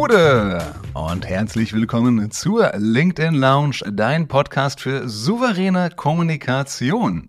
Gude 0.00 0.62
und 0.94 1.28
herzlich 1.28 1.74
willkommen 1.74 2.30
zur 2.30 2.72
LinkedIn 2.74 3.34
Lounge, 3.34 3.80
dein 3.92 4.28
Podcast 4.28 4.80
für 4.80 5.06
souveräne 5.06 5.90
Kommunikation. 5.94 7.28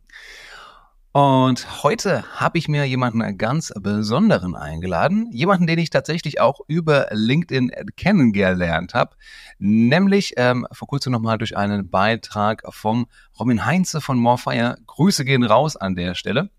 Und 1.11 1.84
heute 1.84 2.23
habe 2.39 2.57
ich 2.57 2.70
mir 2.70 2.86
jemanden 2.86 3.38
ganz 3.38 3.73
Besonderen 3.78 4.55
eingeladen, 4.55 5.29
jemanden, 5.34 5.68
den 5.68 5.79
ich 5.79 5.89
tatsächlich 5.89 6.39
auch 6.39 6.61
über 6.65 7.07
LinkedIn 7.11 7.71
kennengelernt 7.97 8.93
habe, 8.93 9.18
nämlich 9.60 10.36
ähm, 10.38 10.65
vor 10.71 10.88
kurzem 10.88 11.11
nochmal 11.11 11.38
durch 11.38 11.57
einen 11.57 11.89
Beitrag 11.89 12.64
vom 12.69 13.07
Robin 13.38 13.65
Heinze 13.65 14.00
von 14.00 14.18
Morfire. 14.18 14.78
Grüße 14.88 15.25
gehen 15.25 15.43
raus 15.43 15.75
an 15.75 15.96
der 15.96 16.15
Stelle. 16.15 16.50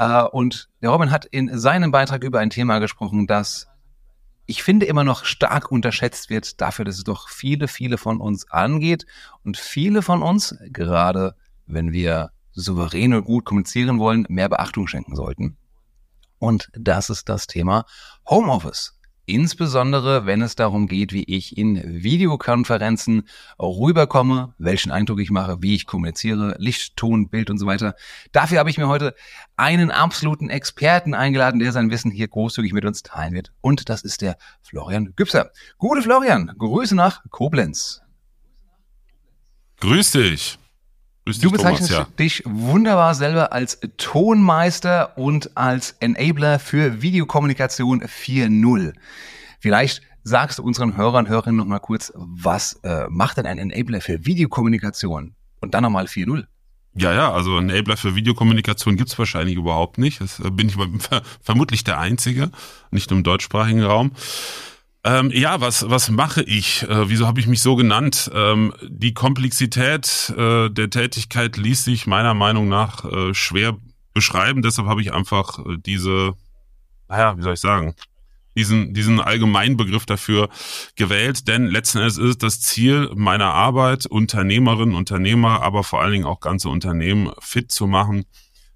Äh, 0.00 0.24
und 0.24 0.68
der 0.82 0.90
Robin 0.90 1.12
hat 1.12 1.26
in 1.26 1.56
seinem 1.56 1.92
Beitrag 1.92 2.24
über 2.24 2.40
ein 2.40 2.50
Thema 2.50 2.80
gesprochen, 2.80 3.28
das 3.28 3.68
ich 4.48 4.62
finde 4.62 4.86
immer 4.86 5.04
noch 5.04 5.26
stark 5.26 5.70
unterschätzt 5.70 6.30
wird 6.30 6.62
dafür, 6.62 6.86
dass 6.86 6.96
es 6.96 7.04
doch 7.04 7.28
viele, 7.28 7.68
viele 7.68 7.98
von 7.98 8.18
uns 8.18 8.50
angeht 8.50 9.04
und 9.44 9.58
viele 9.58 10.00
von 10.00 10.22
uns, 10.22 10.56
gerade 10.70 11.36
wenn 11.66 11.92
wir 11.92 12.30
souverän 12.52 13.12
und 13.12 13.24
gut 13.26 13.44
kommunizieren 13.44 13.98
wollen, 13.98 14.24
mehr 14.30 14.48
Beachtung 14.48 14.88
schenken 14.88 15.14
sollten. 15.14 15.58
Und 16.38 16.70
das 16.72 17.10
ist 17.10 17.28
das 17.28 17.46
Thema 17.46 17.84
Homeoffice. 18.26 18.97
Insbesondere, 19.28 20.24
wenn 20.24 20.40
es 20.40 20.56
darum 20.56 20.88
geht, 20.88 21.12
wie 21.12 21.24
ich 21.24 21.58
in 21.58 22.02
Videokonferenzen 22.02 23.28
rüberkomme, 23.60 24.54
welchen 24.56 24.90
Eindruck 24.90 25.20
ich 25.20 25.30
mache, 25.30 25.58
wie 25.60 25.74
ich 25.74 25.84
kommuniziere, 25.84 26.56
Licht, 26.58 26.96
Ton, 26.96 27.28
Bild 27.28 27.50
und 27.50 27.58
so 27.58 27.66
weiter. 27.66 27.94
Dafür 28.32 28.58
habe 28.58 28.70
ich 28.70 28.78
mir 28.78 28.88
heute 28.88 29.14
einen 29.58 29.90
absoluten 29.90 30.48
Experten 30.48 31.12
eingeladen, 31.12 31.60
der 31.60 31.72
sein 31.72 31.90
Wissen 31.90 32.10
hier 32.10 32.26
großzügig 32.26 32.72
mit 32.72 32.86
uns 32.86 33.02
teilen 33.02 33.34
wird. 33.34 33.52
Und 33.60 33.90
das 33.90 34.00
ist 34.00 34.22
der 34.22 34.38
Florian 34.62 35.12
Gübser. 35.14 35.50
Gute 35.76 36.00
Florian, 36.00 36.50
Grüße 36.56 36.94
nach 36.94 37.22
Koblenz. 37.28 38.00
Grüß 39.80 40.12
dich. 40.12 40.58
Grüß 41.28 41.40
du 41.40 41.50
bezeichnest 41.50 41.92
Thomas, 41.92 42.08
ja. 42.08 42.14
dich 42.18 42.42
wunderbar 42.46 43.14
selber 43.14 43.52
als 43.52 43.78
Tonmeister 43.98 45.18
und 45.18 45.54
als 45.58 45.90
Enabler 46.00 46.58
für 46.58 47.02
Videokommunikation 47.02 48.00
4.0. 48.02 48.94
Vielleicht 49.60 50.00
sagst 50.22 50.58
du 50.58 50.62
unseren 50.62 50.96
Hörern 50.96 51.26
und 51.26 51.30
Hörerinnen 51.30 51.58
noch 51.58 51.66
mal 51.66 51.80
kurz, 51.80 52.14
was 52.14 52.80
äh, 52.82 53.04
macht 53.10 53.36
denn 53.36 53.44
ein 53.44 53.58
Enabler 53.58 54.00
für 54.00 54.24
Videokommunikation? 54.24 55.34
Und 55.60 55.74
dann 55.74 55.82
nochmal 55.82 56.06
4.0. 56.06 56.46
Ja, 56.94 57.12
ja, 57.12 57.30
also 57.30 57.58
Enabler 57.58 57.98
für 57.98 58.14
Videokommunikation 58.14 58.96
gibt's 58.96 59.18
wahrscheinlich 59.18 59.56
überhaupt 59.56 59.98
nicht. 59.98 60.22
Das 60.22 60.40
äh, 60.40 60.50
bin 60.50 60.70
ich 60.70 60.76
vermutlich 61.42 61.84
der 61.84 61.98
Einzige, 61.98 62.50
nicht 62.90 63.12
im 63.12 63.22
deutschsprachigen 63.22 63.82
Raum. 63.82 64.12
Ähm, 65.04 65.30
ja, 65.32 65.60
was, 65.60 65.88
was 65.88 66.10
mache 66.10 66.42
ich? 66.42 66.82
Äh, 66.82 67.08
wieso 67.08 67.26
habe 67.26 67.40
ich 67.40 67.46
mich 67.46 67.62
so 67.62 67.76
genannt? 67.76 68.30
Ähm, 68.34 68.74
die 68.82 69.14
Komplexität 69.14 70.34
äh, 70.36 70.68
der 70.70 70.90
Tätigkeit 70.90 71.56
ließ 71.56 71.84
sich 71.84 72.06
meiner 72.06 72.34
Meinung 72.34 72.68
nach 72.68 73.04
äh, 73.04 73.32
schwer 73.32 73.76
beschreiben. 74.12 74.62
Deshalb 74.62 74.88
habe 74.88 75.00
ich 75.00 75.12
einfach 75.12 75.60
äh, 75.60 75.76
diese, 75.78 76.34
naja, 77.08 77.36
wie 77.38 77.42
soll 77.42 77.54
ich 77.54 77.60
sagen, 77.60 77.94
diesen, 78.56 78.92
diesen 78.92 79.20
Allgemeinbegriff 79.20 80.04
dafür 80.04 80.48
gewählt. 80.96 81.46
Denn 81.46 81.66
letzten 81.66 81.98
Endes 81.98 82.18
ist 82.18 82.42
das 82.42 82.60
Ziel 82.60 83.08
meiner 83.14 83.54
Arbeit, 83.54 84.04
Unternehmerinnen, 84.06 84.96
Unternehmer, 84.96 85.62
aber 85.62 85.84
vor 85.84 86.02
allen 86.02 86.12
Dingen 86.12 86.26
auch 86.26 86.40
ganze 86.40 86.68
Unternehmen 86.68 87.30
fit 87.38 87.70
zu 87.70 87.86
machen, 87.86 88.24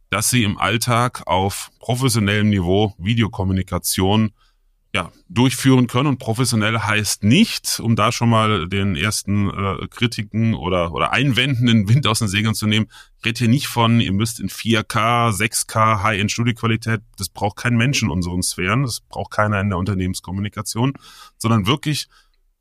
dass 0.08 0.30
sie 0.30 0.44
im 0.44 0.56
Alltag 0.56 1.22
auf 1.26 1.70
professionellem 1.80 2.48
Niveau 2.48 2.94
Videokommunikation 2.98 4.30
ja, 4.94 5.10
durchführen 5.28 5.86
können. 5.86 6.08
Und 6.08 6.18
professionell 6.18 6.78
heißt 6.78 7.24
nicht, 7.24 7.80
um 7.80 7.96
da 7.96 8.12
schon 8.12 8.28
mal 8.28 8.68
den 8.68 8.94
ersten 8.94 9.48
äh, 9.48 9.88
Kritiken 9.88 10.54
oder, 10.54 10.92
oder 10.92 11.12
einwendenden 11.12 11.88
Wind 11.88 12.06
aus 12.06 12.18
den 12.18 12.28
Segeln 12.28 12.54
zu 12.54 12.66
nehmen, 12.66 12.88
ich 13.18 13.24
rede 13.24 13.38
hier 13.38 13.48
nicht 13.48 13.68
von, 13.68 14.00
ihr 14.00 14.12
müsst 14.12 14.40
in 14.40 14.48
4K, 14.48 15.30
6K, 15.30 16.02
High-End-Studiequalität, 16.02 17.00
das 17.16 17.28
braucht 17.28 17.56
kein 17.56 17.76
Mensch 17.76 18.02
in 18.02 18.10
unseren 18.10 18.42
Sphären, 18.42 18.82
das 18.82 19.00
braucht 19.00 19.30
keiner 19.30 19.60
in 19.60 19.70
der 19.70 19.78
Unternehmenskommunikation, 19.78 20.92
sondern 21.38 21.66
wirklich 21.66 22.08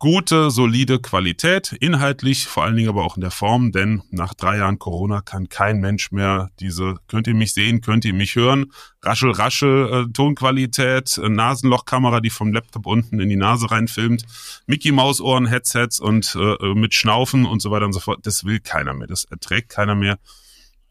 gute, 0.02 0.50
solide 0.50 1.00
Qualität, 1.00 1.74
inhaltlich, 1.74 2.48
vor 2.48 2.64
allen 2.64 2.76
Dingen 2.76 2.90
aber 2.90 3.06
auch 3.06 3.18
in 3.18 3.22
der 3.22 3.30
Form, 3.30 3.72
denn 3.72 4.02
nach 4.10 4.34
drei 4.34 4.58
Jahren 4.58 4.80
Corona 4.80 5.22
kann 5.22 5.48
kein 5.48 5.80
Mensch 5.80 6.12
mehr 6.12 6.50
diese, 6.60 6.96
könnt 7.08 7.28
ihr 7.28 7.36
mich 7.36 7.54
sehen, 7.54 7.82
könnt 7.82 8.04
ihr 8.04 8.14
mich 8.16 8.36
hören, 8.36 8.72
raschel, 9.04 9.30
raschel, 9.30 10.08
äh, 10.08 10.12
Tonqualität, 10.12 11.20
äh, 11.20 11.30
Nasenlochkamera, 11.30 12.20
die 12.20 12.32
vom 12.32 12.52
Laptop 12.52 12.88
unten 12.88 13.20
in 13.20 13.30
die 13.30 13.36
Nase 13.36 13.70
reinfilmt, 13.70 14.26
Mickey 14.66 14.92
Maus 14.92 15.22
Ohren, 15.22 15.46
Headsets 15.46 16.00
und 16.00 16.36
äh, 16.36 16.40
äh, 16.56 16.74
mit 16.74 16.96
Schnaufen 16.96 17.46
und 17.46 17.62
so 17.62 17.70
weiter 17.70 17.86
und 17.86 17.94
so 17.94 18.00
fort. 18.00 18.22
Das 18.24 18.44
will 18.44 18.60
keiner 18.60 18.96
mehr, 18.96 19.06
das 19.06 19.26
erträgt 19.26 19.70
keiner 19.70 19.94
mehr. 19.94 20.18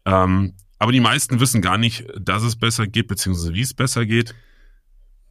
Ähm, 0.05 0.53
aber 0.79 0.93
die 0.93 1.01
meisten 1.01 1.41
wissen 1.41 1.61
gar 1.61 1.77
nicht, 1.77 2.05
dass 2.17 2.43
es 2.43 2.55
besser 2.55 2.87
geht, 2.87 3.07
beziehungsweise 3.07 3.53
wie 3.53 3.61
es 3.61 3.73
besser 3.73 4.05
geht. 4.05 4.33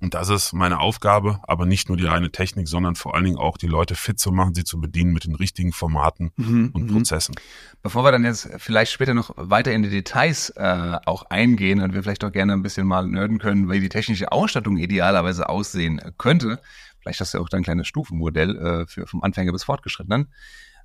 Und 0.00 0.14
das 0.14 0.30
ist 0.30 0.54
meine 0.54 0.80
Aufgabe, 0.80 1.40
aber 1.42 1.66
nicht 1.66 1.88
nur 1.88 1.98
die 1.98 2.06
reine 2.06 2.32
Technik, 2.32 2.68
sondern 2.68 2.94
vor 2.94 3.14
allen 3.14 3.24
Dingen 3.24 3.36
auch 3.36 3.58
die 3.58 3.66
Leute 3.66 3.94
fit 3.94 4.18
zu 4.18 4.32
machen, 4.32 4.54
sie 4.54 4.64
zu 4.64 4.80
bedienen 4.80 5.12
mit 5.12 5.24
den 5.24 5.34
richtigen 5.34 5.72
Formaten 5.72 6.32
mhm, 6.36 6.70
und 6.72 6.84
mhm. 6.84 6.94
Prozessen. 6.94 7.34
Bevor 7.82 8.02
wir 8.04 8.12
dann 8.12 8.24
jetzt 8.24 8.48
vielleicht 8.56 8.92
später 8.92 9.12
noch 9.12 9.30
weiter 9.36 9.72
in 9.72 9.82
die 9.82 9.90
Details 9.90 10.50
äh, 10.56 10.98
auch 11.04 11.24
eingehen 11.28 11.82
und 11.82 11.92
wir 11.92 12.02
vielleicht 12.02 12.24
auch 12.24 12.32
gerne 12.32 12.54
ein 12.54 12.62
bisschen 12.62 12.86
mal 12.86 13.06
nerden 13.06 13.38
können, 13.38 13.70
wie 13.70 13.80
die 13.80 13.90
technische 13.90 14.32
Ausstattung 14.32 14.78
idealerweise 14.78 15.50
aussehen 15.50 16.00
könnte, 16.16 16.60
vielleicht 17.00 17.20
hast 17.20 17.34
du 17.34 17.38
auch 17.38 17.50
dann 17.50 17.60
ein 17.60 17.64
kleines 17.64 17.86
Stufenmodell 17.86 18.56
äh, 18.56 18.86
für 18.86 19.06
vom 19.06 19.22
Anfänger 19.22 19.52
bis 19.52 19.64
Fortgeschrittenen. 19.64 20.32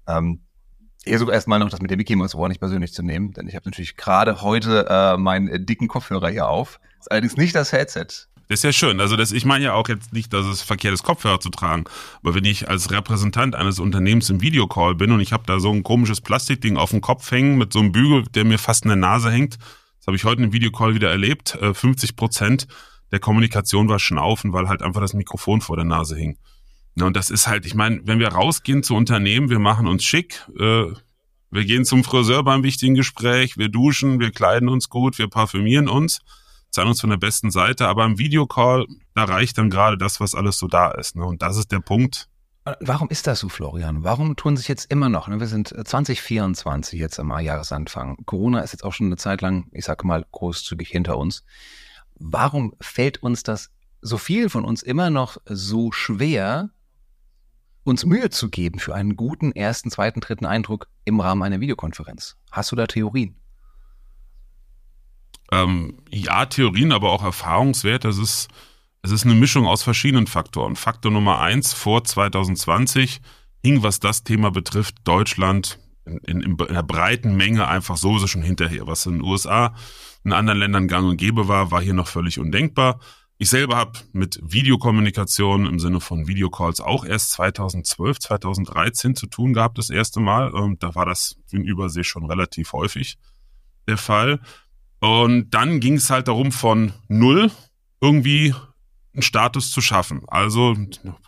Ähm, 0.07 0.41
hier 1.05 1.19
sogar 1.19 1.35
erstmal 1.35 1.59
noch 1.59 1.69
das 1.69 1.81
mit 1.81 1.89
der 1.89 1.97
Mickey 1.97 2.15
Mouse 2.15 2.35
Ohr 2.35 2.49
nicht 2.49 2.59
persönlich 2.59 2.93
zu 2.93 3.03
nehmen, 3.03 3.31
denn 3.31 3.47
ich 3.47 3.55
habe 3.55 3.69
natürlich 3.69 3.95
gerade 3.95 4.41
heute 4.41 4.87
äh, 4.89 5.17
meinen 5.17 5.65
dicken 5.65 5.87
Kopfhörer 5.87 6.29
hier 6.29 6.49
auf. 6.49 6.81
Ist 6.99 7.11
allerdings 7.11 7.37
nicht 7.37 7.55
das 7.55 7.71
Headset. 7.71 8.07
Das 8.47 8.59
ist 8.59 8.63
ja 8.63 8.71
schön. 8.71 8.99
Also 8.99 9.15
das, 9.15 9.31
ich 9.31 9.43
meine 9.43 9.65
ja 9.65 9.73
auch 9.73 9.87
jetzt 9.89 10.13
nicht, 10.13 10.31
dass 10.31 10.45
es 10.45 10.61
verkehrt 10.61 10.93
ist, 10.93 11.03
Kopfhörer 11.03 11.39
zu 11.39 11.49
tragen. 11.49 11.85
Aber 12.21 12.35
wenn 12.35 12.45
ich 12.45 12.69
als 12.69 12.91
Repräsentant 12.91 13.55
eines 13.55 13.79
Unternehmens 13.79 14.29
im 14.29 14.41
Videocall 14.41 14.93
bin 14.93 15.11
und 15.11 15.19
ich 15.19 15.33
habe 15.33 15.43
da 15.47 15.59
so 15.59 15.71
ein 15.71 15.83
komisches 15.83 16.21
Plastikding 16.21 16.77
auf 16.77 16.91
dem 16.91 17.01
Kopf 17.01 17.31
hängen 17.31 17.57
mit 17.57 17.73
so 17.73 17.79
einem 17.79 17.91
Bügel, 17.91 18.23
der 18.35 18.45
mir 18.45 18.59
fast 18.59 18.83
in 18.83 18.89
der 18.89 18.97
Nase 18.97 19.31
hängt, 19.31 19.57
das 19.57 20.07
habe 20.07 20.17
ich 20.17 20.25
heute 20.25 20.43
im 20.43 20.53
Videocall 20.53 20.93
wieder 20.93 21.09
erlebt, 21.09 21.57
50 21.59 22.09
äh, 22.09 22.13
Prozent 22.13 22.67
der 23.11 23.19
Kommunikation 23.19 23.89
war 23.89 23.97
Schnaufen, 23.97 24.53
weil 24.53 24.67
halt 24.67 24.83
einfach 24.83 25.01
das 25.01 25.13
Mikrofon 25.13 25.61
vor 25.61 25.75
der 25.77 25.85
Nase 25.85 26.15
hing. 26.15 26.37
und 26.99 27.15
das 27.15 27.31
ist 27.31 27.47
halt, 27.47 27.65
ich 27.65 27.73
meine, 27.73 28.01
wenn 28.05 28.19
wir 28.19 28.27
rausgehen 28.27 28.83
zu 28.83 28.95
Unternehmen, 28.95 29.49
wir 29.49 29.59
machen 29.59 29.87
uns 29.87 30.03
schick, 30.03 30.45
äh, 30.59 30.85
wir 31.49 31.65
gehen 31.65 31.85
zum 31.85 32.03
Friseur 32.03 32.43
beim 32.43 32.63
wichtigen 32.63 32.93
Gespräch, 32.93 33.57
wir 33.57 33.69
duschen, 33.69 34.19
wir 34.19 34.31
kleiden 34.31 34.69
uns 34.69 34.89
gut, 34.89 35.17
wir 35.17 35.29
parfümieren 35.29 35.87
uns 35.87 36.21
zeigen 36.75 36.89
uns 36.89 37.01
von 37.01 37.09
der 37.09 37.17
besten 37.17 37.51
Seite, 37.51 37.87
aber 37.87 38.05
im 38.05 38.19
Videocall, 38.19 38.85
da 39.15 39.23
reicht 39.23 39.57
dann 39.57 39.69
gerade 39.69 39.97
das, 39.97 40.19
was 40.19 40.35
alles 40.35 40.57
so 40.57 40.67
da 40.67 40.91
ist. 40.91 41.15
Ne? 41.15 41.25
Und 41.25 41.41
das 41.41 41.57
ist 41.57 41.71
der 41.71 41.79
Punkt. 41.79 42.29
Warum 42.79 43.09
ist 43.09 43.27
das 43.27 43.39
so, 43.39 43.49
Florian? 43.49 44.03
Warum 44.03 44.35
tun 44.35 44.57
sich 44.57 44.67
jetzt 44.67 44.91
immer 44.91 45.07
noch, 45.07 45.27
ne? 45.27 45.39
wir 45.39 45.47
sind 45.47 45.69
2024 45.69 46.99
jetzt 46.99 47.19
am 47.19 47.37
Jahresanfang, 47.39 48.17
Corona 48.25 48.61
ist 48.61 48.71
jetzt 48.71 48.83
auch 48.83 48.93
schon 48.93 49.05
eine 49.07 49.17
Zeit 49.17 49.41
lang, 49.41 49.67
ich 49.71 49.85
sage 49.85 50.05
mal, 50.07 50.25
großzügig 50.31 50.89
hinter 50.89 51.17
uns. 51.17 51.43
Warum 52.15 52.73
fällt 52.81 53.21
uns 53.21 53.43
das 53.43 53.69
so 54.01 54.17
viel 54.17 54.49
von 54.49 54.65
uns 54.65 54.81
immer 54.81 55.11
noch 55.11 55.37
so 55.45 55.91
schwer, 55.91 56.71
uns 57.83 58.03
Mühe 58.03 58.31
zu 58.31 58.49
geben 58.49 58.79
für 58.79 58.95
einen 58.95 59.15
guten 59.15 59.51
ersten, 59.51 59.91
zweiten, 59.91 60.21
dritten 60.21 60.45
Eindruck 60.45 60.87
im 61.03 61.19
Rahmen 61.19 61.43
einer 61.43 61.59
Videokonferenz? 61.59 62.35
Hast 62.51 62.71
du 62.71 62.75
da 62.75 62.87
Theorien? 62.87 63.35
Ähm, 65.51 65.99
ja, 66.09 66.45
Theorien, 66.45 66.91
aber 66.91 67.11
auch 67.11 67.23
Erfahrungswert. 67.23 68.03
Das 68.03 68.17
ist, 68.17 68.47
es 69.01 69.11
ist 69.11 69.25
eine 69.25 69.35
Mischung 69.35 69.67
aus 69.67 69.83
verschiedenen 69.83 70.27
Faktoren. 70.27 70.75
Faktor 70.75 71.11
Nummer 71.11 71.39
eins, 71.39 71.73
vor 71.73 72.03
2020 72.03 73.21
hing, 73.63 73.83
was 73.83 73.99
das 73.99 74.23
Thema 74.23 74.51
betrifft, 74.51 74.95
Deutschland 75.03 75.79
in, 76.05 76.17
in, 76.19 76.41
in 76.41 76.61
einer 76.61 76.83
breiten 76.83 77.35
Menge 77.35 77.67
einfach 77.67 77.97
sowieso 77.97 78.27
schon 78.27 78.43
hinterher. 78.43 78.87
Was 78.87 79.05
in 79.05 79.13
den 79.13 79.23
USA, 79.23 79.73
in 80.23 80.33
anderen 80.33 80.59
Ländern 80.59 80.87
gang 80.87 81.07
und 81.07 81.17
gäbe 81.17 81.47
war, 81.47 81.71
war 81.71 81.81
hier 81.81 81.93
noch 81.93 82.07
völlig 82.07 82.39
undenkbar. 82.39 82.99
Ich 83.37 83.49
selber 83.49 83.75
habe 83.75 83.99
mit 84.13 84.39
Videokommunikation 84.41 85.65
im 85.65 85.79
Sinne 85.79 85.99
von 85.99 86.25
Videocalls 86.25 86.79
auch 86.79 87.03
erst 87.03 87.31
2012, 87.31 88.19
2013 88.19 89.15
zu 89.15 89.27
tun 89.27 89.53
gehabt, 89.53 89.77
das 89.77 89.89
erste 89.89 90.21
Mal. 90.21 90.51
Und 90.51 90.83
da 90.83 90.95
war 90.95 91.05
das 91.05 91.35
in 91.51 91.65
Übersee 91.65 92.05
schon 92.05 92.25
relativ 92.25 92.71
häufig 92.71 93.17
der 93.87 93.97
Fall. 93.97 94.39
Und 95.05 95.51
dann 95.51 95.79
ging 95.81 95.97
es 95.97 96.09
halt 96.09 96.27
darum, 96.27 96.51
von 96.51 96.91
null 97.07 97.51
irgendwie 98.01 98.55
einen 99.13 99.21
Status 99.21 99.69
zu 99.69 99.79
schaffen. 99.79 100.23
Also, 100.25 100.75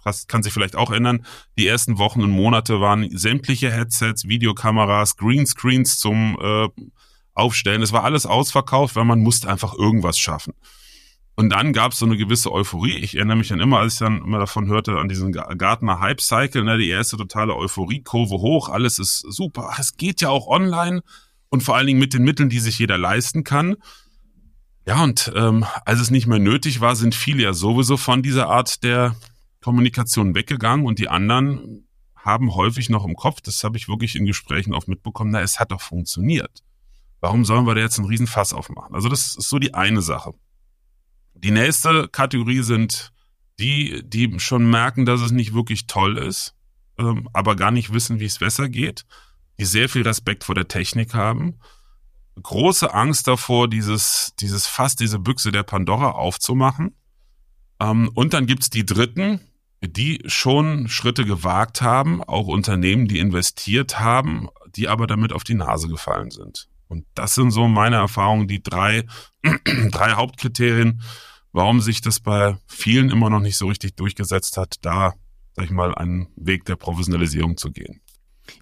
das 0.03 0.25
kann 0.25 0.41
sich 0.41 0.51
vielleicht 0.51 0.75
auch 0.75 0.89
ändern, 0.89 1.27
die 1.59 1.67
ersten 1.67 1.99
Wochen 1.99 2.23
und 2.23 2.31
Monate 2.31 2.81
waren 2.81 3.15
sämtliche 3.15 3.71
Headsets, 3.71 4.27
Videokameras, 4.27 5.15
Greenscreens 5.15 5.99
zum 5.99 6.39
äh, 6.41 6.69
Aufstellen. 7.35 7.83
Es 7.83 7.91
war 7.93 8.03
alles 8.03 8.25
ausverkauft, 8.25 8.95
weil 8.95 9.05
man 9.05 9.19
musste 9.19 9.47
einfach 9.47 9.75
irgendwas 9.75 10.17
schaffen. 10.17 10.55
Und 11.35 11.51
dann 11.51 11.71
gab 11.71 11.91
es 11.91 11.99
so 11.99 12.07
eine 12.07 12.17
gewisse 12.17 12.51
Euphorie. 12.51 12.97
Ich 12.97 13.15
erinnere 13.15 13.37
mich 13.37 13.49
dann 13.49 13.59
immer, 13.59 13.77
als 13.77 13.93
ich 13.93 13.99
dann 13.99 14.23
immer 14.23 14.39
davon 14.39 14.65
hörte, 14.65 14.97
an 14.97 15.07
diesen 15.07 15.31
Gartner 15.31 15.99
Hype 15.99 16.19
Cycle, 16.19 16.63
ne, 16.63 16.79
die 16.79 16.89
erste 16.89 17.15
totale 17.15 17.55
Euphorie, 17.55 18.01
Kurve 18.01 18.37
hoch, 18.37 18.69
alles 18.69 18.97
ist 18.97 19.19
super. 19.19 19.75
Es 19.77 19.97
geht 19.97 20.21
ja 20.21 20.29
auch 20.29 20.47
online 20.47 21.03
und 21.49 21.63
vor 21.63 21.75
allen 21.75 21.87
Dingen 21.87 21.99
mit 21.99 22.13
den 22.13 22.23
Mitteln, 22.23 22.49
die 22.49 22.59
sich 22.59 22.79
jeder 22.79 22.97
leisten 22.97 23.43
kann. 23.43 23.75
Ja, 24.85 25.03
und 25.03 25.31
ähm, 25.35 25.65
als 25.85 25.99
es 25.99 26.11
nicht 26.11 26.27
mehr 26.27 26.39
nötig 26.39 26.79
war, 26.79 26.95
sind 26.95 27.13
viele 27.13 27.43
ja 27.43 27.53
sowieso 27.53 27.97
von 27.97 28.23
dieser 28.23 28.47
Art 28.47 28.83
der 28.83 29.15
Kommunikation 29.61 30.33
weggegangen 30.33 30.85
und 30.85 30.99
die 30.99 31.09
anderen 31.09 31.87
haben 32.15 32.55
häufig 32.55 32.89
noch 32.89 33.05
im 33.05 33.15
Kopf, 33.15 33.41
das 33.41 33.63
habe 33.63 33.77
ich 33.77 33.87
wirklich 33.87 34.15
in 34.15 34.25
Gesprächen 34.25 34.73
oft 34.73 34.87
mitbekommen, 34.87 35.31
na, 35.31 35.41
es 35.41 35.59
hat 35.59 35.71
doch 35.71 35.81
funktioniert. 35.81 36.63
Warum 37.19 37.45
sollen 37.45 37.65
wir 37.65 37.75
da 37.75 37.81
jetzt 37.81 37.97
einen 37.97 38.07
Riesenfass 38.07 38.53
aufmachen? 38.53 38.93
Also 38.93 39.09
das 39.09 39.35
ist 39.35 39.49
so 39.49 39.59
die 39.59 39.73
eine 39.73 40.01
Sache. 40.01 40.33
Die 41.33 41.51
nächste 41.51 42.07
Kategorie 42.07 42.61
sind 42.61 43.11
die, 43.59 44.03
die 44.05 44.39
schon 44.39 44.69
merken, 44.69 45.05
dass 45.05 45.21
es 45.21 45.31
nicht 45.31 45.53
wirklich 45.53 45.87
toll 45.87 46.17
ist, 46.17 46.53
ähm, 46.97 47.27
aber 47.33 47.55
gar 47.55 47.71
nicht 47.71 47.93
wissen, 47.93 48.19
wie 48.19 48.25
es 48.25 48.39
besser 48.39 48.69
geht, 48.69 49.05
die 49.59 49.65
sehr 49.65 49.89
viel 49.89 50.03
Respekt 50.03 50.43
vor 50.43 50.55
der 50.55 50.67
Technik 50.67 51.13
haben, 51.13 51.59
große 52.41 52.93
Angst 52.93 53.27
davor, 53.27 53.67
dieses, 53.67 54.33
dieses 54.39 54.67
Fass, 54.67 54.95
diese 54.95 55.19
Büchse 55.19 55.51
der 55.51 55.63
Pandora 55.63 56.11
aufzumachen. 56.11 56.95
Ähm, 57.79 58.09
und 58.13 58.33
dann 58.33 58.45
gibt's 58.45 58.69
die 58.69 58.85
Dritten, 58.85 59.41
die 59.81 60.23
schon 60.25 60.87
Schritte 60.87 61.25
gewagt 61.25 61.81
haben, 61.81 62.23
auch 62.23 62.47
Unternehmen, 62.47 63.07
die 63.07 63.19
investiert 63.19 63.99
haben, 63.99 64.49
die 64.75 64.87
aber 64.87 65.07
damit 65.07 65.33
auf 65.33 65.43
die 65.43 65.53
Nase 65.53 65.87
gefallen 65.87 66.31
sind. 66.31 66.67
Und 66.87 67.05
das 67.15 67.35
sind 67.35 67.51
so 67.51 67.67
meine 67.67 67.97
Erfahrungen, 67.97 68.47
die 68.47 68.63
drei, 68.63 69.05
drei 69.91 70.13
Hauptkriterien, 70.13 71.01
warum 71.51 71.81
sich 71.81 72.01
das 72.01 72.19
bei 72.19 72.57
vielen 72.67 73.09
immer 73.09 73.29
noch 73.29 73.39
nicht 73.39 73.57
so 73.57 73.67
richtig 73.67 73.95
durchgesetzt 73.95 74.57
hat, 74.57 74.75
da, 74.81 75.13
sag 75.53 75.65
ich 75.65 75.71
mal, 75.71 75.93
einen 75.95 76.27
Weg 76.35 76.65
der 76.65 76.75
Professionalisierung 76.75 77.57
zu 77.57 77.71
gehen. 77.71 78.01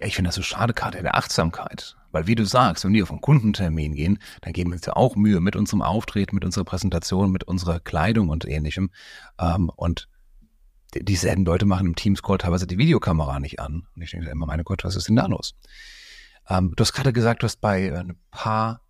Ja, 0.00 0.06
ich 0.06 0.14
finde 0.14 0.28
das 0.28 0.34
so 0.34 0.42
schade, 0.42 0.74
in 0.96 1.04
der 1.04 1.16
Achtsamkeit. 1.16 1.96
Weil 2.12 2.26
wie 2.26 2.34
du 2.34 2.46
sagst, 2.46 2.84
wenn 2.84 2.92
wir 2.92 3.02
auf 3.02 3.10
einen 3.10 3.20
Kundentermin 3.20 3.94
gehen, 3.94 4.18
dann 4.40 4.52
geben 4.52 4.70
wir 4.70 4.76
uns 4.76 4.86
ja 4.86 4.94
auch 4.94 5.16
Mühe 5.16 5.40
mit 5.40 5.56
unserem 5.56 5.82
Auftreten, 5.82 6.34
mit 6.34 6.44
unserer 6.44 6.64
Präsentation, 6.64 7.30
mit 7.30 7.44
unserer 7.44 7.80
Kleidung 7.80 8.28
und 8.28 8.46
ähnlichem. 8.46 8.90
Ähm, 9.38 9.70
und 9.74 10.08
dieselben 10.94 11.44
Leute 11.44 11.66
machen 11.66 11.88
im 11.88 11.94
Teams-Call 11.96 12.38
teilweise 12.38 12.66
die 12.66 12.78
Videokamera 12.78 13.38
nicht 13.40 13.60
an. 13.60 13.86
Und 13.94 14.02
ich 14.02 14.12
denke 14.12 14.30
immer, 14.30 14.46
meine 14.46 14.64
Gott, 14.64 14.84
was 14.84 14.96
ist 14.96 15.08
denn 15.08 15.16
da 15.16 15.26
los? 15.26 15.54
Ähm, 16.48 16.72
du 16.74 16.80
hast 16.82 16.92
gerade 16.92 17.12
gesagt, 17.12 17.42
du 17.42 17.44
hast 17.44 17.60
bei 17.60 17.86
äh, 17.86 17.98
ein 17.98 18.18
paar 18.30 18.80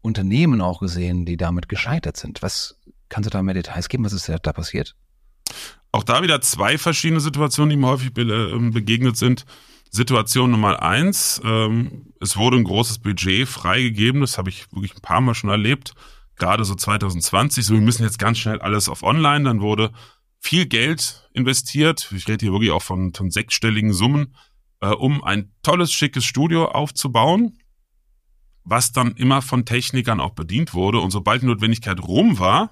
Unternehmen 0.00 0.60
auch 0.60 0.80
gesehen, 0.80 1.24
die 1.24 1.36
damit 1.36 1.68
gescheitert 1.68 2.16
sind. 2.16 2.42
Was 2.42 2.80
kannst 3.08 3.26
du 3.26 3.30
da 3.30 3.42
mehr 3.42 3.54
Details 3.54 3.88
geben? 3.88 4.04
Was 4.04 4.12
ist 4.12 4.28
da 4.28 4.52
passiert? 4.52 4.96
Auch 5.92 6.02
da 6.02 6.22
wieder 6.22 6.40
zwei 6.40 6.78
verschiedene 6.78 7.20
Situationen, 7.20 7.70
die 7.70 7.76
mir 7.76 7.88
häufig 7.88 8.12
be 8.14 8.22
ähm, 8.22 8.72
begegnet 8.72 9.16
sind. 9.16 9.44
Situation 9.92 10.50
Nummer 10.50 10.82
eins, 10.82 11.40
ähm, 11.44 12.12
es 12.18 12.36
wurde 12.36 12.56
ein 12.56 12.64
großes 12.64 13.00
Budget 13.00 13.46
freigegeben, 13.46 14.22
das 14.22 14.38
habe 14.38 14.48
ich 14.48 14.72
wirklich 14.72 14.94
ein 14.96 15.02
paar 15.02 15.20
Mal 15.20 15.34
schon 15.34 15.50
erlebt, 15.50 15.94
gerade 16.36 16.64
so 16.64 16.74
2020, 16.74 17.64
so 17.64 17.74
wir 17.74 17.80
müssen 17.82 18.02
jetzt 18.02 18.18
ganz 18.18 18.38
schnell 18.38 18.60
alles 18.60 18.88
auf 18.88 19.02
online, 19.02 19.44
dann 19.44 19.60
wurde 19.60 19.92
viel 20.40 20.66
Geld 20.66 21.28
investiert, 21.34 22.10
ich 22.10 22.26
rede 22.26 22.46
hier 22.46 22.52
wirklich 22.52 22.70
auch 22.70 22.82
von, 22.82 23.12
von 23.12 23.30
sechsstelligen 23.30 23.92
Summen, 23.92 24.34
äh, 24.80 24.88
um 24.88 25.22
ein 25.22 25.52
tolles, 25.62 25.92
schickes 25.92 26.24
Studio 26.24 26.66
aufzubauen, 26.68 27.58
was 28.64 28.92
dann 28.92 29.12
immer 29.12 29.42
von 29.42 29.66
Technikern 29.66 30.20
auch 30.20 30.32
bedient 30.32 30.74
wurde. 30.74 31.00
Und 31.00 31.10
sobald 31.10 31.42
die 31.42 31.46
Notwendigkeit 31.46 32.00
rum 32.00 32.38
war, 32.38 32.70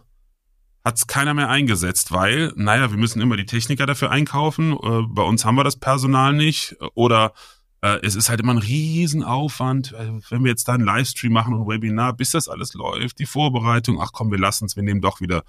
hat 0.85 0.97
es 0.97 1.07
keiner 1.07 1.35
mehr 1.35 1.49
eingesetzt, 1.49 2.13
weil, 2.13 2.53
naja, 2.57 2.91
wir 2.91 2.99
müssen 2.99 3.21
immer 3.21 3.37
die 3.37 3.47
Techniker 3.47 3.87
dafür 3.87 4.11
einkaufen, 4.11 4.73
äh, 4.73 5.03
bei 5.09 5.23
uns 5.23 5.45
haben 5.45 5.57
wir 5.57 5.65
das 5.65 5.77
Personal 5.77 6.33
nicht 6.33 6.77
oder 6.95 7.35
äh, 7.83 7.99
es 8.03 8.15
ist 8.15 8.29
halt 8.29 8.41
immer 8.41 8.53
ein 8.53 8.59
Riesenaufwand, 8.59 9.93
äh, 9.93 10.13
wenn 10.31 10.45
wir 10.45 10.51
jetzt 10.51 10.69
da 10.69 10.75
einen 10.75 10.85
Livestream 10.85 11.33
machen 11.33 11.55
und 11.55 11.63
ein 11.63 11.69
Webinar, 11.69 12.15
bis 12.15 12.31
das 12.31 12.49
alles 12.49 12.75
läuft, 12.75 13.19
die 13.19 13.27
Vorbereitung, 13.27 14.01
ach 14.01 14.13
komm, 14.13 14.31
wir 14.31 14.39
lassen 14.39 14.67
es, 14.67 14.77
wir 14.77 14.83
nehmen 14.83 15.01
doch 15.01 15.21
wieder, 15.21 15.45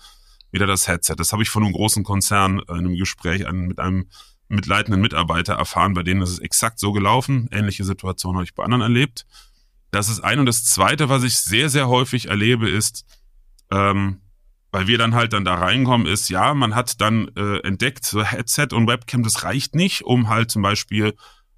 wieder 0.51 0.67
das 0.67 0.87
Headset. 0.87 1.15
Das 1.17 1.31
habe 1.31 1.43
ich 1.43 1.49
von 1.49 1.63
einem 1.63 1.73
großen 1.73 2.03
Konzern 2.03 2.59
in 2.59 2.75
einem 2.75 2.95
Gespräch 2.95 3.47
an, 3.47 3.67
mit 3.67 3.79
einem 3.79 4.07
mitleitenden 4.47 5.01
Mitarbeiter 5.01 5.53
erfahren, 5.53 5.93
bei 5.93 6.03
denen 6.03 6.21
ist 6.21 6.31
es 6.31 6.39
exakt 6.39 6.79
so 6.79 6.91
gelaufen. 6.91 7.47
Ähnliche 7.51 7.85
Situation 7.85 8.35
habe 8.35 8.43
ich 8.43 8.53
bei 8.53 8.63
anderen 8.63 8.81
erlebt. 8.81 9.25
Das 9.91 10.09
ist 10.09 10.21
ein. 10.21 10.39
Und 10.39 10.45
das 10.45 10.65
Zweite, 10.65 11.09
was 11.09 11.23
ich 11.23 11.37
sehr, 11.37 11.69
sehr 11.69 11.87
häufig 11.87 12.27
erlebe, 12.27 12.69
ist, 12.69 13.05
ähm, 13.71 14.20
weil 14.71 14.87
wir 14.87 14.97
dann 14.97 15.13
halt 15.13 15.33
dann 15.33 15.45
da 15.45 15.55
reinkommen, 15.55 16.07
ist, 16.07 16.29
ja, 16.29 16.53
man 16.53 16.75
hat 16.75 17.01
dann 17.01 17.29
äh, 17.35 17.59
entdeckt, 17.59 18.05
so 18.05 18.23
Headset 18.23 18.67
und 18.71 18.87
Webcam, 18.87 19.23
das 19.23 19.43
reicht 19.43 19.75
nicht, 19.75 20.03
um 20.03 20.29
halt 20.29 20.49
zum 20.49 20.61
Beispiel 20.61 21.13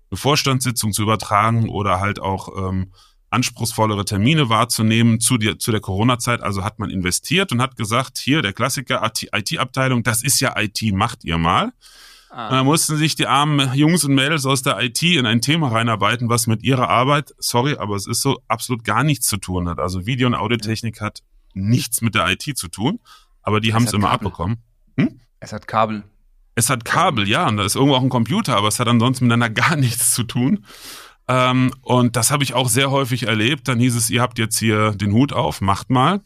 eine 0.10 0.18
Vorstandssitzung 0.18 0.94
zu 0.94 1.04
übertragen 1.04 1.70
oder 1.70 2.00
halt 2.00 2.20
auch 2.20 2.50
ähm, 2.58 2.92
anspruchsvollere 3.30 4.06
Termine 4.06 4.50
wahrzunehmen 4.50 5.20
zu, 5.20 5.38
der 5.38 5.60
zu 5.60 5.72
der 5.72 5.82
Corona-Zeit. 5.82 6.42
Also 6.42 6.64
hat 6.64 6.80
man 6.80 6.90
investiert 6.90 7.52
und 7.52 7.62
hat 7.62 7.76
gesagt, 7.76 8.18
hier 8.18 8.42
der 8.42 8.54
Klassiker 8.54 9.04
IT-Abteilung, 9.04 10.04
das 10.04 10.24
ist 10.24 10.40
ja 10.40 10.60
IT, 10.60 10.82
macht 10.94 11.24
ihr 11.24 11.38
mal. 11.38 11.72
Ah. 12.30 12.48
Und 12.48 12.54
dann 12.54 12.66
mussten 12.66 12.98
sich 12.98 13.16
die 13.16 13.28
armen 13.28 13.74
Jungs 13.74 14.04
und 14.06 14.16
Mädels 14.16 14.46
aus 14.46 14.64
der 14.64 14.82
IT 14.82 15.02
in 15.04 15.26
ein 15.26 15.42
Thema 15.42 15.70
reinarbeiten, 15.70 16.30
was 16.30 16.48
mit 16.48 16.64
ihrer 16.64 16.90
Arbeit, 16.90 17.34
sorry, 17.38 17.76
aber 17.76 17.96
es 17.96 18.08
ist 18.08 18.22
so, 18.22 18.40
absolut 18.48 18.84
gar 18.84 19.04
nichts 19.04 19.28
zu 19.28 19.38
tun 19.38 19.68
hat. 19.70 19.80
Also 19.80 20.06
Video- 20.06 20.28
und 20.28 20.36
Audiotechnik 20.36 21.02
hat 21.02 21.22
nichts 21.54 22.02
mit 22.02 22.16
der 22.16 22.30
IT 22.30 22.58
zu 22.58 22.68
tun, 22.68 23.00
aber 23.42 23.60
die 23.60 23.74
haben 23.74 23.84
es 23.84 23.94
immer 23.94 24.10
Kabel. 24.10 24.28
abbekommen. 24.28 24.58
Hm? 24.98 25.20
Es 25.40 25.54
hat 25.54 25.68
Kabel. 25.68 26.04
Es 26.56 26.70
hat 26.70 26.86
Kabel, 26.86 27.28
ja, 27.28 27.48
und 27.48 27.58
da 27.58 27.66
ist 27.66 27.76
irgendwo 27.76 27.96
auch 27.96 28.02
ein 28.02 28.10
Computer, 28.10 28.56
aber 28.56 28.68
es 28.68 28.80
hat 28.80 28.88
ansonsten 28.88 29.26
miteinander 29.26 29.50
gar 29.62 29.76
nichts 29.76 30.14
zu 30.14 30.24
tun. 30.24 30.66
Ähm, 31.28 31.74
und 31.82 32.16
das 32.16 32.32
habe 32.32 32.44
ich 32.44 32.54
auch 32.54 32.70
sehr 32.70 32.92
häufig 32.92 33.24
erlebt. 33.24 33.68
Dann 33.68 33.80
hieß 33.80 33.96
es, 33.96 34.10
ihr 34.10 34.22
habt 34.22 34.38
jetzt 34.40 34.58
hier 34.60 34.92
den 34.92 35.14
Hut 35.14 35.34
auf, 35.34 35.62
macht 35.62 35.90
mal. 35.90 36.22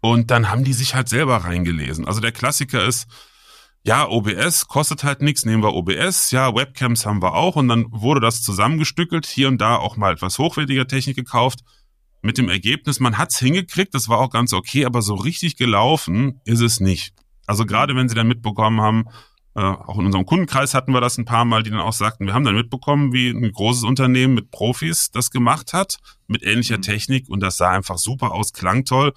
Und 0.00 0.30
dann 0.30 0.50
haben 0.50 0.64
die 0.64 0.72
sich 0.72 0.94
halt 0.94 1.08
selber 1.08 1.38
reingelesen. 1.38 2.06
Also 2.06 2.20
der 2.20 2.32
Klassiker 2.32 2.84
ist, 2.84 3.06
ja, 3.84 4.08
OBS 4.08 4.68
kostet 4.68 5.04
halt 5.04 5.22
nichts, 5.22 5.44
nehmen 5.44 5.62
wir 5.62 5.74
OBS, 5.74 6.30
ja, 6.30 6.54
Webcams 6.54 7.04
haben 7.04 7.22
wir 7.22 7.34
auch 7.34 7.56
und 7.56 7.68
dann 7.68 7.86
wurde 7.90 8.20
das 8.20 8.42
zusammengestückelt, 8.42 9.26
hier 9.26 9.48
und 9.48 9.58
da 9.58 9.76
auch 9.76 9.96
mal 9.96 10.12
etwas 10.12 10.38
hochwertiger 10.38 10.86
Technik 10.86 11.16
gekauft 11.16 11.60
mit 12.22 12.38
dem 12.38 12.48
Ergebnis, 12.48 13.00
man 13.00 13.18
hat's 13.18 13.38
hingekriegt, 13.38 13.94
das 13.94 14.08
war 14.08 14.18
auch 14.18 14.30
ganz 14.30 14.52
okay, 14.52 14.84
aber 14.84 15.02
so 15.02 15.14
richtig 15.14 15.56
gelaufen 15.56 16.40
ist 16.44 16.60
es 16.60 16.80
nicht. 16.80 17.12
Also 17.46 17.66
gerade 17.66 17.96
wenn 17.96 18.08
sie 18.08 18.14
dann 18.14 18.28
mitbekommen 18.28 18.80
haben, 18.80 19.06
äh, 19.54 19.60
auch 19.60 19.98
in 19.98 20.06
unserem 20.06 20.24
Kundenkreis 20.24 20.72
hatten 20.72 20.92
wir 20.92 21.00
das 21.00 21.18
ein 21.18 21.24
paar 21.24 21.44
Mal, 21.44 21.62
die 21.62 21.70
dann 21.70 21.80
auch 21.80 21.92
sagten, 21.92 22.24
wir 22.24 22.32
haben 22.32 22.44
dann 22.44 22.54
mitbekommen, 22.54 23.12
wie 23.12 23.28
ein 23.28 23.52
großes 23.52 23.82
Unternehmen 23.82 24.34
mit 24.34 24.50
Profis 24.50 25.10
das 25.10 25.30
gemacht 25.30 25.72
hat, 25.72 25.98
mit 26.26 26.42
ähnlicher 26.42 26.78
mhm. 26.78 26.82
Technik 26.82 27.28
und 27.28 27.40
das 27.40 27.56
sah 27.56 27.70
einfach 27.70 27.98
super 27.98 28.32
aus, 28.32 28.52
klang 28.52 28.84
toll. 28.84 29.12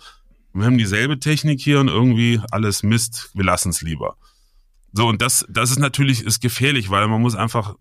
Und 0.52 0.62
wir 0.62 0.66
haben 0.66 0.78
dieselbe 0.78 1.20
Technik 1.20 1.62
hier 1.62 1.80
und 1.80 1.88
irgendwie 1.88 2.42
alles 2.52 2.84
Mist, 2.84 3.30
wir 3.34 3.46
lassen 3.46 3.70
es 3.70 3.82
lieber. 3.82 4.18
So, 4.92 5.08
und 5.08 5.22
das, 5.22 5.46
das 5.50 5.72
ist 5.72 5.80
natürlich 5.80 6.24
ist 6.24 6.42
gefährlich, 6.42 6.90
weil 6.90 7.08
man 7.08 7.22
muss 7.22 7.36
einfach 7.36 7.76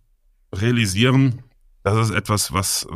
realisieren, 0.52 1.43
das 1.83 2.09
ist 2.09 2.14
etwas, 2.14 2.52
was, 2.52 2.87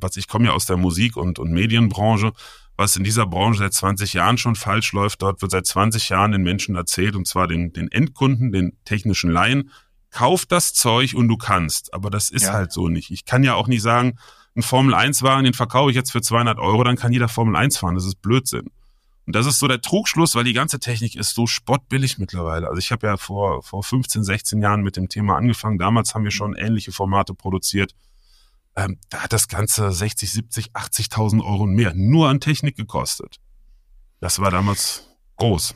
was 0.00 0.16
ich 0.16 0.28
komme 0.28 0.46
ja 0.46 0.52
aus 0.52 0.66
der 0.66 0.76
Musik- 0.76 1.16
und, 1.16 1.38
und 1.38 1.52
Medienbranche, 1.52 2.32
was 2.76 2.96
in 2.96 3.04
dieser 3.04 3.26
Branche 3.26 3.60
seit 3.60 3.72
20 3.72 4.12
Jahren 4.12 4.38
schon 4.38 4.54
falsch 4.54 4.92
läuft. 4.92 5.22
Dort 5.22 5.42
wird 5.42 5.50
seit 5.50 5.66
20 5.66 6.08
Jahren 6.10 6.32
den 6.32 6.42
Menschen 6.42 6.76
erzählt, 6.76 7.16
und 7.16 7.26
zwar 7.26 7.48
den, 7.48 7.72
den 7.72 7.90
Endkunden, 7.90 8.52
den 8.52 8.76
technischen 8.84 9.30
Laien, 9.30 9.70
kauf 10.10 10.46
das 10.46 10.74
Zeug 10.74 11.14
und 11.14 11.28
du 11.28 11.36
kannst. 11.36 11.94
Aber 11.94 12.10
das 12.10 12.30
ist 12.30 12.44
ja. 12.44 12.52
halt 12.52 12.72
so 12.72 12.88
nicht. 12.88 13.10
Ich 13.10 13.24
kann 13.24 13.44
ja 13.44 13.54
auch 13.54 13.66
nicht 13.66 13.82
sagen, 13.82 14.18
ein 14.54 14.62
Formel-1-Wagen, 14.62 15.44
den 15.44 15.54
verkaufe 15.54 15.90
ich 15.90 15.96
jetzt 15.96 16.12
für 16.12 16.22
200 16.22 16.58
Euro, 16.58 16.82
dann 16.84 16.96
kann 16.96 17.12
jeder 17.12 17.28
Formel 17.28 17.56
1 17.56 17.78
fahren. 17.78 17.94
Das 17.94 18.06
ist 18.06 18.22
Blödsinn. 18.22 18.70
Und 19.26 19.34
das 19.34 19.46
ist 19.46 19.58
so 19.58 19.66
der 19.66 19.80
Trugschluss, 19.80 20.34
weil 20.34 20.44
die 20.44 20.52
ganze 20.52 20.78
Technik 20.78 21.16
ist 21.16 21.34
so 21.34 21.46
spottbillig 21.46 22.18
mittlerweile. 22.18 22.68
Also 22.68 22.78
ich 22.78 22.92
habe 22.92 23.06
ja 23.06 23.16
vor, 23.16 23.62
vor 23.62 23.82
15, 23.82 24.22
16 24.22 24.62
Jahren 24.62 24.82
mit 24.82 24.96
dem 24.96 25.08
Thema 25.08 25.36
angefangen. 25.36 25.78
Damals 25.78 26.14
haben 26.14 26.24
wir 26.24 26.30
schon 26.30 26.54
ähnliche 26.54 26.92
Formate 26.92 27.34
produziert 27.34 27.92
ähm, 28.76 28.98
da 29.08 29.24
hat 29.24 29.32
das 29.32 29.48
Ganze 29.48 29.90
60, 29.90 30.30
70, 30.30 30.72
80.000 30.72 31.44
Euro 31.44 31.66
mehr 31.66 31.92
nur 31.94 32.28
an 32.28 32.40
Technik 32.40 32.76
gekostet. 32.76 33.40
Das 34.20 34.38
war 34.38 34.50
damals 34.50 35.08
groß. 35.36 35.74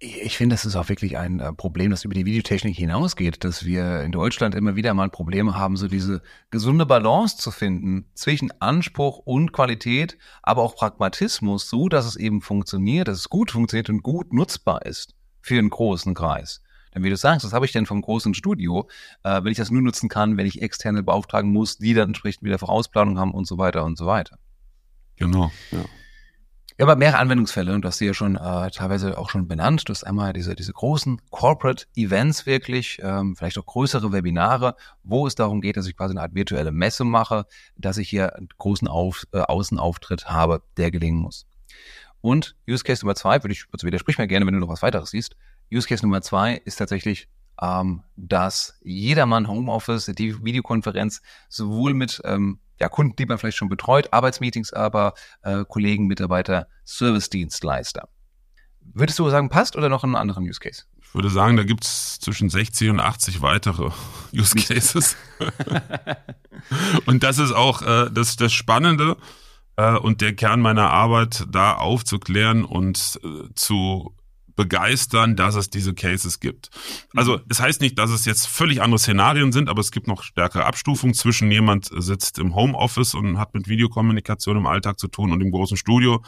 Ich 0.00 0.36
finde, 0.36 0.54
das 0.54 0.64
ist 0.64 0.76
auch 0.76 0.88
wirklich 0.88 1.16
ein 1.18 1.40
äh, 1.40 1.52
Problem, 1.52 1.90
das 1.90 2.04
über 2.04 2.14
die 2.14 2.24
Videotechnik 2.24 2.76
hinausgeht, 2.76 3.42
dass 3.42 3.64
wir 3.64 4.02
in 4.02 4.12
Deutschland 4.12 4.54
immer 4.54 4.76
wieder 4.76 4.94
mal 4.94 5.10
Probleme 5.10 5.56
haben, 5.56 5.76
so 5.76 5.88
diese 5.88 6.22
gesunde 6.50 6.86
Balance 6.86 7.36
zu 7.36 7.50
finden 7.50 8.06
zwischen 8.14 8.52
Anspruch 8.60 9.18
und 9.18 9.52
Qualität, 9.52 10.16
aber 10.42 10.62
auch 10.62 10.76
Pragmatismus, 10.76 11.68
so 11.68 11.88
dass 11.88 12.06
es 12.06 12.14
eben 12.14 12.42
funktioniert, 12.42 13.08
dass 13.08 13.18
es 13.18 13.28
gut 13.28 13.50
funktioniert 13.50 13.90
und 13.90 14.02
gut 14.02 14.32
nutzbar 14.32 14.86
ist 14.86 15.16
für 15.40 15.58
einen 15.58 15.70
großen 15.70 16.14
Kreis. 16.14 16.62
Wie 17.02 17.10
du 17.10 17.16
sagst, 17.16 17.44
was 17.44 17.52
habe 17.52 17.66
ich 17.66 17.72
denn 17.72 17.86
vom 17.86 18.00
großen 18.00 18.34
Studio, 18.34 18.88
äh, 19.22 19.42
wenn 19.42 19.52
ich 19.52 19.58
das 19.58 19.70
nur 19.70 19.82
nutzen 19.82 20.08
kann, 20.08 20.36
wenn 20.36 20.46
ich 20.46 20.62
externe 20.62 21.02
beauftragen 21.02 21.52
muss, 21.52 21.78
die 21.78 21.94
dann 21.94 22.08
entsprechend 22.08 22.44
wieder 22.44 22.58
Vorausplanung 22.58 23.18
haben 23.18 23.32
und 23.32 23.46
so 23.46 23.58
weiter 23.58 23.84
und 23.84 23.96
so 23.98 24.06
weiter. 24.06 24.38
Genau, 25.16 25.50
ja. 25.70 25.84
Ja, 26.80 26.84
aber 26.84 26.94
mehrere 26.94 27.18
Anwendungsfälle, 27.18 27.74
und 27.74 27.82
du 27.82 27.88
hast 27.88 27.98
sie 27.98 28.06
ja 28.06 28.14
schon 28.14 28.36
äh, 28.36 28.70
teilweise 28.70 29.18
auch 29.18 29.30
schon 29.30 29.48
benannt. 29.48 29.88
Du 29.88 29.92
hast 29.92 30.04
einmal 30.04 30.32
diese, 30.32 30.54
diese 30.54 30.72
großen 30.72 31.20
Corporate 31.30 31.86
Events 31.96 32.46
wirklich, 32.46 33.00
ähm, 33.02 33.34
vielleicht 33.34 33.58
auch 33.58 33.66
größere 33.66 34.12
Webinare, 34.12 34.76
wo 35.02 35.26
es 35.26 35.34
darum 35.34 35.60
geht, 35.60 35.76
dass 35.76 35.88
ich 35.88 35.96
quasi 35.96 36.12
eine 36.12 36.20
Art 36.20 36.36
virtuelle 36.36 36.70
Messe 36.70 37.02
mache, 37.02 37.46
dass 37.76 37.98
ich 37.98 38.08
hier 38.08 38.36
einen 38.36 38.48
großen 38.58 38.86
Auf, 38.86 39.24
äh, 39.32 39.40
Außenauftritt 39.40 40.26
habe, 40.26 40.62
der 40.76 40.92
gelingen 40.92 41.18
muss. 41.18 41.48
Und 42.20 42.54
Use 42.68 42.84
Case 42.84 43.04
Nummer 43.04 43.16
zwei, 43.16 43.42
würde 43.42 43.54
ich, 43.54 43.64
also 43.72 43.84
widersprich 43.84 44.16
mir 44.18 44.28
gerne, 44.28 44.46
wenn 44.46 44.54
du 44.54 44.60
noch 44.60 44.68
was 44.68 44.82
weiteres 44.82 45.10
siehst. 45.10 45.34
Use 45.72 45.86
Case 45.86 46.04
Nummer 46.04 46.22
zwei 46.22 46.54
ist 46.64 46.76
tatsächlich 46.76 47.28
ähm, 47.60 48.02
dass 48.16 48.78
jedermann 48.82 49.48
Homeoffice, 49.48 50.06
die 50.06 50.44
Videokonferenz 50.44 51.22
sowohl 51.48 51.94
mit 51.94 52.20
ähm, 52.24 52.60
ja, 52.80 52.88
Kunden, 52.88 53.16
die 53.16 53.26
man 53.26 53.38
vielleicht 53.38 53.56
schon 53.56 53.68
betreut, 53.68 54.12
Arbeitsmeetings, 54.12 54.72
aber 54.72 55.14
äh, 55.42 55.64
Kollegen, 55.66 56.06
Mitarbeiter, 56.06 56.68
Service-Dienstleister. 56.86 58.08
Würdest 58.80 59.18
du 59.18 59.28
sagen, 59.28 59.48
passt 59.48 59.76
oder 59.76 59.88
noch 59.88 60.04
einen 60.04 60.14
anderen 60.14 60.44
Use 60.48 60.60
Case? 60.60 60.84
Ich 61.00 61.14
würde 61.14 61.30
sagen, 61.30 61.56
da 61.56 61.64
gibt's 61.64 62.20
zwischen 62.20 62.48
60 62.48 62.90
und 62.90 63.00
80 63.00 63.42
weitere 63.42 63.90
Use 64.32 64.54
Cases. 64.54 65.16
und 67.06 67.22
das 67.22 67.38
ist 67.38 67.52
auch 67.52 67.82
äh, 67.82 68.10
das, 68.12 68.36
das 68.36 68.52
Spannende 68.52 69.16
äh, 69.76 69.96
und 69.96 70.20
der 70.20 70.34
Kern 70.34 70.60
meiner 70.60 70.90
Arbeit, 70.90 71.44
da 71.50 71.74
aufzuklären 71.74 72.64
und 72.64 73.18
äh, 73.24 73.52
zu 73.54 74.14
begeistern, 74.58 75.36
dass 75.36 75.54
es 75.54 75.70
diese 75.70 75.94
Cases 75.94 76.40
gibt. 76.40 76.70
Also 77.14 77.36
mhm. 77.36 77.44
es 77.48 77.60
heißt 77.60 77.80
nicht, 77.80 77.96
dass 77.96 78.10
es 78.10 78.24
jetzt 78.24 78.48
völlig 78.48 78.82
andere 78.82 78.98
Szenarien 78.98 79.52
sind, 79.52 79.68
aber 79.68 79.80
es 79.80 79.92
gibt 79.92 80.08
noch 80.08 80.24
stärkere 80.24 80.66
Abstufungen 80.66 81.14
zwischen 81.14 81.48
jemand 81.52 81.88
sitzt 81.96 82.40
im 82.40 82.56
Homeoffice 82.56 83.14
und 83.14 83.38
hat 83.38 83.54
mit 83.54 83.68
Videokommunikation 83.68 84.56
im 84.56 84.66
Alltag 84.66 84.98
zu 84.98 85.06
tun 85.06 85.30
und 85.30 85.40
im 85.40 85.52
großen 85.52 85.76
Studio. 85.76 86.24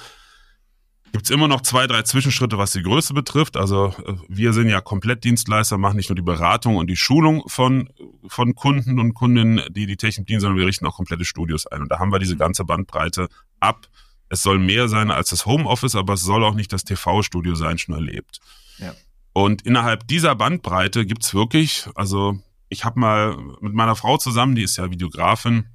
Gibt 1.11 1.25
es 1.25 1.31
immer 1.31 1.49
noch 1.49 1.63
zwei, 1.63 1.89
drei 1.89 2.03
Zwischenschritte, 2.03 2.57
was 2.57 2.71
die 2.71 2.83
Größe 2.83 3.15
betrifft. 3.15 3.57
Also 3.57 3.93
äh, 4.07 4.15
wir 4.29 4.53
sind 4.53 4.69
ja 4.69 4.81
Komplettdienstleister, 4.81 5.77
machen 5.77 5.97
nicht 5.97 6.09
nur 6.09 6.15
die 6.15 6.23
Beratung 6.23 6.77
und 6.77 6.87
die 6.89 6.95
Schulung 6.95 7.43
von, 7.49 7.91
von 8.29 8.55
Kunden 8.55 9.01
und 9.01 9.15
Kundinnen, 9.15 9.61
die 9.71 9.87
die 9.87 9.97
Technik 9.97 10.29
dienen, 10.29 10.41
sondern 10.41 10.57
wir 10.57 10.67
richten 10.67 10.87
auch 10.87 10.95
komplette 10.95 11.25
Studios 11.25 11.67
ein. 11.67 11.83
Und 11.83 11.91
da 11.91 11.99
haben 11.99 12.13
wir 12.13 12.21
diese 12.21 12.37
ganze 12.37 12.65
Bandbreite 12.65 13.27
ab 13.59 13.89
es 14.31 14.43
soll 14.43 14.59
mehr 14.59 14.89
sein 14.89 15.11
als 15.11 15.31
das 15.31 15.45
Homeoffice, 15.45 15.97
aber 15.97 16.15
es 16.15 16.23
soll 16.23 16.43
auch 16.45 16.55
nicht 16.55 16.73
das 16.73 16.85
TV-Studio 16.85 17.55
sein, 17.57 17.77
schon 17.77 17.95
erlebt. 17.95 18.41
Ja. 18.79 18.95
Und 19.33 19.63
innerhalb 19.63 20.07
dieser 20.09 20.35
Bandbreite 20.35 21.05
gibt's 21.05 21.35
wirklich, 21.35 21.89
also 21.95 22.39
ich 22.69 22.85
habe 22.85 22.99
mal 22.99 23.37
mit 23.61 23.75
meiner 23.75 23.97
Frau 23.97 24.17
zusammen, 24.17 24.55
die 24.55 24.63
ist 24.63 24.77
ja 24.77 24.91
Videografin, 24.91 25.67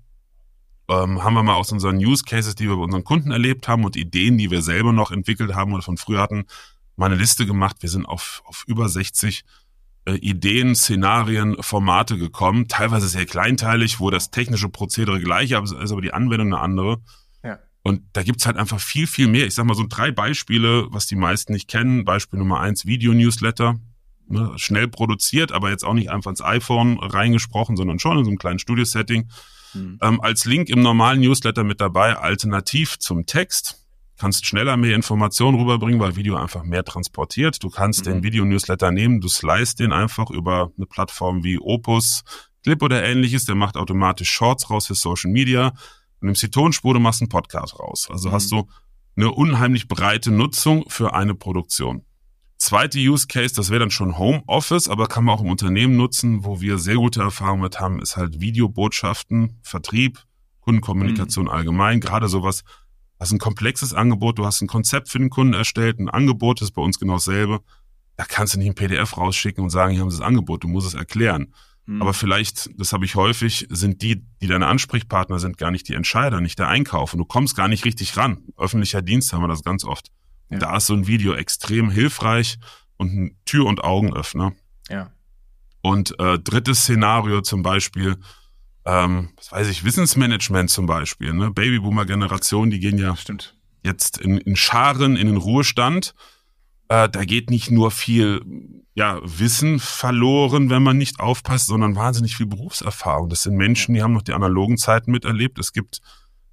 ähm, 0.88 1.24
haben 1.24 1.33
wir 1.33 1.43
mal 1.43 1.55
aus 1.55 1.71
unseren 1.71 1.97
Use 1.97 2.24
Cases, 2.24 2.55
die 2.55 2.69
wir 2.69 2.77
bei 2.77 2.83
unseren 2.83 3.03
Kunden 3.03 3.31
erlebt 3.31 3.67
haben 3.67 3.83
und 3.83 3.97
Ideen, 3.97 4.38
die 4.38 4.50
wir 4.51 4.62
selber 4.62 4.93
noch 4.93 5.12
entwickelt 5.12 5.53
haben 5.53 5.74
oder 5.74 5.83
von 5.83 5.97
früher 5.97 6.21
hatten, 6.21 6.45
mal 6.95 7.07
eine 7.07 7.15
Liste 7.15 7.45
gemacht. 7.45 7.77
Wir 7.81 7.89
sind 7.89 8.05
auf, 8.05 8.41
auf 8.45 8.63
über 8.67 8.88
60 8.88 9.43
äh, 10.05 10.13
Ideen, 10.13 10.75
Szenarien, 10.75 11.62
Formate 11.62 12.17
gekommen, 12.17 12.69
teilweise 12.69 13.07
sehr 13.09 13.25
kleinteilig, 13.25 14.00
wo 14.00 14.12
das 14.12 14.31
technische 14.31 14.69
Prozedere 14.69 15.19
gleich 15.19 15.51
ist, 15.51 15.74
aber 15.74 16.01
die 16.01 16.13
Anwendung 16.13 16.53
eine 16.53 16.62
andere. 16.62 17.01
Und 17.86 18.01
da 18.13 18.24
gibt's 18.24 18.48
halt 18.48 18.58
einfach 18.58 18.80
viel, 18.80 19.06
viel 19.06 19.27
mehr. 19.27 19.46
Ich 19.46 19.54
sag 19.54 19.63
mal 19.65 19.75
so 19.75 19.86
drei 19.88 20.10
Beispiele, 20.10 20.88
was 20.89 21.06
die 21.06 21.15
meisten 21.15 21.54
nicht 21.54 21.68
kennen. 21.68 22.04
Beispiel 22.04 22.39
Nummer 22.39 22.60
eins, 22.60 22.88
Video-Newsletter. 22.88 23.80
Ne, 24.27 24.54
schnell 24.56 24.88
produziert, 24.88 25.51
aber 25.51 25.70
jetzt 25.70 25.86
auch 25.86 25.94
nicht 25.94 26.10
einfach 26.10 26.32
ins 26.32 26.42
iPhone 26.42 26.98
reingesprochen, 26.98 27.77
sondern 27.77 28.00
schon 28.00 28.18
in 28.18 28.24
so 28.24 28.32
einem 28.32 28.39
kleinen 28.39 28.58
Studio-Setting. 28.58 29.30
Mhm. 29.75 30.00
Ähm, 30.01 30.20
als 30.20 30.46
Link 30.46 30.70
im 30.70 30.82
normalen 30.82 31.20
Newsletter 31.20 31.63
mit 31.63 31.80
dabei, 31.80 32.18
alternativ 32.18 32.98
zum 32.98 33.27
Text. 33.27 33.86
Kannst 34.18 34.48
schneller 34.48 34.77
mehr 34.77 34.96
Informationen 34.96 35.60
rüberbringen, 35.60 36.00
weil 36.00 36.15
Video 36.15 36.38
einfach 36.38 36.63
mehr 36.63 36.84
transportiert. 36.84 37.63
Du 37.63 37.70
kannst 37.70 38.08
mhm. 38.08 38.13
den 38.13 38.24
Video-Newsletter 38.24 38.89
nehmen, 38.89 39.22
du 39.22 39.30
slice 39.30 39.75
den 39.75 39.94
einfach 39.94 40.32
über 40.32 40.72
eine 40.75 40.88
Plattform 40.88 41.44
wie 41.44 41.60
Opus, 41.60 42.24
Clip 42.63 42.82
oder 42.82 43.04
ähnliches. 43.04 43.46
Der 43.46 43.54
macht 43.54 43.77
automatisch 43.77 44.32
Shorts 44.32 44.72
raus 44.72 44.88
für 44.88 44.96
Social 44.96 45.30
Media 45.30 45.72
Du 46.19 46.27
nimmst 46.27 46.41
die 46.41 46.50
Tonspur, 46.50 46.93
du 46.93 47.00
machst 47.00 47.22
einen 47.22 47.29
Podcast 47.29 47.79
raus. 47.79 48.07
Also 48.10 48.29
mhm. 48.29 48.34
hast 48.34 48.51
du 48.51 48.67
eine 49.15 49.31
unheimlich 49.31 49.88
breite 49.88 50.31
Nutzung 50.31 50.86
für 50.88 51.13
eine 51.13 51.36
Produktion. 51.36 52.03
Zweite 52.57 53.00
Use 53.00 53.27
Case, 53.27 53.53
das 53.53 53.69
wäre 53.69 53.81
dann 53.81 53.91
schon 53.91 54.17
Homeoffice, 54.17 54.88
aber 54.88 55.07
kann 55.07 55.25
man 55.25 55.36
auch 55.36 55.41
im 55.41 55.50
Unternehmen 55.50 55.98
nutzen, 55.98 56.45
wo 56.45 56.62
wir 56.62 56.77
sehr 56.77 56.95
gute 56.95 57.22
Erfahrungen 57.22 57.62
mit 57.62 57.79
haben, 57.79 58.01
ist 58.01 58.15
halt 58.15 58.39
Videobotschaften, 58.39 59.60
Vertrieb, 59.62 60.19
Kundenkommunikation 60.62 61.45
mhm. 61.45 61.51
allgemein, 61.51 62.00
gerade 62.00 62.27
sowas, 62.27 62.63
hast 63.19 63.31
ein 63.31 63.39
komplexes 63.39 63.93
Angebot, 63.93 64.39
du 64.39 64.45
hast 64.45 64.62
ein 64.62 64.67
Konzept 64.67 65.10
für 65.10 65.19
den 65.19 65.29
Kunden 65.29 65.53
erstellt, 65.53 66.00
ein 66.00 66.10
Angebot 66.10 66.62
ist 66.62 66.72
bei 66.72 66.81
uns 66.81 67.00
genau 67.00 67.13
dasselbe. 67.13 67.60
Da 68.17 68.24
kannst 68.24 68.53
du 68.53 68.60
nicht 68.60 68.69
ein 68.69 68.75
PDF 68.75 69.17
rausschicken 69.17 69.63
und 69.63 69.69
sagen, 69.69 69.91
hier 69.91 70.01
haben 70.01 70.12
sie 70.12 70.19
das 70.19 70.27
Angebot, 70.27 70.63
du 70.63 70.69
musst 70.69 70.88
es 70.88 70.93
erklären. 70.93 71.53
Mhm. 71.86 72.01
Aber 72.01 72.13
vielleicht, 72.13 72.70
das 72.80 72.94
habe 72.94 73.06
ich 73.06 73.15
häufig, 73.15 73.68
sind 73.70 74.01
die, 74.01 74.25
die 74.42 74.48
deine 74.48 74.68
Ansprechpartner 74.68 75.39
sind, 75.39 75.58
gar 75.58 75.72
nicht 75.72 75.88
die 75.88 75.94
Entscheider, 75.94 76.42
nicht 76.42 76.60
der 76.60 76.68
Einkauf. 76.68 77.13
Und 77.13 77.20
du 77.20 77.25
kommst 77.25 77.56
gar 77.56 77.68
nicht 77.68 77.86
richtig 77.86 78.18
ran. 78.18 78.44
Öffentlicher 78.58 79.01
Dienst 79.01 79.34
haben 79.34 79.42
wir 79.42 79.48
das 79.48 79.63
ganz 79.63 79.84
oft. 79.84 80.12
Ja. 80.50 80.60
Da 80.60 80.77
ist 80.77 80.88
so 80.88 80.94
ein 80.94 81.08
Video 81.08 81.34
extrem 81.34 81.89
hilfreich 81.89 82.58
und 82.98 83.13
ein 83.13 83.38
Tür- 83.46 83.65
und 83.65 83.84
Augenöffner. 83.84 84.54
Ja. 84.89 85.12
Und 85.82 86.20
äh, 86.20 86.39
drittes 86.39 86.82
Szenario 86.82 87.42
zum 87.42 87.62
Beispiel, 87.62 88.18
ähm, 88.86 89.30
was 89.38 89.51
weiß 89.51 89.70
ich, 89.70 89.84
Wissensmanagement 89.84 90.70
zum 90.70 90.88
Beispiel. 90.88 91.34
Ne? 91.34 91.51
Babyboomer-Generation, 91.51 92.72
die 92.72 92.80
gehen 92.80 92.98
ja 92.98 93.15
Stimmt. 93.15 93.56
jetzt 93.84 94.18
in, 94.18 94.38
in 94.38 94.56
Scharen 94.56 95.15
in 95.15 95.27
den 95.27 95.38
Ruhestand. 95.38 96.15
Äh, 96.88 97.10
da 97.10 97.25
geht 97.25 97.50
nicht 97.50 97.70
nur 97.70 97.92
viel 97.92 98.42
ja, 98.96 99.20
Wissen 99.24 99.80
verloren, 99.80 100.70
wenn 100.70 100.82
man 100.82 100.98
nicht 100.98 101.20
aufpasst, 101.20 101.68
sondern 101.68 101.98
wahnsinnig 101.98 102.38
viel 102.38 102.46
Berufserfahrung. 102.46 103.30
Das 103.30 103.44
sind 103.44 103.56
Menschen, 103.56 103.94
die 103.94 104.02
haben 104.02 104.14
noch 104.14 104.22
die 104.22 104.34
analogen 104.34 104.78
Zeiten 104.78 105.12
miterlebt. 105.12 105.60
Es 105.60 105.74
gibt 105.74 106.00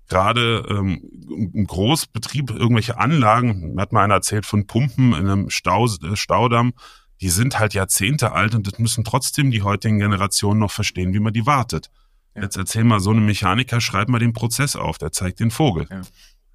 gerade 0.08 0.66
ähm, 0.68 1.08
im 1.54 1.66
Großbetrieb 1.66 2.50
irgendwelche 2.50 2.98
Anlagen, 2.98 3.78
hat 3.78 3.92
mal 3.92 4.02
einer 4.02 4.14
erzählt 4.14 4.44
von 4.44 4.66
Pumpen 4.66 5.14
in 5.14 5.28
einem 5.28 5.50
Stau, 5.50 5.86
äh, 5.86 6.16
Staudamm, 6.16 6.72
die 7.20 7.28
sind 7.28 7.60
halt 7.60 7.74
Jahrzehnte 7.74 8.32
alt 8.32 8.56
und 8.56 8.66
das 8.66 8.80
müssen 8.80 9.04
trotzdem 9.04 9.52
die 9.52 9.62
heutigen 9.62 10.00
Generationen 10.00 10.58
noch 10.58 10.72
verstehen, 10.72 11.14
wie 11.14 11.20
man 11.20 11.32
die 11.32 11.46
wartet. 11.46 11.90
Ja. 12.34 12.42
Jetzt 12.42 12.56
erzähl 12.56 12.82
mal, 12.82 12.98
so 12.98 13.10
eine 13.10 13.20
Mechaniker 13.20 13.80
schreibt 13.80 14.10
mal 14.10 14.18
den 14.18 14.32
Prozess 14.32 14.74
auf, 14.74 14.98
der 14.98 15.12
zeigt 15.12 15.38
den 15.38 15.52
Vogel. 15.52 15.86
Ja. 15.88 16.00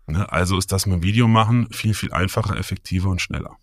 Ne, 0.08 0.32
also 0.32 0.58
ist 0.58 0.74
das 0.74 0.86
mit 0.86 1.02
Video 1.02 1.30
machen 1.30 1.70
viel, 1.72 1.94
viel 1.94 2.12
einfacher, 2.12 2.58
effektiver 2.58 3.10
und 3.10 3.22
schneller. 3.22 3.56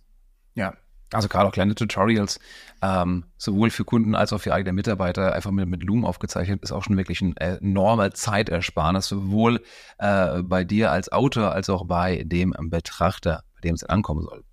Ja, 0.54 0.75
also 1.12 1.28
gerade 1.28 1.49
auch 1.49 1.52
kleine 1.52 1.75
Tutorials, 1.75 2.40
ähm, 2.82 3.25
sowohl 3.37 3.70
für 3.70 3.84
Kunden 3.84 4.14
als 4.14 4.32
auch 4.32 4.40
für 4.40 4.52
eigene 4.52 4.73
Mitarbeiter, 4.73 5.32
einfach 5.32 5.50
mit, 5.50 5.68
mit 5.68 5.82
Loom 5.82 6.04
aufgezeichnet, 6.04 6.62
ist 6.62 6.73
auch 6.73 6.82
schon 6.82 6.96
wirklich 6.96 7.20
ein 7.20 7.37
äh, 7.37 7.56
enormer 7.56 8.12
Zeitersparnis, 8.12 9.06
sowohl 9.06 9.62
äh, 9.99 10.42
bei 10.42 10.64
dir 10.64 10.90
als 10.90 11.12
Autor 11.12 11.52
als 11.52 11.70
auch 11.70 11.87
bei 11.87 12.25
dem 12.25 12.54
Betrachter, 12.58 13.44
bei 13.54 13.61
dem 13.68 13.75
es 13.75 13.84
ankommen 13.84 14.23
soll. 14.23 14.44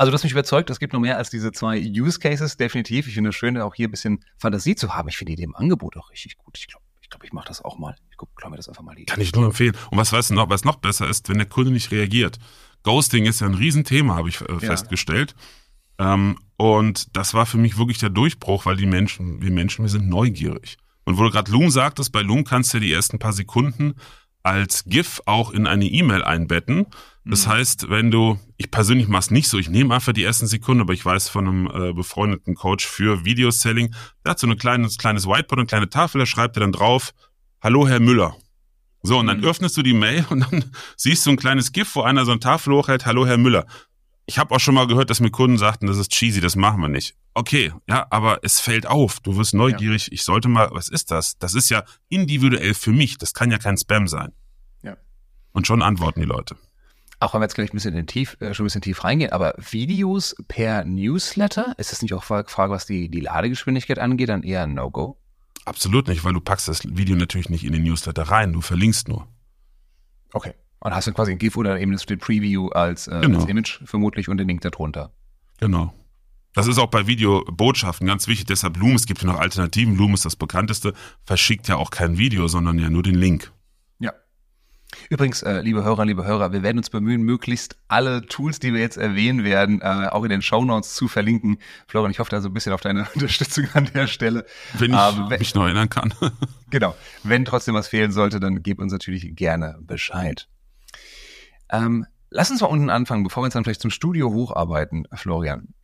Also 0.00 0.10
du 0.10 0.14
hast 0.14 0.22
mich 0.22 0.32
überzeugt, 0.32 0.70
es 0.70 0.78
gibt 0.78 0.94
noch 0.94 1.00
mehr 1.00 1.18
als 1.18 1.28
diese 1.28 1.52
zwei 1.52 1.78
Use 1.78 2.18
Cases, 2.18 2.56
definitiv. 2.56 3.06
Ich 3.06 3.12
finde 3.12 3.28
es 3.28 3.36
schön, 3.36 3.58
auch 3.58 3.74
hier 3.74 3.86
ein 3.86 3.90
bisschen 3.90 4.24
Fantasie 4.38 4.74
zu 4.74 4.94
haben. 4.94 5.10
Ich 5.10 5.18
finde 5.18 5.36
die 5.36 5.42
im 5.42 5.54
Angebot 5.54 5.98
auch 5.98 6.10
richtig 6.10 6.38
gut. 6.38 6.56
Ich 6.58 6.68
glaube, 6.68 6.84
ich, 7.02 7.10
glaub, 7.10 7.22
ich 7.22 7.34
mache 7.34 7.48
das 7.48 7.62
auch 7.62 7.76
mal. 7.76 7.94
Ich 8.10 8.16
gucke 8.16 8.32
mir 8.48 8.56
das 8.56 8.66
einfach 8.66 8.82
mal. 8.82 8.96
Hier. 8.96 9.04
Kann 9.04 9.20
ich 9.20 9.34
nur 9.34 9.44
empfehlen. 9.44 9.76
Und 9.90 9.98
was 9.98 10.10
weißt 10.10 10.30
du 10.30 10.34
noch, 10.34 10.48
was 10.48 10.64
noch 10.64 10.76
besser 10.76 11.06
ist, 11.06 11.28
wenn 11.28 11.36
der 11.36 11.48
Kunde 11.48 11.70
nicht 11.70 11.90
reagiert. 11.90 12.38
Ghosting 12.82 13.26
ist 13.26 13.40
ja 13.40 13.46
ein 13.46 13.54
Riesenthema, 13.54 14.16
habe 14.16 14.28
ich 14.28 14.40
äh, 14.40 14.58
festgestellt. 14.58 15.34
Ja. 15.98 16.14
Ähm, 16.14 16.38
und 16.56 17.16
das 17.16 17.34
war 17.34 17.46
für 17.46 17.58
mich 17.58 17.78
wirklich 17.78 17.98
der 17.98 18.10
Durchbruch, 18.10 18.66
weil 18.66 18.76
die 18.76 18.86
Menschen, 18.86 19.42
wir 19.42 19.50
Menschen, 19.50 19.84
wir 19.84 19.90
sind 19.90 20.08
neugierig. 20.08 20.76
Und 21.04 21.18
wo 21.18 21.24
du 21.24 21.30
gerade 21.30 21.50
Loom 21.50 21.70
sagtest, 21.70 22.12
bei 22.12 22.22
Loom 22.22 22.44
kannst 22.44 22.72
du 22.74 22.80
die 22.80 22.92
ersten 22.92 23.18
paar 23.18 23.32
Sekunden 23.32 23.94
als 24.42 24.84
GIF 24.84 25.20
auch 25.26 25.50
in 25.50 25.66
eine 25.66 25.86
E-Mail 25.86 26.22
einbetten. 26.22 26.86
Das 27.24 27.46
mhm. 27.46 27.50
heißt, 27.50 27.90
wenn 27.90 28.10
du, 28.10 28.38
ich 28.56 28.70
persönlich 28.70 29.08
mache 29.08 29.20
es 29.20 29.30
nicht 29.30 29.48
so, 29.48 29.58
ich 29.58 29.68
nehme 29.68 29.94
einfach 29.94 30.12
die 30.12 30.24
ersten 30.24 30.46
Sekunden, 30.46 30.82
aber 30.82 30.94
ich 30.94 31.04
weiß 31.04 31.28
von 31.28 31.46
einem 31.46 31.66
äh, 31.66 31.92
befreundeten 31.92 32.54
Coach 32.54 32.86
für 32.86 33.24
Videoselling, 33.24 33.94
der 34.24 34.30
hat 34.30 34.38
so 34.38 34.46
ein 34.46 34.56
kleines, 34.56 34.96
kleines 34.96 35.26
Whiteboard, 35.26 35.58
eine 35.58 35.66
kleine 35.66 35.88
Tafel, 35.90 36.20
da 36.20 36.26
schreibt 36.26 36.56
er 36.56 36.60
dann 36.60 36.72
drauf, 36.72 37.12
Hallo 37.62 37.86
Herr 37.86 38.00
Müller. 38.00 38.36
So, 39.02 39.18
und 39.18 39.26
dann 39.26 39.38
mhm. 39.38 39.44
öffnest 39.44 39.76
du 39.76 39.82
die 39.82 39.94
Mail 39.94 40.26
und 40.30 40.40
dann 40.40 40.64
siehst 40.96 41.26
du 41.26 41.30
ein 41.30 41.36
kleines 41.36 41.72
GIF, 41.72 41.94
wo 41.94 42.02
einer 42.02 42.24
so 42.24 42.32
eine 42.32 42.40
Tafel 42.40 42.74
hochhält, 42.74 43.06
Hallo 43.06 43.26
Herr 43.26 43.38
Müller 43.38 43.66
ich 44.30 44.38
habe 44.38 44.54
auch 44.54 44.60
schon 44.60 44.76
mal 44.76 44.86
gehört, 44.86 45.10
dass 45.10 45.18
mir 45.18 45.32
Kunden 45.32 45.58
sagten, 45.58 45.88
das 45.88 45.98
ist 45.98 46.12
cheesy, 46.12 46.40
das 46.40 46.54
machen 46.54 46.80
wir 46.80 46.86
nicht. 46.86 47.16
Okay, 47.34 47.72
ja, 47.88 48.06
aber 48.10 48.38
es 48.44 48.60
fällt 48.60 48.86
auf. 48.86 49.18
Du 49.18 49.36
wirst 49.36 49.54
neugierig. 49.54 50.06
Ja. 50.06 50.12
Ich 50.12 50.22
sollte 50.22 50.46
mal, 50.46 50.68
was 50.70 50.88
ist 50.88 51.10
das? 51.10 51.36
Das 51.38 51.54
ist 51.54 51.68
ja 51.68 51.82
individuell 52.08 52.74
für 52.74 52.92
mich. 52.92 53.18
Das 53.18 53.34
kann 53.34 53.50
ja 53.50 53.58
kein 53.58 53.76
Spam 53.76 54.06
sein. 54.06 54.30
Ja. 54.84 54.96
Und 55.50 55.66
schon 55.66 55.82
antworten 55.82 56.20
die 56.20 56.26
Leute. 56.26 56.54
Auch 57.18 57.34
wenn 57.34 57.40
wir 57.40 57.46
jetzt 57.46 57.56
gleich 57.56 57.72
ein 57.72 57.76
bisschen 57.76 57.96
in 57.96 58.06
tief, 58.06 58.36
äh, 58.38 58.54
schon 58.54 58.64
ein 58.64 58.68
bisschen 58.68 58.82
tief 58.82 59.02
reingehen, 59.02 59.32
aber 59.32 59.52
Videos 59.58 60.36
per 60.46 60.84
Newsletter, 60.84 61.74
ist 61.76 61.90
das 61.90 62.00
nicht 62.00 62.14
auch 62.14 62.22
Frage, 62.22 62.70
was 62.70 62.86
die, 62.86 63.08
die 63.08 63.20
Ladegeschwindigkeit 63.20 63.98
angeht, 63.98 64.28
dann 64.28 64.44
eher 64.44 64.62
ein 64.62 64.74
No-Go? 64.74 65.19
Absolut 65.64 66.08
nicht, 66.08 66.24
weil 66.24 66.32
du 66.32 66.40
packst 66.40 66.68
das 66.68 66.82
Video 66.84 67.16
natürlich 67.16 67.50
nicht 67.50 67.64
in 67.64 67.72
den 67.72 67.82
Newsletter 67.84 68.22
rein, 68.22 68.52
du 68.52 68.60
verlinkst 68.60 69.08
nur. 69.08 69.28
Okay. 70.32 70.54
Und 70.80 70.94
hast 70.94 71.06
du 71.06 71.12
quasi 71.12 71.32
ein 71.32 71.38
GIF 71.38 71.56
oder 71.56 71.78
eben 71.78 71.92
das 71.92 72.06
Preview 72.06 72.68
als, 72.68 73.06
äh, 73.06 73.20
Genau. 73.20 73.40
als 73.40 73.48
Image 73.48 73.80
vermutlich 73.84 74.28
und 74.28 74.38
den 74.38 74.48
Link 74.48 74.62
darunter. 74.62 75.12
Genau. 75.58 75.92
Das 76.54 76.66
ist 76.66 76.78
auch 76.78 76.88
bei 76.88 77.06
Videobotschaften 77.06 78.06
ganz 78.06 78.26
wichtig. 78.26 78.46
Deshalb 78.46 78.76
Loom, 78.78 78.94
es 78.96 79.06
gibt 79.06 79.22
ja 79.22 79.28
noch 79.28 79.38
Alternativen. 79.38 79.94
Loom 79.96 80.14
ist 80.14 80.24
das 80.24 80.36
bekannteste, 80.36 80.94
verschickt 81.24 81.68
ja 81.68 81.76
auch 81.76 81.90
kein 81.90 82.18
Video, 82.18 82.48
sondern 82.48 82.78
ja 82.78 82.88
nur 82.90 83.02
den 83.02 83.14
Link. 83.14 83.52
Übrigens, 85.08 85.42
äh, 85.42 85.60
liebe 85.60 85.84
Hörer, 85.84 86.04
liebe 86.04 86.24
Hörer, 86.24 86.52
wir 86.52 86.62
werden 86.62 86.78
uns 86.78 86.90
bemühen, 86.90 87.22
möglichst 87.22 87.76
alle 87.88 88.22
Tools, 88.26 88.58
die 88.58 88.72
wir 88.74 88.80
jetzt 88.80 88.96
erwähnen 88.96 89.44
werden, 89.44 89.80
äh, 89.80 90.08
auch 90.10 90.24
in 90.24 90.30
den 90.30 90.42
Shownotes 90.42 90.94
zu 90.94 91.06
verlinken. 91.08 91.58
Florian, 91.86 92.10
ich 92.10 92.18
hoffe 92.18 92.30
da 92.30 92.40
so 92.40 92.48
ein 92.48 92.54
bisschen 92.54 92.72
auf 92.72 92.80
deine 92.80 93.06
Unterstützung 93.14 93.66
an 93.74 93.88
der 93.94 94.06
Stelle. 94.06 94.44
Wenn 94.74 94.90
ich 94.90 94.96
Aber 94.96 95.30
wenn- 95.30 95.38
mich 95.38 95.54
noch 95.54 95.64
erinnern 95.64 95.88
kann. 95.88 96.12
Genau. 96.70 96.94
Wenn 97.24 97.44
trotzdem 97.44 97.74
was 97.74 97.88
fehlen 97.88 98.12
sollte, 98.12 98.38
dann 98.38 98.62
gib 98.62 98.78
uns 98.78 98.92
natürlich 98.92 99.34
gerne 99.34 99.76
Bescheid. 99.80 100.46
Ähm, 101.68 102.06
lass 102.30 102.50
uns 102.52 102.60
mal 102.60 102.68
unten 102.68 102.90
anfangen, 102.90 103.24
bevor 103.24 103.42
wir 103.42 103.46
uns 103.46 103.54
dann 103.54 103.64
vielleicht 103.64 103.80
zum 103.80 103.90
Studio 103.90 104.30
hocharbeiten, 104.32 105.08
Florian. 105.14 105.74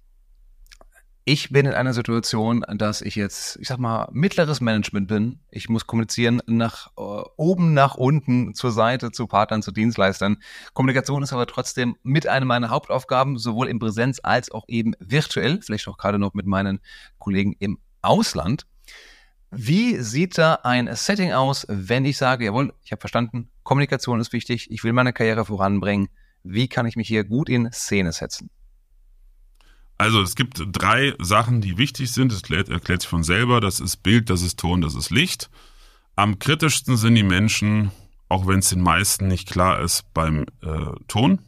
Ich 1.29 1.51
bin 1.51 1.67
in 1.67 1.73
einer 1.73 1.93
Situation, 1.93 2.65
dass 2.77 3.03
ich 3.03 3.17
jetzt, 3.17 3.57
ich 3.61 3.67
sag 3.67 3.79
mal, 3.81 4.09
mittleres 4.13 4.61
Management 4.61 5.09
bin. 5.09 5.41
Ich 5.51 5.69
muss 5.69 5.89
kommunizieren 5.89 6.41
nach 6.47 6.93
äh, 6.97 7.01
oben, 7.37 7.75
nach 7.75 7.97
unten, 7.97 8.55
zur 8.55 8.71
Seite, 8.71 9.11
zu 9.11 9.27
Partnern, 9.27 9.61
zu 9.61 9.73
Dienstleistern. 9.73 10.37
Kommunikation 10.73 11.25
ist 11.25 11.33
aber 11.33 11.49
trotzdem 11.49 11.97
mit 12.05 12.29
einer 12.29 12.47
meiner 12.47 12.71
Hauptaufgaben, 12.71 13.39
sowohl 13.39 13.67
in 13.67 13.81
Präsenz 13.81 14.21
als 14.23 14.53
auch 14.53 14.67
eben 14.69 14.95
virtuell, 15.01 15.61
vielleicht 15.63 15.89
auch 15.89 15.99
gerade 15.99 16.21
noch 16.21 16.33
mit 16.33 16.47
meinen 16.47 16.79
Kollegen 17.19 17.57
im 17.59 17.81
Ausland. 18.03 18.65
Wie 19.51 19.99
sieht 19.99 20.39
da 20.39 20.61
ein 20.63 20.89
Setting 20.95 21.33
aus, 21.33 21.67
wenn 21.69 22.05
ich 22.05 22.19
sage, 22.19 22.45
jawohl, 22.45 22.73
ich 22.85 22.93
habe 22.93 23.01
verstanden, 23.01 23.51
Kommunikation 23.65 24.21
ist 24.21 24.33
wichtig, 24.33 24.71
ich 24.71 24.85
will 24.85 24.93
meine 24.93 25.13
Karriere 25.13 25.45
voranbringen. 25.45 26.09
Wie 26.45 26.69
kann 26.69 26.87
ich 26.87 26.95
mich 26.95 27.09
hier 27.09 27.25
gut 27.25 27.49
in 27.49 27.73
Szene 27.73 28.13
setzen? 28.13 28.49
Also 29.99 30.21
es 30.21 30.35
gibt 30.35 30.63
drei 30.73 31.15
Sachen, 31.19 31.61
die 31.61 31.79
wichtig 31.79 32.13
sind. 32.13 32.31
Das 32.31 32.43
erklärt, 32.43 33.01
sich 33.03 33.09
von 33.09 33.23
selber. 33.23 33.61
Das 33.61 33.81
ist 33.81 34.03
Bild, 34.03 34.31
das 34.31 34.43
ist 34.43 34.59
Ton, 34.59 34.81
das 34.81 34.95
ist 34.95 35.11
Licht. 35.11 35.51
Am 36.17 36.39
kritischsten 36.39 36.97
sind 36.97 37.15
die 37.15 37.23
Menschen, 37.23 37.91
auch 38.29 38.47
wenn 38.47 38.61
es 38.61 38.71
den 38.71 38.81
meisten 38.81 39.29
nicht 39.29 39.49
klar 39.49 39.81
ist, 39.81 40.13
beim 40.13 40.47
äh, 40.63 40.93
Ton. 41.09 41.41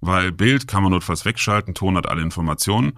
Weil 0.00 0.32
Bild 0.32 0.68
kann 0.68 0.82
man 0.82 0.92
notfalls 0.92 1.24
wegschalten, 1.24 1.74
Ton 1.74 1.96
hat 1.96 2.08
alle 2.08 2.22
Informationen. 2.22 2.92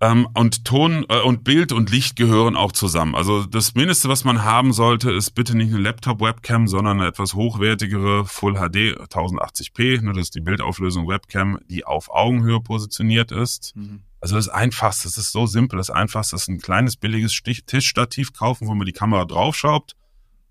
Ähm, 0.00 0.28
und 0.34 0.64
Ton 0.64 1.04
äh, 1.08 1.20
und 1.20 1.42
Bild 1.42 1.72
und 1.72 1.90
Licht 1.90 2.14
gehören 2.14 2.56
auch 2.56 2.70
zusammen. 2.70 3.16
Also 3.16 3.44
das 3.44 3.74
Mindeste, 3.74 4.08
was 4.08 4.22
man 4.24 4.44
haben 4.44 4.72
sollte, 4.72 5.10
ist 5.10 5.32
bitte 5.32 5.56
nicht 5.56 5.72
eine 5.72 5.82
Laptop-Webcam, 5.82 6.68
sondern 6.68 7.00
eine 7.00 7.08
etwas 7.08 7.34
hochwertigere 7.34 8.24
Full 8.24 8.54
HD 8.54 8.96
1080p. 9.00 10.02
Ne, 10.02 10.12
das 10.12 10.24
ist 10.24 10.34
die 10.36 10.40
Bildauflösung 10.40 11.08
Webcam, 11.08 11.58
die 11.68 11.84
auf 11.84 12.10
Augenhöhe 12.10 12.60
positioniert 12.60 13.32
ist. 13.32 13.74
Also 14.20 14.36
das 14.36 14.48
Einfachste, 14.48 15.08
das 15.08 15.18
ist 15.18 15.32
so 15.32 15.46
simpel. 15.46 15.78
Das 15.78 15.90
Einfachste 15.90 16.36
ist 16.36 16.48
ein 16.48 16.60
kleines 16.60 16.96
billiges 16.96 17.32
Stich 17.34 17.64
Tischstativ 17.64 18.32
kaufen, 18.32 18.68
wo 18.68 18.74
man 18.74 18.86
die 18.86 18.92
Kamera 18.92 19.24
draufschraubt. 19.24 19.96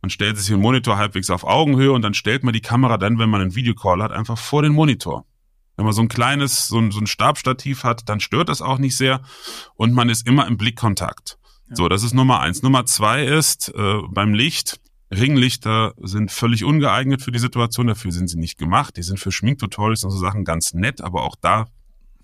Man 0.01 0.09
stellt 0.09 0.37
sich 0.37 0.47
den 0.47 0.59
Monitor 0.59 0.97
halbwegs 0.97 1.29
auf 1.29 1.43
Augenhöhe 1.45 1.91
und 1.91 2.01
dann 2.01 2.13
stellt 2.13 2.43
man 2.43 2.53
die 2.53 2.61
Kamera 2.61 2.97
dann, 2.97 3.17
wenn 3.17 3.29
man 3.29 3.41
einen 3.41 3.55
Videocall 3.55 4.03
hat, 4.03 4.11
einfach 4.11 4.37
vor 4.37 4.61
den 4.61 4.73
Monitor. 4.73 5.25
Wenn 5.77 5.85
man 5.85 5.93
so 5.93 6.01
ein 6.01 6.09
kleines, 6.09 6.67
so 6.67 6.79
ein, 6.79 6.91
so 6.91 6.99
ein 6.99 7.07
Stabstativ 7.07 7.83
hat, 7.83 8.09
dann 8.09 8.19
stört 8.19 8.49
das 8.49 8.61
auch 8.61 8.79
nicht 8.79 8.97
sehr 8.97 9.21
und 9.75 9.93
man 9.93 10.09
ist 10.09 10.27
immer 10.27 10.47
im 10.47 10.57
Blickkontakt. 10.57 11.37
So, 11.69 11.89
das 11.89 12.03
ist 12.03 12.13
Nummer 12.13 12.39
eins. 12.39 12.63
Nummer 12.63 12.85
zwei 12.85 13.25
ist 13.25 13.73
äh, 13.75 13.99
beim 14.09 14.33
Licht. 14.33 14.79
Ringlichter 15.11 15.93
sind 16.01 16.31
völlig 16.31 16.63
ungeeignet 16.63 17.21
für 17.21 17.31
die 17.31 17.39
Situation, 17.39 17.87
dafür 17.87 18.11
sind 18.11 18.29
sie 18.29 18.37
nicht 18.37 18.57
gemacht. 18.57 18.97
Die 18.97 19.03
sind 19.03 19.19
für 19.19 19.31
Schminktutorials 19.31 20.03
und 20.03 20.11
so 20.11 20.17
Sachen 20.17 20.43
ganz 20.43 20.73
nett, 20.73 21.01
aber 21.01 21.23
auch 21.23 21.35
da 21.39 21.67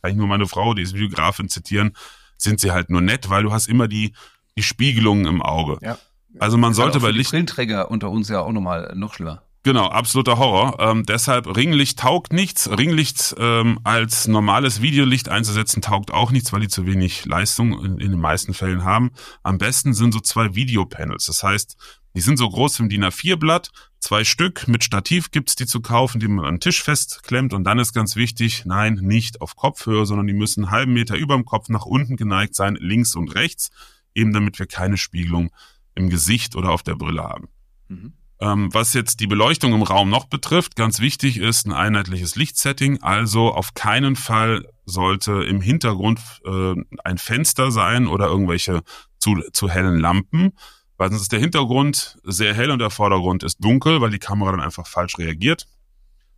kann 0.01 0.11
ich 0.11 0.17
nur 0.17 0.27
meine 0.27 0.47
Frau, 0.47 0.73
die 0.73 0.81
ist 0.81 0.93
Videografin, 0.93 1.47
zitieren, 1.47 1.95
sind 2.37 2.59
sie 2.59 2.71
halt 2.71 2.89
nur 2.89 2.99
nett, 2.99 3.29
weil 3.29 3.43
du 3.43 3.53
hast 3.53 3.67
immer 3.67 3.87
die, 3.87 4.13
die 4.57 4.63
Spiegelungen 4.63 5.25
im 5.25 5.41
Auge. 5.41 5.77
Ja. 5.81 5.97
Also 6.39 6.57
man 6.57 6.73
sollte 6.73 6.99
bei 6.99 7.07
für 7.07 7.13
die 7.13 7.19
Licht 7.19 7.31
Brillenträger 7.31 7.89
unter 7.89 8.09
uns 8.09 8.27
ja 8.27 8.41
auch 8.41 8.51
nochmal 8.51 8.91
noch 8.95 9.13
schlimmer. 9.13 9.43
Genau, 9.63 9.86
absoluter 9.86 10.38
Horror. 10.38 10.78
Ähm, 10.80 11.06
deshalb 11.06 11.56
Ringlicht 11.56 11.99
taugt 11.99 12.34
nichts. 12.34 12.69
Ringlicht 12.69 13.34
ähm, 13.38 13.80
als 13.86 14.28
normales 14.28 14.82
Videolicht 14.82 15.30
einzusetzen 15.30 15.82
taugt 15.82 16.12
auch 16.12 16.32
nichts, 16.32 16.52
weil 16.52 16.60
die 16.60 16.67
zu 16.67 16.86
wenig 16.86 17.23
Leistung 17.26 17.84
in, 17.84 17.97
in 17.97 18.12
den 18.12 18.19
meisten 18.19 18.54
Fällen 18.54 18.84
haben. 18.84 19.12
Am 19.41 19.58
besten 19.58 19.93
sind 19.93 20.12
so 20.12 20.19
zwei 20.19 20.54
Videopanels. 20.54 21.28
Das 21.28 21.43
heißt, 21.43 21.78
die 22.13 22.19
sind 22.19 22.38
so 22.38 22.49
groß 22.49 22.80
wie 22.80 22.84
ein 22.84 22.89
DIN 22.89 23.06
A4-Blatt. 23.06 23.71
Zwei 23.99 24.26
Stück 24.26 24.67
mit 24.67 24.84
Stativ 24.84 25.32
gibt's 25.32 25.56
die 25.56 25.65
zu 25.65 25.80
kaufen, 25.80 26.19
die 26.19 26.28
man 26.28 26.43
an 26.43 26.56
den 26.56 26.60
Tisch 26.60 26.84
festklemmt. 26.84 27.54
Und 27.54 27.63
dann 27.63 27.80
ist 27.80 27.93
ganz 27.93 28.17
wichtig, 28.17 28.65
nein, 28.65 28.95
nicht 28.95 29.39
auf 29.39 29.56
Kopfhöhe, 29.56 30.06
sondern 30.06 30.28
die 30.28 30.34
müssen 30.34 30.65
einen 30.65 30.71
halben 30.71 30.93
Meter 30.93 31.15
über 31.15 31.36
dem 31.36 31.45
Kopf 31.45 31.69
nach 31.69 31.86
unten 31.86 32.17
geneigt 32.17 32.54
sein, 32.54 32.76
links 32.76 33.15
und 33.15 33.34
rechts, 33.34 33.71
eben 34.13 34.34
damit 34.34 34.60
wir 34.60 34.65
keine 34.65 34.97
Spiegelung 34.97 35.52
im 35.95 36.10
Gesicht 36.10 36.58
oder 36.58 36.71
auf 36.71 36.84
der 36.84 36.95
Brille 36.95 37.23
haben. 37.23 37.47
Mhm. 37.88 38.13
Ähm, 38.43 38.73
was 38.73 38.93
jetzt 38.93 39.21
die 39.21 39.27
Beleuchtung 39.27 39.73
im 39.73 39.84
Raum 39.84 40.10
noch 40.10 40.25
betrifft, 40.25 40.75
ganz 40.75 40.99
wichtig 40.99 41.38
ist 41.38 41.65
ein 41.65 41.71
einheitliches 41.71 42.36
Lichtsetting. 42.36 43.01
Also 43.01 43.53
auf 43.53 43.73
keinen 43.73 44.17
Fall 44.17 44.67
sollte 44.86 45.43
im 45.43 45.62
Hintergrund 45.62 46.19
äh, 46.45 46.73
ein 47.06 47.17
Fenster 47.17 47.71
sein 47.71 48.06
oder 48.06 48.27
irgendwelche 48.27 48.82
zu, 49.17 49.41
zu 49.53 49.69
hellen 49.69 49.97
Lampen, 49.97 50.51
weil 50.97 51.10
sonst 51.10 51.21
ist 51.21 51.32
der 51.32 51.39
Hintergrund 51.39 52.19
sehr 52.25 52.53
hell 52.53 52.69
und 52.71 52.79
der 52.79 52.89
Vordergrund 52.89 53.43
ist 53.43 53.63
dunkel, 53.63 54.01
weil 54.01 54.12
die 54.12 54.19
Kamera 54.19 54.51
dann 54.51 54.60
einfach 54.60 54.88
falsch 54.88 55.17
reagiert. 55.17 55.65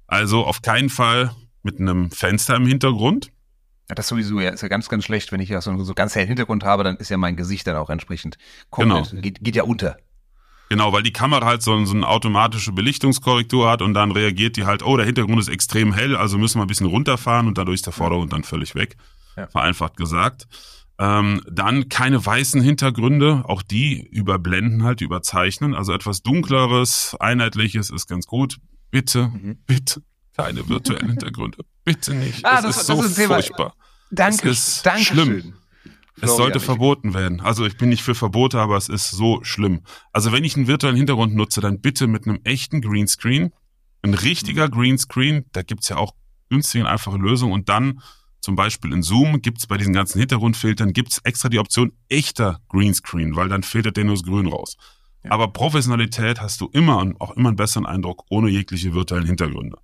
Also 0.05 0.45
auf 0.45 0.61
keinen 0.61 0.89
Fall 0.89 1.35
mit 1.63 1.79
einem 1.79 2.11
Fenster 2.11 2.55
im 2.55 2.67
Hintergrund. 2.67 3.31
Ja, 3.89 3.95
das 3.95 4.07
sowieso 4.09 4.39
ja, 4.39 4.51
ist 4.51 4.61
ja 4.61 4.67
ganz, 4.67 4.89
ganz 4.89 5.05
schlecht, 5.05 5.31
wenn 5.31 5.39
ich 5.39 5.49
ja 5.49 5.59
so, 5.59 5.75
so 5.83 5.95
ganz 5.95 6.13
hellen 6.13 6.27
Hintergrund 6.27 6.63
habe, 6.65 6.83
dann 6.83 6.97
ist 6.97 7.09
ja 7.09 7.17
mein 7.17 7.35
Gesicht 7.35 7.65
dann 7.65 7.77
auch 7.77 7.89
entsprechend 7.89 8.37
komplett, 8.69 9.09
Genau. 9.09 9.21
geht, 9.23 9.43
geht 9.43 9.55
ja 9.55 9.63
unter. 9.63 9.97
Genau, 10.69 10.91
weil 10.93 11.03
die 11.03 11.13
Kamera 11.13 11.45
halt 11.45 11.61
so, 11.61 11.85
so 11.85 11.93
eine 11.93 12.07
automatische 12.07 12.71
Belichtungskorrektur 12.71 13.69
hat 13.69 13.81
und 13.81 13.93
dann 13.93 14.11
reagiert 14.11 14.57
die 14.57 14.65
halt, 14.65 14.83
oh, 14.83 14.97
der 14.97 15.05
Hintergrund 15.05 15.39
ist 15.39 15.47
extrem 15.49 15.93
hell, 15.93 16.15
also 16.15 16.37
müssen 16.37 16.57
wir 16.59 16.63
ein 16.65 16.67
bisschen 16.67 16.87
runterfahren 16.87 17.47
und 17.47 17.57
dadurch 17.57 17.75
ist 17.75 17.85
der 17.85 17.93
Vordergrund 17.93 18.33
dann 18.33 18.43
völlig 18.43 18.73
weg. 18.73 18.97
Ja. 19.37 19.47
Vereinfacht 19.47 19.95
gesagt. 19.97 20.47
Ähm, 20.97 21.41
dann 21.51 21.89
keine 21.89 22.25
weißen 22.25 22.61
Hintergründe, 22.61 23.43
auch 23.47 23.61
die 23.61 24.01
überblenden 24.07 24.83
halt, 24.83 25.01
überzeichnen. 25.01 25.75
Also 25.75 25.91
etwas 25.93 26.23
dunkleres, 26.23 27.15
einheitliches 27.19 27.89
ist 27.89 28.07
ganz 28.07 28.25
gut. 28.27 28.57
Bitte, 28.91 29.27
Mhm. 29.27 29.57
bitte, 29.67 30.01
keine 30.37 30.67
virtuellen 30.69 31.09
Hintergründe. 31.09 31.57
Bitte 31.83 32.13
nicht. 32.15 32.45
Ah, 32.45 32.59
es 32.59 32.63
das- 32.63 32.77
ist 32.81 32.89
das 32.89 32.97
so 32.97 33.03
ist 33.03 33.21
furchtbar. 33.21 33.73
Danke, 34.09 34.49
Es 34.49 34.67
ist 34.77 34.85
danke 34.85 35.03
schlimm. 35.03 35.25
schön. 35.27 35.53
Es 36.21 36.35
sollte 36.35 36.59
verboten 36.59 37.13
werden. 37.13 37.41
Also 37.41 37.65
ich 37.65 37.77
bin 37.77 37.89
nicht 37.89 38.03
für 38.03 38.15
Verbote, 38.15 38.59
aber 38.59 38.77
es 38.77 38.87
ist 38.87 39.11
so 39.11 39.43
schlimm. 39.43 39.81
Also 40.13 40.31
wenn 40.31 40.43
ich 40.43 40.55
einen 40.55 40.67
virtuellen 40.67 40.95
Hintergrund 40.95 41.35
nutze, 41.35 41.61
dann 41.61 41.81
bitte 41.81 42.07
mit 42.07 42.25
einem 42.25 42.39
echten 42.43 42.81
Greenscreen. 42.81 43.51
Ein 44.01 44.13
richtiger 44.13 44.69
Greenscreen, 44.69 45.45
da 45.51 45.61
gibt's 45.61 45.89
ja 45.89 45.97
auch 45.97 46.13
günstige 46.49 46.83
und 46.83 46.89
einfache 46.89 47.17
Lösungen. 47.17 47.53
Und 47.53 47.69
dann 47.69 48.01
zum 48.39 48.55
Beispiel 48.55 48.93
in 48.93 49.01
Zoom 49.01 49.41
gibt's 49.41 49.67
bei 49.67 49.77
diesen 49.77 49.93
ganzen 49.93 50.19
Hintergrundfiltern 50.19 50.93
gibt's 50.93 51.17
extra 51.23 51.49
die 51.49 51.59
Option 51.59 51.91
echter 52.09 52.61
Greenscreen, 52.69 53.35
weil 53.35 53.49
dann 53.49 53.63
filtert 53.63 53.97
der 53.97 54.05
nur 54.05 54.15
das 54.15 54.23
Grün 54.23 54.47
raus. 54.47 54.77
Ja. 55.23 55.31
Aber 55.31 55.47
Professionalität 55.47 56.39
hast 56.39 56.61
du 56.61 56.69
immer 56.71 56.99
und 56.99 57.19
auch 57.19 57.35
immer 57.35 57.49
einen 57.49 57.57
besseren 57.57 57.87
Eindruck 57.87 58.23
ohne 58.29 58.49
jegliche 58.49 58.93
virtuellen 58.93 59.25
Hintergründe. 59.25 59.77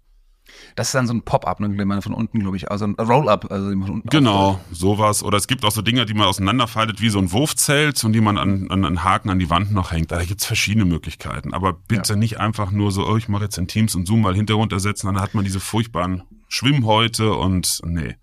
Das 0.75 0.87
ist 0.87 0.95
dann 0.95 1.07
so 1.07 1.13
ein 1.13 1.21
Pop-up, 1.21 1.59
ne, 1.59 1.69
den 1.69 1.87
man 1.87 2.01
von 2.01 2.13
unten, 2.13 2.39
glaube 2.39 2.57
ich, 2.57 2.71
also 2.71 2.85
ein 2.85 2.95
Roll-up, 2.95 3.51
also 3.51 3.69
den 3.69 3.79
man 3.79 3.87
von 3.87 3.95
unten 3.97 4.09
Genau, 4.09 4.59
sowas. 4.71 5.23
Oder 5.23 5.37
es 5.37 5.47
gibt 5.47 5.65
auch 5.65 5.71
so 5.71 5.81
Dinger, 5.81 6.05
die 6.05 6.13
man 6.13 6.27
auseinanderfaltet 6.27 7.01
wie 7.01 7.09
so 7.09 7.19
ein 7.19 7.31
Wurfzelt 7.31 8.03
und 8.03 8.13
die 8.13 8.21
man 8.21 8.37
an, 8.37 8.69
an, 8.69 8.85
an 8.85 9.03
Haken 9.03 9.29
an 9.29 9.39
die 9.39 9.49
Wand 9.49 9.71
noch 9.71 9.91
hängt. 9.91 10.11
Da 10.11 10.23
gibt's 10.23 10.45
verschiedene 10.45 10.85
Möglichkeiten. 10.85 11.53
Aber 11.53 11.73
bitte 11.73 12.15
nicht 12.15 12.39
einfach 12.39 12.71
nur 12.71 12.91
so, 12.91 13.07
oh, 13.07 13.17
ich 13.17 13.27
mache 13.27 13.43
jetzt 13.43 13.57
in 13.57 13.67
Teams 13.67 13.95
und 13.95 14.07
Zoom 14.07 14.21
mal 14.21 14.35
Hintergrund 14.35 14.71
ersetzen, 14.71 15.07
dann 15.07 15.19
hat 15.19 15.33
man 15.33 15.43
diese 15.43 15.59
furchtbaren 15.59 16.23
Schwimmhäute 16.47 17.33
und 17.33 17.79
nee. 17.83 18.15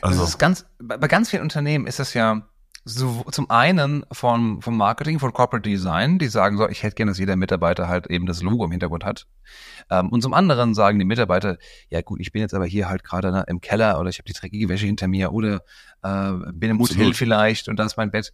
Also 0.00 0.20
das 0.20 0.30
ist 0.30 0.38
ganz, 0.38 0.66
bei 0.78 1.08
ganz 1.08 1.30
vielen 1.30 1.42
Unternehmen 1.42 1.86
ist 1.86 1.98
das 1.98 2.14
ja 2.14 2.42
so 2.88 3.24
zum 3.30 3.50
einen 3.50 4.04
vom, 4.10 4.62
vom 4.62 4.76
Marketing, 4.76 5.18
von 5.18 5.32
Corporate 5.32 5.68
Design, 5.68 6.18
die 6.18 6.28
sagen 6.28 6.56
so, 6.56 6.68
ich 6.68 6.82
hätte 6.82 6.94
gerne, 6.96 7.10
dass 7.10 7.18
jeder 7.18 7.36
Mitarbeiter 7.36 7.86
halt 7.86 8.06
eben 8.08 8.26
das 8.26 8.42
Logo 8.42 8.64
im 8.64 8.70
Hintergrund 8.70 9.04
hat. 9.04 9.26
Ähm, 9.90 10.08
und 10.08 10.22
zum 10.22 10.32
anderen 10.32 10.74
sagen 10.74 10.98
die 10.98 11.04
Mitarbeiter, 11.04 11.58
ja 11.90 12.00
gut, 12.00 12.20
ich 12.20 12.32
bin 12.32 12.40
jetzt 12.40 12.54
aber 12.54 12.66
hier 12.66 12.88
halt 12.88 13.04
gerade 13.04 13.30
ne, 13.30 13.44
im 13.46 13.60
Keller 13.60 14.00
oder 14.00 14.08
ich 14.08 14.18
habe 14.18 14.26
die 14.26 14.32
dreckige 14.32 14.68
Wäsche 14.68 14.86
hinter 14.86 15.06
mir 15.06 15.32
oder 15.32 15.62
äh, 16.02 16.32
bin 16.52 16.70
im 16.70 16.78
Hotel 16.78 17.12
vielleicht 17.14 17.68
und 17.68 17.76
da 17.76 17.84
ist 17.84 17.96
mein 17.96 18.10
Bett. 18.10 18.32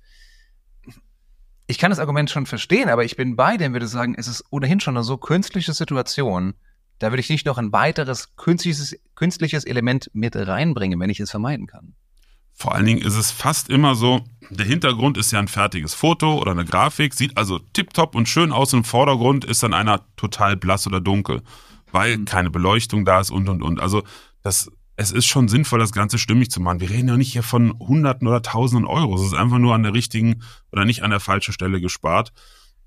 Ich 1.67 1.79
kann 1.79 1.91
das 1.91 1.99
Argument 1.99 2.31
schon 2.31 2.47
verstehen, 2.47 2.89
aber 2.89 3.05
ich 3.05 3.17
bin 3.17 3.37
bei 3.37 3.57
dem, 3.57 3.73
würde 3.73 3.89
sagen, 3.89 4.15
es 4.17 4.29
ist 4.29 4.45
ohnehin 4.51 4.81
schon 4.81 4.97
eine 4.97 5.05
so 5.05 5.17
künstliche 5.17 5.73
Situation, 5.73 6.55
da 6.99 7.11
würde 7.11 7.21
ich 7.21 7.31
nicht 7.31 7.47
noch 7.47 7.59
ein 7.59 7.73
weiteres 7.73 8.37
künstliches, 8.37 8.97
künstliches 9.17 9.65
Element 9.65 10.11
mit 10.13 10.37
reinbringen, 10.37 11.01
wenn 11.01 11.11
ich 11.11 11.21
es 11.21 11.31
vermeiden 11.31 11.67
kann. 11.67 11.95
Vor 12.55 12.75
allen 12.75 12.87
Dingen 12.87 13.03
ist 13.03 13.17
es 13.17 13.31
fast 13.31 13.69
immer 13.69 13.95
so, 13.95 14.25
der 14.51 14.67
Hintergrund 14.67 15.19
ist 15.19 15.33
ja 15.33 15.39
ein 15.39 15.49
fertiges 15.49 15.95
Foto 15.95 16.39
oder 16.41 16.53
eine 16.53 16.65
Grafik, 16.65 17.15
sieht 17.15 17.37
also 17.37 17.59
tipptopp 17.59 18.15
und 18.15 18.29
schön 18.29 18.53
aus. 18.53 18.73
Im 18.73 18.85
Vordergrund 18.85 19.45
ist 19.45 19.63
dann 19.63 19.75
einer 19.75 20.03
total 20.17 20.57
blass 20.57 20.87
oder 20.87 21.01
dunkel. 21.01 21.43
weil 21.93 22.19
mhm. 22.19 22.25
keine 22.25 22.51
Beleuchtung 22.51 23.05
da 23.05 23.21
ist 23.21 23.31
und 23.31 23.49
und 23.49 23.63
und. 23.63 23.81
Also 23.81 24.03
das, 24.43 24.71
es 24.97 25.13
ist 25.13 25.27
schon 25.27 25.49
sinnvoll, 25.49 25.79
das 25.79 25.93
Ganze 25.93 26.19
stimmig 26.19 26.51
zu 26.51 26.61
machen. 26.61 26.81
Wir 26.81 26.91
reden 26.91 27.09
ja 27.09 27.17
nicht 27.17 27.33
hier 27.33 27.43
von 27.43 27.79
Hunderten 27.79 28.27
oder 28.29 28.43
Tausenden 28.43 28.87
Euro. 28.87 29.15
Es 29.15 29.23
ist 29.23 29.35
einfach 29.35 29.59
nur 29.59 29.75
an 29.75 29.83
der 29.83 29.95
richtigen 29.95 30.43
oder 30.73 30.85
nicht 30.85 31.03
an 31.03 31.11
der 31.11 31.21
falschen 31.21 31.53
Stelle 31.53 31.81
gespart. 31.81 32.33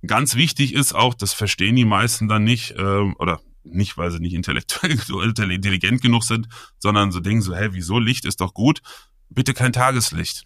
Ganz 0.05 0.35
wichtig 0.35 0.73
ist 0.73 0.93
auch, 0.93 1.13
das 1.13 1.33
verstehen 1.33 1.75
die 1.75 1.85
meisten 1.85 2.27
dann 2.27 2.43
nicht, 2.43 2.71
äh, 2.71 3.13
oder 3.17 3.39
nicht, 3.63 3.97
weil 3.97 4.11
sie 4.11 4.19
nicht 4.19 4.33
intellektuell 4.35 5.33
intelligent 5.51 6.01
genug 6.01 6.23
sind, 6.23 6.47
sondern 6.79 7.11
so 7.11 7.19
denken 7.19 7.41
so, 7.41 7.55
hä, 7.55 7.69
wieso 7.71 7.99
Licht 7.99 8.25
ist 8.25 8.41
doch 8.41 8.53
gut? 8.53 8.81
Bitte 9.29 9.53
kein 9.53 9.73
Tageslicht. 9.73 10.43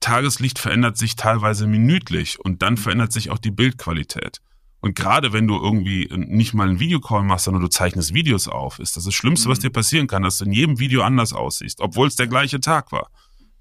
Tageslicht 0.00 0.58
verändert 0.58 0.96
sich 0.96 1.16
teilweise 1.16 1.66
minütlich 1.66 2.40
und 2.40 2.62
dann 2.62 2.76
verändert 2.76 3.12
sich 3.12 3.30
auch 3.30 3.38
die 3.38 3.50
Bildqualität. 3.50 4.40
Und 4.80 4.96
gerade 4.96 5.34
wenn 5.34 5.46
du 5.46 5.56
irgendwie 5.56 6.08
nicht 6.10 6.54
mal 6.54 6.68
einen 6.68 6.80
Videocall 6.80 7.22
machst, 7.22 7.44
sondern 7.44 7.62
du 7.62 7.68
zeichnest 7.68 8.14
Videos 8.14 8.48
auf, 8.48 8.78
ist 8.78 8.96
das 8.96 9.04
das 9.04 9.14
Schlimmste, 9.14 9.48
mhm. 9.48 9.52
was 9.52 9.58
dir 9.58 9.70
passieren 9.70 10.06
kann, 10.06 10.22
dass 10.22 10.38
du 10.38 10.46
in 10.46 10.52
jedem 10.52 10.78
Video 10.78 11.02
anders 11.02 11.34
aussiehst, 11.34 11.80
obwohl 11.80 12.08
es 12.08 12.16
der 12.16 12.28
gleiche 12.28 12.60
Tag 12.60 12.90
war. 12.92 13.10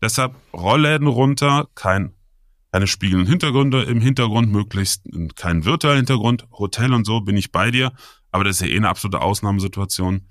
Deshalb 0.02 0.34
Rollläden 0.54 1.08
runter, 1.08 1.68
kein, 1.76 2.14
keine 2.72 2.88
spiegelnden 2.88 3.28
Hintergründe 3.28 3.84
im 3.84 4.00
Hintergrund, 4.00 4.50
möglichst 4.50 5.04
kein 5.36 5.66
virtueller 5.66 5.98
Hintergrund, 5.98 6.48
Hotel 6.52 6.94
und 6.94 7.06
so 7.06 7.20
bin 7.20 7.36
ich 7.36 7.52
bei 7.52 7.70
dir, 7.70 7.92
aber 8.32 8.46
das 8.46 8.62
ist 8.62 8.68
ja 8.68 8.74
eh 8.74 8.78
eine 8.78 8.88
absolute 8.88 9.22
Ausnahmesituation. 9.22 10.26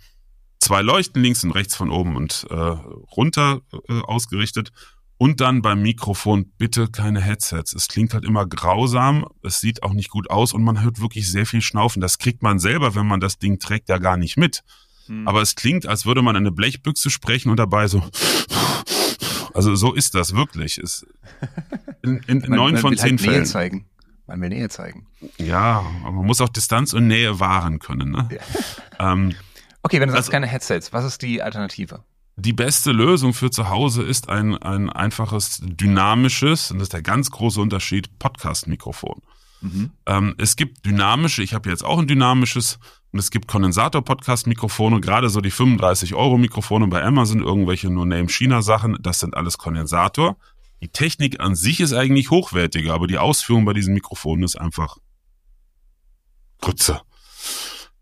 Zwei 0.61 0.83
Leuchten 0.83 1.23
links 1.23 1.45
und 1.45 1.53
rechts 1.53 1.77
von 1.77 1.91
oben 1.91 2.17
und 2.17 2.47
äh, 2.51 2.55
runter 2.55 3.61
äh, 3.89 4.01
ausgerichtet 4.01 4.73
und 5.19 5.41
dann 5.41 5.63
beim 5.63 5.83
Mikrofon 5.83 6.53
bitte 6.59 6.89
keine 6.89 7.21
Headsets. 7.21 7.75
Es 7.75 7.89
klingt 7.89 8.15
halt 8.15 8.25
immer 8.25 8.47
grausam, 8.47 9.27
es 9.43 9.61
sieht 9.61 9.83
auch 9.83 9.93
nicht 9.93 10.11
gut 10.11 10.31
aus 10.31 10.53
und 10.53 10.63
man 10.63 10.83
hört 10.83 11.01
wirklich 11.01 11.31
sehr 11.31 11.45
viel 11.45 11.61
Schnaufen. 11.61 12.01
Das 12.01 12.19
kriegt 12.19 12.43
man 12.43 12.59
selber, 12.59 12.95
wenn 12.95 13.07
man 13.07 13.21
das 13.21 13.39
Ding 13.39 13.59
trägt, 13.59 13.89
ja 13.89 13.99
gar 13.99 14.17
nicht 14.17 14.37
mit. 14.37 14.63
Hm. 15.07 15.27
Aber 15.27 15.43
es 15.43 15.57
klingt, 15.57 15.87
als 15.87 16.07
würde 16.07 16.23
man 16.23 16.37
in 16.37 16.43
eine 16.43 16.53
Blechbüchse 16.53 17.11
sprechen 17.11 17.51
und 17.51 17.57
dabei 17.59 17.89
so. 17.89 18.03
Also 19.55 19.75
so 19.75 19.93
ist 19.93 20.15
das 20.15 20.37
wirklich. 20.37 20.79
Es, 20.79 21.05
in 22.03 22.19
in 22.29 22.41
man, 22.41 22.51
neun 22.51 22.73
man 22.75 22.81
von 22.81 22.97
zehn 22.97 23.11
halt 23.11 23.21
Fällen. 23.21 23.37
Nähe 23.39 23.45
zeigen. 23.45 23.87
Man 24.29 24.41
will 24.41 24.51
Nähe 24.51 24.69
zeigen. 24.69 25.07
Ja, 25.39 25.85
aber 26.03 26.13
man 26.13 26.27
muss 26.27 26.41
auch 26.41 26.51
Distanz 26.51 26.93
und 26.93 27.07
Nähe 27.09 27.41
wahren 27.41 27.81
können. 27.81 28.13
Ne? 28.13 28.29
Ja. 28.31 29.13
Ähm, 29.13 29.35
okay, 29.89 30.01
wenn 30.01 30.09
du 30.09 30.13
sagst 30.13 30.29
also, 30.29 30.33
keine 30.33 30.47
Headsets, 30.47 30.93
was 30.93 31.05
ist 31.05 31.23
die 31.23 31.43
Alternative? 31.43 32.05
die 32.39 32.53
beste 32.53 32.93
Lösung 32.93 33.35
für 33.35 33.51
zu 33.51 33.69
Hause 33.69 34.03
ist 34.05 34.29
ein, 34.29 34.57
ein 34.59 34.91
einfaches, 34.91 35.61
dynamisches, 35.61 36.71
und 36.71 36.79
das 36.79 36.87
ist 36.87 36.93
der 36.93 37.03
ganz 37.03 37.31
große 37.31 37.61
Unterschied, 37.61 38.19
Podcast-Mikrofon. 38.21 39.21
Mhm. 39.61 39.91
Ähm, 40.07 40.35
es 40.39 40.55
gibt 40.55 40.87
dynamische, 40.87 41.43
ich 41.43 41.53
habe 41.53 41.69
jetzt 41.69 41.85
auch 41.85 41.99
ein 41.99 42.07
dynamisches, 42.07 42.79
und 43.11 43.19
es 43.19 43.33
gibt 43.33 43.49
Kondensator-Podcast-Mikrofone, 43.49 45.01
gerade 45.01 45.31
so 45.31 45.41
die 45.41 45.51
35-Euro-Mikrofone 45.51 46.87
bei 46.87 47.03
Amazon, 47.03 47.43
irgendwelche 47.43 47.91
No-Name-China-Sachen, 47.91 48.99
das 49.01 49.19
sind 49.19 49.37
alles 49.37 49.59
Kondensator. 49.59 50.37
Die 50.81 50.89
Technik 50.89 51.41
an 51.41 51.57
sich 51.57 51.81
ist 51.81 51.93
eigentlich 51.93 52.31
hochwertiger, 52.31 52.95
aber 52.95 53.09
die 53.09 53.19
Ausführung 53.19 53.65
bei 53.65 53.73
diesen 53.73 53.95
Mikrofonen 53.95 54.45
ist 54.45 54.61
einfach 54.61 54.99
Grütze. 56.61 57.01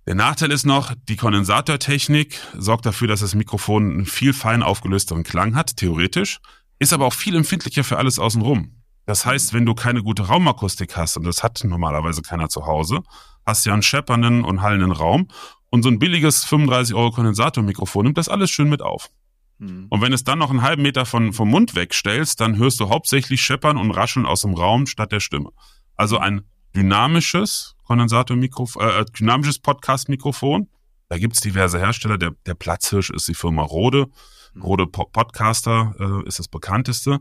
Der 0.06 0.14
Nachteil 0.14 0.52
ist 0.52 0.64
noch, 0.64 0.94
die 1.08 1.16
Kondensatortechnik 1.16 2.40
sorgt 2.56 2.86
dafür, 2.86 3.08
dass 3.08 3.20
das 3.20 3.34
Mikrofon 3.34 3.90
einen 3.90 4.06
viel 4.06 4.32
fein 4.32 4.62
aufgelösteren 4.62 5.24
Klang 5.24 5.56
hat, 5.56 5.76
theoretisch, 5.76 6.38
ist 6.78 6.92
aber 6.92 7.06
auch 7.06 7.12
viel 7.12 7.34
empfindlicher 7.34 7.82
für 7.82 7.98
alles 7.98 8.20
außenrum. 8.20 8.82
Das 9.04 9.26
heißt, 9.26 9.52
wenn 9.52 9.66
du 9.66 9.74
keine 9.74 10.04
gute 10.04 10.28
Raumakustik 10.28 10.96
hast, 10.96 11.16
und 11.16 11.24
das 11.24 11.42
hat 11.42 11.62
normalerweise 11.64 12.22
keiner 12.22 12.48
zu 12.48 12.66
Hause, 12.66 13.02
hast 13.44 13.64
du 13.64 13.70
ja 13.70 13.74
einen 13.74 13.82
scheppernden 13.82 14.44
und 14.44 14.62
hallenden 14.62 14.92
Raum 14.92 15.26
und 15.70 15.82
so 15.82 15.88
ein 15.88 15.98
billiges 15.98 16.44
35 16.44 16.94
Euro 16.94 17.10
Kondensatormikrofon 17.10 18.04
nimmt 18.04 18.18
das 18.18 18.28
alles 18.28 18.50
schön 18.50 18.68
mit 18.68 18.82
auf. 18.82 19.10
Mhm. 19.58 19.86
Und 19.90 20.02
wenn 20.02 20.12
es 20.12 20.22
dann 20.22 20.38
noch 20.38 20.50
einen 20.50 20.62
halben 20.62 20.82
Meter 20.82 21.04
von, 21.04 21.32
vom 21.32 21.50
Mund 21.50 21.74
wegstellst, 21.74 22.40
dann 22.40 22.56
hörst 22.58 22.78
du 22.78 22.90
hauptsächlich 22.90 23.42
Scheppern 23.42 23.76
und 23.76 23.90
Rascheln 23.90 24.26
aus 24.26 24.42
dem 24.42 24.54
Raum 24.54 24.86
statt 24.86 25.10
der 25.10 25.20
Stimme. 25.20 25.50
Also 25.96 26.18
ein 26.18 26.42
dynamisches 26.76 27.75
Kondensatormikrofon, 27.86 28.82
äh, 28.82 29.04
dynamisches 29.06 29.58
Podcast-Mikrofon. 29.58 30.68
Da 31.08 31.18
gibt's 31.18 31.40
diverse 31.40 31.78
Hersteller. 31.78 32.18
Der, 32.18 32.32
der 32.46 32.54
Platzhirsch 32.54 33.10
ist 33.10 33.28
die 33.28 33.34
Firma 33.34 33.62
Rode. 33.62 34.08
Mhm. 34.54 34.62
Rode 34.62 34.86
Podcaster 34.86 35.94
äh, 35.98 36.28
ist 36.28 36.38
das 36.38 36.48
bekannteste. 36.48 37.20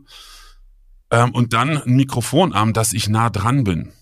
Ähm, 1.10 1.32
und 1.32 1.52
dann 1.52 1.82
ein 1.82 1.96
Mikrofonarm, 1.96 2.72
dass 2.72 2.92
ich 2.92 3.08
nah 3.08 3.30
dran 3.30 3.64
bin. 3.64 3.92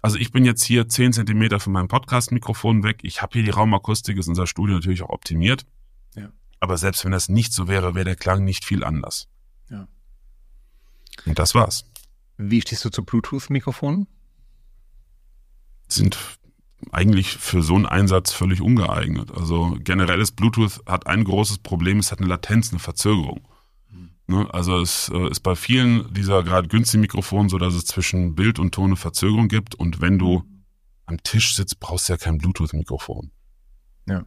Also 0.00 0.16
ich 0.18 0.30
bin 0.30 0.44
jetzt 0.44 0.62
hier 0.62 0.88
zehn 0.88 1.12
Zentimeter 1.12 1.58
von 1.58 1.72
meinem 1.72 1.88
Podcast-Mikrofon 1.88 2.84
weg. 2.84 3.00
Ich 3.02 3.20
habe 3.20 3.32
hier 3.32 3.42
die 3.42 3.50
Raumakustik, 3.50 4.16
ist 4.16 4.28
unser 4.28 4.46
Studio 4.46 4.76
natürlich 4.76 5.02
auch 5.02 5.10
optimiert. 5.10 5.66
Ja. 6.14 6.28
Aber 6.60 6.78
selbst 6.78 7.04
wenn 7.04 7.10
das 7.10 7.28
nicht 7.28 7.52
so 7.52 7.66
wäre, 7.66 7.96
wäre 7.96 8.04
der 8.04 8.16
Klang 8.16 8.44
nicht 8.44 8.64
viel 8.64 8.84
anders. 8.84 9.28
Ja. 9.68 9.88
Und 11.26 11.38
das 11.38 11.56
war's. 11.56 11.84
Wie 12.36 12.60
stehst 12.60 12.84
du 12.84 12.90
zu 12.90 13.04
Bluetooth-Mikrofonen? 13.04 14.06
Sind 15.88 16.18
eigentlich 16.92 17.36
für 17.36 17.62
so 17.62 17.74
einen 17.74 17.86
Einsatz 17.86 18.32
völlig 18.32 18.60
ungeeignet. 18.60 19.30
Also 19.32 19.76
generelles 19.80 20.32
Bluetooth 20.32 20.80
hat 20.86 21.06
ein 21.06 21.24
großes 21.24 21.58
Problem, 21.58 21.98
es 21.98 22.12
hat 22.12 22.20
eine 22.20 22.28
Latenz, 22.28 22.70
eine 22.70 22.78
Verzögerung. 22.78 23.46
Mhm. 24.28 24.46
Also 24.50 24.80
es 24.80 25.10
äh, 25.12 25.30
ist 25.30 25.40
bei 25.40 25.54
vielen 25.54 26.12
dieser 26.12 26.42
gerade 26.42 26.68
günstigen 26.68 27.00
Mikrofonen 27.00 27.48
so, 27.48 27.58
dass 27.58 27.74
es 27.74 27.84
zwischen 27.86 28.34
Bild 28.34 28.58
und 28.58 28.74
Ton 28.74 28.86
eine 28.86 28.96
Verzögerung 28.96 29.48
gibt 29.48 29.74
und 29.74 30.00
wenn 30.00 30.18
du 30.18 30.44
am 31.06 31.22
Tisch 31.22 31.54
sitzt, 31.54 31.80
brauchst 31.80 32.08
du 32.08 32.12
ja 32.12 32.16
kein 32.18 32.38
Bluetooth-Mikrofon. 32.38 33.30
Ja. 34.06 34.24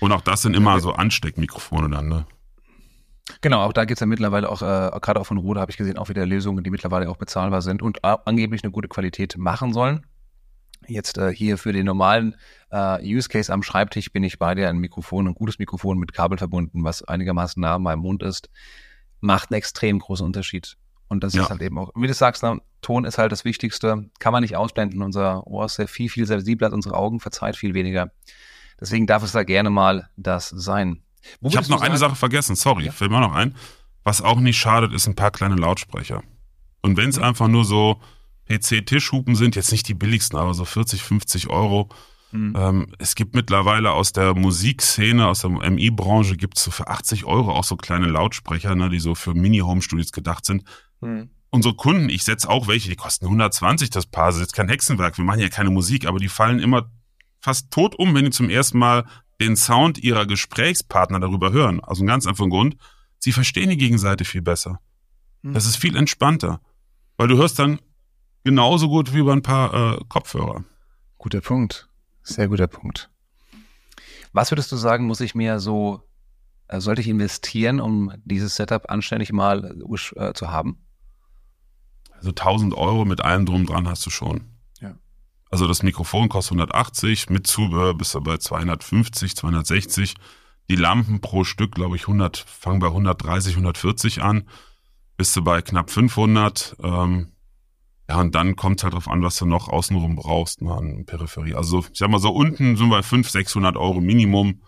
Und 0.00 0.12
auch 0.12 0.20
das 0.20 0.42
sind 0.42 0.54
immer 0.54 0.80
so 0.80 0.92
Ansteckmikrofone 0.92 1.88
dann, 1.88 2.08
ne? 2.08 2.26
Genau, 3.40 3.62
auch 3.62 3.72
da 3.72 3.84
gibt 3.84 3.96
es 3.96 4.00
ja 4.00 4.06
mittlerweile 4.06 4.50
auch, 4.50 4.60
äh, 4.60 4.98
gerade 5.00 5.20
auch 5.20 5.26
von 5.26 5.38
Rode 5.38 5.60
habe 5.60 5.70
ich 5.70 5.78
gesehen, 5.78 5.96
auch 5.96 6.08
wieder 6.08 6.26
Lösungen, 6.26 6.62
die 6.62 6.70
mittlerweile 6.70 7.08
auch 7.08 7.16
bezahlbar 7.16 7.62
sind 7.62 7.80
und 7.80 8.04
angeblich 8.04 8.62
eine 8.62 8.70
gute 8.70 8.88
Qualität 8.88 9.36
machen 9.38 9.72
sollen. 9.72 10.06
Jetzt 10.86 11.16
äh, 11.16 11.32
hier 11.32 11.56
für 11.56 11.72
den 11.72 11.86
normalen 11.86 12.36
äh, 12.70 13.02
Use 13.02 13.28
Case 13.28 13.50
am 13.52 13.62
Schreibtisch 13.62 14.12
bin 14.12 14.22
ich 14.22 14.38
bei 14.38 14.54
dir 14.54 14.68
ein 14.68 14.76
Mikrofon, 14.76 15.26
ein 15.26 15.34
gutes 15.34 15.58
Mikrofon 15.58 15.98
mit 15.98 16.12
Kabel 16.12 16.36
verbunden, 16.36 16.84
was 16.84 17.02
einigermaßen 17.02 17.60
nah 17.60 17.76
an 17.76 17.82
meinem 17.82 18.00
Mund 18.00 18.22
ist, 18.22 18.50
macht 19.20 19.50
einen 19.50 19.58
extrem 19.58 19.98
großen 19.98 20.26
Unterschied. 20.26 20.76
Und 21.08 21.24
das 21.24 21.34
ja. 21.34 21.42
ist 21.42 21.50
halt 21.50 21.62
eben 21.62 21.78
auch, 21.78 21.92
wie 21.94 22.06
du 22.06 22.14
sagst, 22.14 22.42
na, 22.42 22.58
Ton 22.82 23.04
ist 23.04 23.16
halt 23.16 23.32
das 23.32 23.46
Wichtigste, 23.46 24.10
kann 24.18 24.32
man 24.32 24.42
nicht 24.42 24.56
ausblenden. 24.56 25.00
Unser 25.00 25.46
Ohr 25.46 25.64
ist 25.66 25.76
sehr 25.76 25.88
viel, 25.88 26.10
viel 26.10 26.26
sensibler 26.26 26.66
als 26.66 26.74
unsere 26.74 26.96
Augen, 26.96 27.20
verzeiht 27.20 27.56
viel 27.56 27.72
weniger. 27.72 28.10
Deswegen 28.78 29.06
darf 29.06 29.22
es 29.22 29.32
da 29.32 29.44
gerne 29.44 29.70
mal 29.70 30.10
das 30.16 30.48
sein. 30.48 31.03
Wo 31.40 31.48
ich 31.48 31.56
habe 31.56 31.68
noch 31.68 31.82
eine 31.82 31.96
Sache 31.96 32.16
vergessen, 32.16 32.56
sorry, 32.56 32.86
ja? 32.86 32.92
fällt 32.92 33.10
mir 33.10 33.20
noch 33.20 33.34
ein. 33.34 33.54
Was 34.02 34.20
auch 34.20 34.40
nicht 34.40 34.58
schadet, 34.58 34.92
ist 34.92 35.06
ein 35.06 35.14
paar 35.14 35.30
kleine 35.30 35.56
Lautsprecher. 35.56 36.22
Und 36.82 36.96
wenn 36.96 37.08
es 37.08 37.16
mhm. 37.16 37.24
einfach 37.24 37.48
nur 37.48 37.64
so 37.64 38.00
PC-Tischhupen 38.48 39.36
sind, 39.36 39.56
jetzt 39.56 39.72
nicht 39.72 39.88
die 39.88 39.94
billigsten, 39.94 40.38
aber 40.38 40.54
so 40.54 40.64
40, 40.64 41.02
50 41.02 41.48
Euro. 41.48 41.88
Mhm. 42.32 42.54
Ähm, 42.56 42.94
es 42.98 43.14
gibt 43.14 43.34
mittlerweile 43.34 43.92
aus 43.92 44.12
der 44.12 44.34
Musikszene, 44.34 45.26
aus 45.26 45.40
der 45.40 45.50
MI-Branche, 45.50 46.36
gibt 46.36 46.58
es 46.58 46.64
so 46.64 46.70
für 46.70 46.88
80 46.88 47.24
Euro 47.24 47.52
auch 47.52 47.64
so 47.64 47.76
kleine 47.76 48.06
Lautsprecher, 48.06 48.74
ne, 48.74 48.90
die 48.90 48.98
so 48.98 49.14
für 49.14 49.34
Mini-Home-Studios 49.34 50.12
gedacht 50.12 50.44
sind. 50.44 50.64
Mhm. 51.00 51.30
Unsere 51.50 51.74
Kunden, 51.74 52.08
ich 52.08 52.24
setze 52.24 52.50
auch 52.50 52.66
welche, 52.66 52.90
die 52.90 52.96
kosten 52.96 53.26
120 53.26 53.88
das 53.88 54.06
Paar, 54.06 54.26
das 54.26 54.36
ist 54.36 54.40
jetzt 54.42 54.54
kein 54.54 54.68
Hexenwerk, 54.68 55.16
wir 55.16 55.24
machen 55.24 55.38
ja 55.40 55.48
keine 55.48 55.70
Musik, 55.70 56.06
aber 56.06 56.18
die 56.18 56.28
fallen 56.28 56.58
immer 56.58 56.90
fast 57.40 57.70
tot 57.70 57.94
um, 57.94 58.14
wenn 58.14 58.24
die 58.24 58.30
zum 58.32 58.50
ersten 58.50 58.78
Mal 58.78 59.04
den 59.40 59.56
Sound 59.56 59.98
ihrer 59.98 60.26
Gesprächspartner 60.26 61.20
darüber 61.20 61.52
hören. 61.52 61.80
Aus 61.80 61.98
einem 61.98 62.08
ganz 62.08 62.26
einfachen 62.26 62.50
Grund, 62.50 62.76
sie 63.18 63.32
verstehen 63.32 63.70
die 63.70 63.76
Gegenseite 63.76 64.24
viel 64.24 64.42
besser. 64.42 64.80
Hm. 65.42 65.54
Das 65.54 65.66
ist 65.66 65.76
viel 65.76 65.96
entspannter. 65.96 66.60
Weil 67.16 67.28
du 67.28 67.36
hörst 67.36 67.58
dann 67.58 67.80
genauso 68.42 68.88
gut 68.88 69.14
wie 69.14 69.18
über 69.18 69.32
ein 69.32 69.42
paar 69.42 69.94
äh, 69.94 70.00
Kopfhörer. 70.08 70.64
Guter 71.18 71.40
Punkt. 71.40 71.88
Sehr 72.22 72.48
guter 72.48 72.66
Punkt. 72.66 73.10
Was 74.32 74.50
würdest 74.50 74.72
du 74.72 74.76
sagen, 74.76 75.06
muss 75.06 75.20
ich 75.20 75.34
mir 75.34 75.60
so, 75.60 76.02
äh, 76.68 76.80
sollte 76.80 77.00
ich 77.00 77.08
investieren, 77.08 77.80
um 77.80 78.12
dieses 78.24 78.56
Setup 78.56 78.90
anständig 78.90 79.32
mal 79.32 79.76
äh, 80.16 80.32
zu 80.32 80.50
haben? 80.50 80.78
Also 82.12 82.30
1000 82.30 82.74
Euro 82.74 83.04
mit 83.04 83.22
allem 83.22 83.46
drum 83.46 83.66
dran 83.66 83.88
hast 83.88 84.04
du 84.06 84.10
schon. 84.10 84.53
Also 85.50 85.66
das 85.66 85.82
Mikrofon 85.82 86.28
kostet 86.28 86.52
180, 86.52 87.30
mit 87.30 87.46
Zubehör 87.46 87.94
bist 87.94 88.14
du 88.14 88.20
bei 88.20 88.38
250, 88.38 89.36
260. 89.36 90.14
Die 90.70 90.76
Lampen 90.76 91.20
pro 91.20 91.44
Stück, 91.44 91.74
glaube 91.74 91.96
ich, 91.96 92.02
100, 92.02 92.38
fangen 92.38 92.80
bei 92.80 92.86
130, 92.86 93.54
140 93.54 94.22
an. 94.22 94.48
Bist 95.16 95.36
du 95.36 95.42
bei 95.42 95.62
knapp 95.62 95.90
500. 95.90 96.76
Ähm, 96.82 97.32
ja, 98.08 98.20
und 98.20 98.34
dann 98.34 98.56
kommt 98.56 98.80
es 98.80 98.84
halt 98.84 98.94
drauf 98.94 99.08
an, 99.08 99.22
was 99.22 99.36
du 99.36 99.46
noch 99.46 99.68
außenrum 99.68 100.16
brauchst, 100.16 100.60
ne, 100.60 100.74
an 100.74 101.04
Peripherie. 101.06 101.54
Also, 101.54 101.84
ich 101.92 101.98
sag 101.98 102.10
mal 102.10 102.18
so, 102.18 102.30
unten 102.30 102.76
sind 102.76 102.88
wir 102.88 102.96
bei 102.96 103.02
500, 103.02 103.32
600 103.32 103.76
Euro 103.76 104.00
Minimum, 104.00 104.62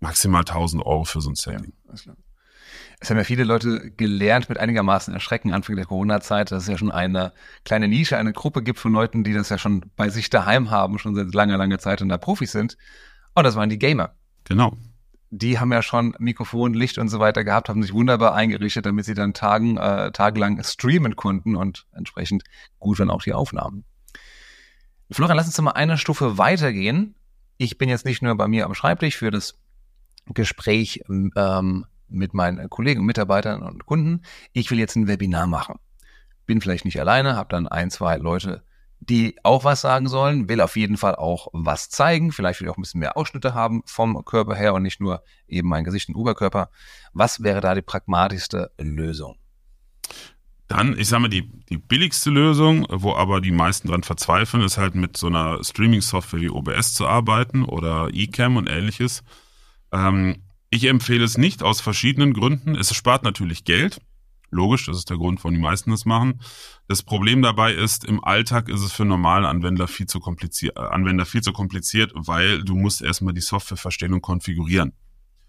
maximal 0.00 0.40
1000 0.40 0.84
Euro 0.84 1.04
für 1.04 1.20
so 1.20 1.30
ein 1.30 1.34
Setting. 1.34 1.72
Ja, 2.06 2.14
Es 3.02 3.08
haben 3.08 3.16
ja 3.16 3.24
viele 3.24 3.44
Leute 3.44 3.90
gelernt 3.92 4.50
mit 4.50 4.58
einigermaßen 4.58 5.14
Erschrecken 5.14 5.54
Anfang 5.54 5.74
der 5.74 5.86
Corona-Zeit, 5.86 6.52
dass 6.52 6.64
es 6.64 6.68
ja 6.68 6.76
schon 6.76 6.92
eine 6.92 7.32
kleine 7.64 7.88
Nische, 7.88 8.18
eine 8.18 8.34
Gruppe 8.34 8.62
gibt 8.62 8.78
von 8.78 8.92
Leuten, 8.92 9.24
die 9.24 9.32
das 9.32 9.48
ja 9.48 9.56
schon 9.56 9.86
bei 9.96 10.10
sich 10.10 10.28
daheim 10.28 10.70
haben, 10.70 10.98
schon 10.98 11.14
seit 11.14 11.34
langer, 11.34 11.56
langer 11.56 11.78
Zeit 11.78 12.02
und 12.02 12.10
da 12.10 12.18
Profis 12.18 12.52
sind. 12.52 12.76
Und 13.34 13.44
das 13.44 13.56
waren 13.56 13.70
die 13.70 13.78
Gamer. 13.78 14.12
Genau. 14.44 14.76
Die 15.30 15.58
haben 15.58 15.72
ja 15.72 15.80
schon 15.80 16.14
Mikrofon, 16.18 16.74
Licht 16.74 16.98
und 16.98 17.08
so 17.08 17.20
weiter 17.20 17.42
gehabt, 17.42 17.70
haben 17.70 17.82
sich 17.82 17.94
wunderbar 17.94 18.34
eingerichtet, 18.34 18.84
damit 18.84 19.06
sie 19.06 19.14
dann 19.14 19.32
Tagen, 19.32 19.78
äh, 19.78 20.12
tagelang 20.12 20.62
streamen 20.62 21.16
konnten 21.16 21.56
und 21.56 21.86
entsprechend 21.92 22.44
gut 22.80 22.98
waren 22.98 23.10
auch 23.10 23.22
die 23.22 23.32
Aufnahmen. 23.32 23.84
Florian, 25.10 25.38
lass 25.38 25.46
uns 25.46 25.60
mal 25.60 25.70
eine 25.70 25.96
Stufe 25.96 26.36
weitergehen. 26.36 27.14
Ich 27.56 27.78
bin 27.78 27.88
jetzt 27.88 28.04
nicht 28.04 28.20
nur 28.20 28.36
bei 28.36 28.46
mir 28.46 28.66
am 28.66 28.74
Schreibtisch 28.74 29.16
für 29.16 29.30
das 29.30 29.58
Gespräch 30.26 31.02
ähm, 31.08 31.86
mit 32.10 32.34
meinen 32.34 32.68
Kollegen, 32.68 33.04
Mitarbeitern 33.04 33.62
und 33.62 33.86
Kunden. 33.86 34.22
Ich 34.52 34.70
will 34.70 34.78
jetzt 34.78 34.96
ein 34.96 35.08
Webinar 35.08 35.46
machen. 35.46 35.76
Bin 36.46 36.60
vielleicht 36.60 36.84
nicht 36.84 37.00
alleine, 37.00 37.36
habe 37.36 37.48
dann 37.50 37.68
ein, 37.68 37.90
zwei 37.90 38.16
Leute, 38.16 38.62
die 39.00 39.36
auch 39.42 39.64
was 39.64 39.80
sagen 39.80 40.08
sollen, 40.08 40.48
will 40.48 40.60
auf 40.60 40.76
jeden 40.76 40.96
Fall 40.96 41.16
auch 41.16 41.48
was 41.52 41.88
zeigen. 41.88 42.32
Vielleicht 42.32 42.60
will 42.60 42.66
ich 42.66 42.72
auch 42.72 42.76
ein 42.76 42.82
bisschen 42.82 43.00
mehr 43.00 43.16
Ausschnitte 43.16 43.54
haben 43.54 43.82
vom 43.86 44.24
Körper 44.24 44.54
her 44.54 44.74
und 44.74 44.82
nicht 44.82 45.00
nur 45.00 45.22
eben 45.48 45.68
mein 45.68 45.84
Gesicht 45.84 46.08
und 46.08 46.16
Oberkörper. 46.16 46.70
Was 47.12 47.42
wäre 47.42 47.60
da 47.60 47.74
die 47.74 47.82
pragmatischste 47.82 48.70
Lösung? 48.78 49.36
Dann, 50.68 50.96
ich 50.96 51.08
sage 51.08 51.22
mal, 51.22 51.28
die, 51.28 51.50
die 51.68 51.78
billigste 51.78 52.30
Lösung, 52.30 52.86
wo 52.90 53.14
aber 53.14 53.40
die 53.40 53.50
meisten 53.50 53.88
dran 53.88 54.04
verzweifeln, 54.04 54.62
ist 54.62 54.78
halt 54.78 54.94
mit 54.94 55.16
so 55.16 55.26
einer 55.26 55.64
Streaming-Software 55.64 56.40
wie 56.40 56.50
OBS 56.50 56.94
zu 56.94 57.08
arbeiten 57.08 57.64
oder 57.64 58.08
eCam 58.12 58.56
und 58.56 58.68
ähnliches. 58.68 59.24
Ähm, 59.90 60.36
ich 60.70 60.84
empfehle 60.84 61.24
es 61.24 61.36
nicht 61.36 61.62
aus 61.62 61.80
verschiedenen 61.80 62.32
Gründen. 62.32 62.76
Es 62.76 62.94
spart 62.94 63.24
natürlich 63.24 63.64
Geld. 63.64 64.00
Logisch, 64.52 64.86
das 64.86 64.96
ist 64.96 65.10
der 65.10 65.16
Grund, 65.16 65.38
warum 65.44 65.54
die 65.54 65.60
meisten 65.60 65.90
das 65.90 66.04
machen. 66.04 66.40
Das 66.88 67.02
Problem 67.04 67.40
dabei 67.40 67.72
ist, 67.72 68.04
im 68.04 68.22
Alltag 68.24 68.68
ist 68.68 68.80
es 68.80 68.92
für 68.92 69.04
normale 69.04 69.46
Anwender 69.48 69.86
viel 69.86 70.06
zu 70.06 70.18
kompliziert, 70.18 70.76
äh, 70.76 70.80
Anwender 70.80 71.24
viel 71.24 71.40
zu 71.40 71.52
kompliziert, 71.52 72.12
weil 72.14 72.64
du 72.64 72.74
musst 72.74 73.00
erstmal 73.00 73.32
die 73.32 73.40
Software 73.40 73.76
verstehen 73.76 74.12
und 74.12 74.22
konfigurieren. 74.22 74.92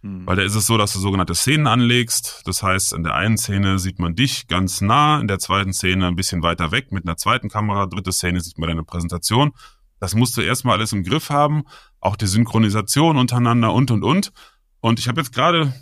Hm. 0.02 0.28
Weil 0.28 0.36
da 0.36 0.44
ist 0.44 0.56
es 0.56 0.68
so, 0.68 0.78
dass 0.78 0.94
du 0.94 1.00
sogenannte 1.00 1.34
Szenen 1.34 1.66
anlegst. 1.66 2.44
Das 2.46 2.62
heißt, 2.62 2.94
in 2.94 3.04
der 3.04 3.16
einen 3.16 3.38
Szene 3.38 3.80
sieht 3.80 3.98
man 3.98 4.16
dich 4.16 4.48
ganz 4.48 4.82
nah, 4.82 5.20
in 5.20 5.28
der 5.28 5.40
zweiten 5.40 5.74
Szene 5.74 6.08
ein 6.08 6.16
bisschen 6.16 6.44
weiter 6.44 6.72
weg 6.72 6.92
mit 6.92 7.06
einer 7.06 7.18
zweiten 7.18 7.50
Kamera, 7.50 7.88
dritte 7.88 8.12
Szene 8.12 8.40
sieht 8.42 8.60
man 8.60 8.70
deine 8.70 8.84
Präsentation. 8.84 9.52
Das 10.00 10.16
musst 10.16 10.38
du 10.38 10.42
erstmal 10.42 10.78
alles 10.78 10.94
im 10.94 11.04
Griff 11.04 11.30
haben, 11.30 11.64
auch 12.00 12.16
die 12.16 12.26
Synchronisation 12.28 13.18
untereinander 13.18 13.74
und 13.74 13.92
und 13.92 14.04
und. 14.04 14.32
Und 14.82 15.00
ich 15.00 15.08
habe 15.08 15.22
jetzt 15.22 15.34
gerade 15.34 15.74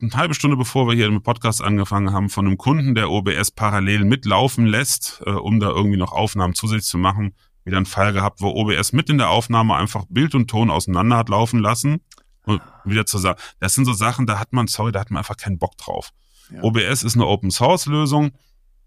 eine 0.00 0.12
halbe 0.12 0.34
Stunde 0.34 0.56
bevor 0.56 0.86
wir 0.88 0.94
hier 0.94 1.06
im 1.06 1.22
Podcast 1.22 1.62
angefangen 1.62 2.12
haben, 2.12 2.28
von 2.28 2.46
einem 2.46 2.58
Kunden, 2.58 2.94
der 2.94 3.10
OBS 3.10 3.52
parallel 3.52 4.04
mitlaufen 4.04 4.66
lässt, 4.66 5.22
äh, 5.24 5.30
um 5.30 5.60
da 5.60 5.68
irgendwie 5.68 5.96
noch 5.96 6.12
Aufnahmen 6.12 6.54
zusätzlich 6.54 6.90
zu 6.90 6.98
machen, 6.98 7.34
wieder 7.64 7.76
einen 7.76 7.86
Fall 7.86 8.12
gehabt, 8.12 8.40
wo 8.40 8.48
OBS 8.48 8.92
mit 8.92 9.08
in 9.08 9.18
der 9.18 9.30
Aufnahme 9.30 9.76
einfach 9.76 10.04
Bild 10.08 10.34
und 10.34 10.48
Ton 10.48 10.70
auseinander 10.70 11.16
hat 11.16 11.28
laufen 11.28 11.60
lassen 11.60 12.00
und 12.44 12.60
wieder 12.84 13.06
zu 13.06 13.18
sagen, 13.18 13.38
das 13.60 13.74
sind 13.74 13.84
so 13.84 13.92
Sachen, 13.92 14.26
da 14.26 14.38
hat 14.38 14.52
man, 14.52 14.66
sorry, 14.66 14.92
da 14.92 15.00
hat 15.00 15.10
man 15.10 15.18
einfach 15.18 15.36
keinen 15.36 15.58
Bock 15.58 15.76
drauf. 15.76 16.10
Ja. 16.50 16.62
OBS 16.62 17.04
ist 17.04 17.14
eine 17.14 17.26
Open 17.26 17.50
Source 17.50 17.86
Lösung, 17.86 18.32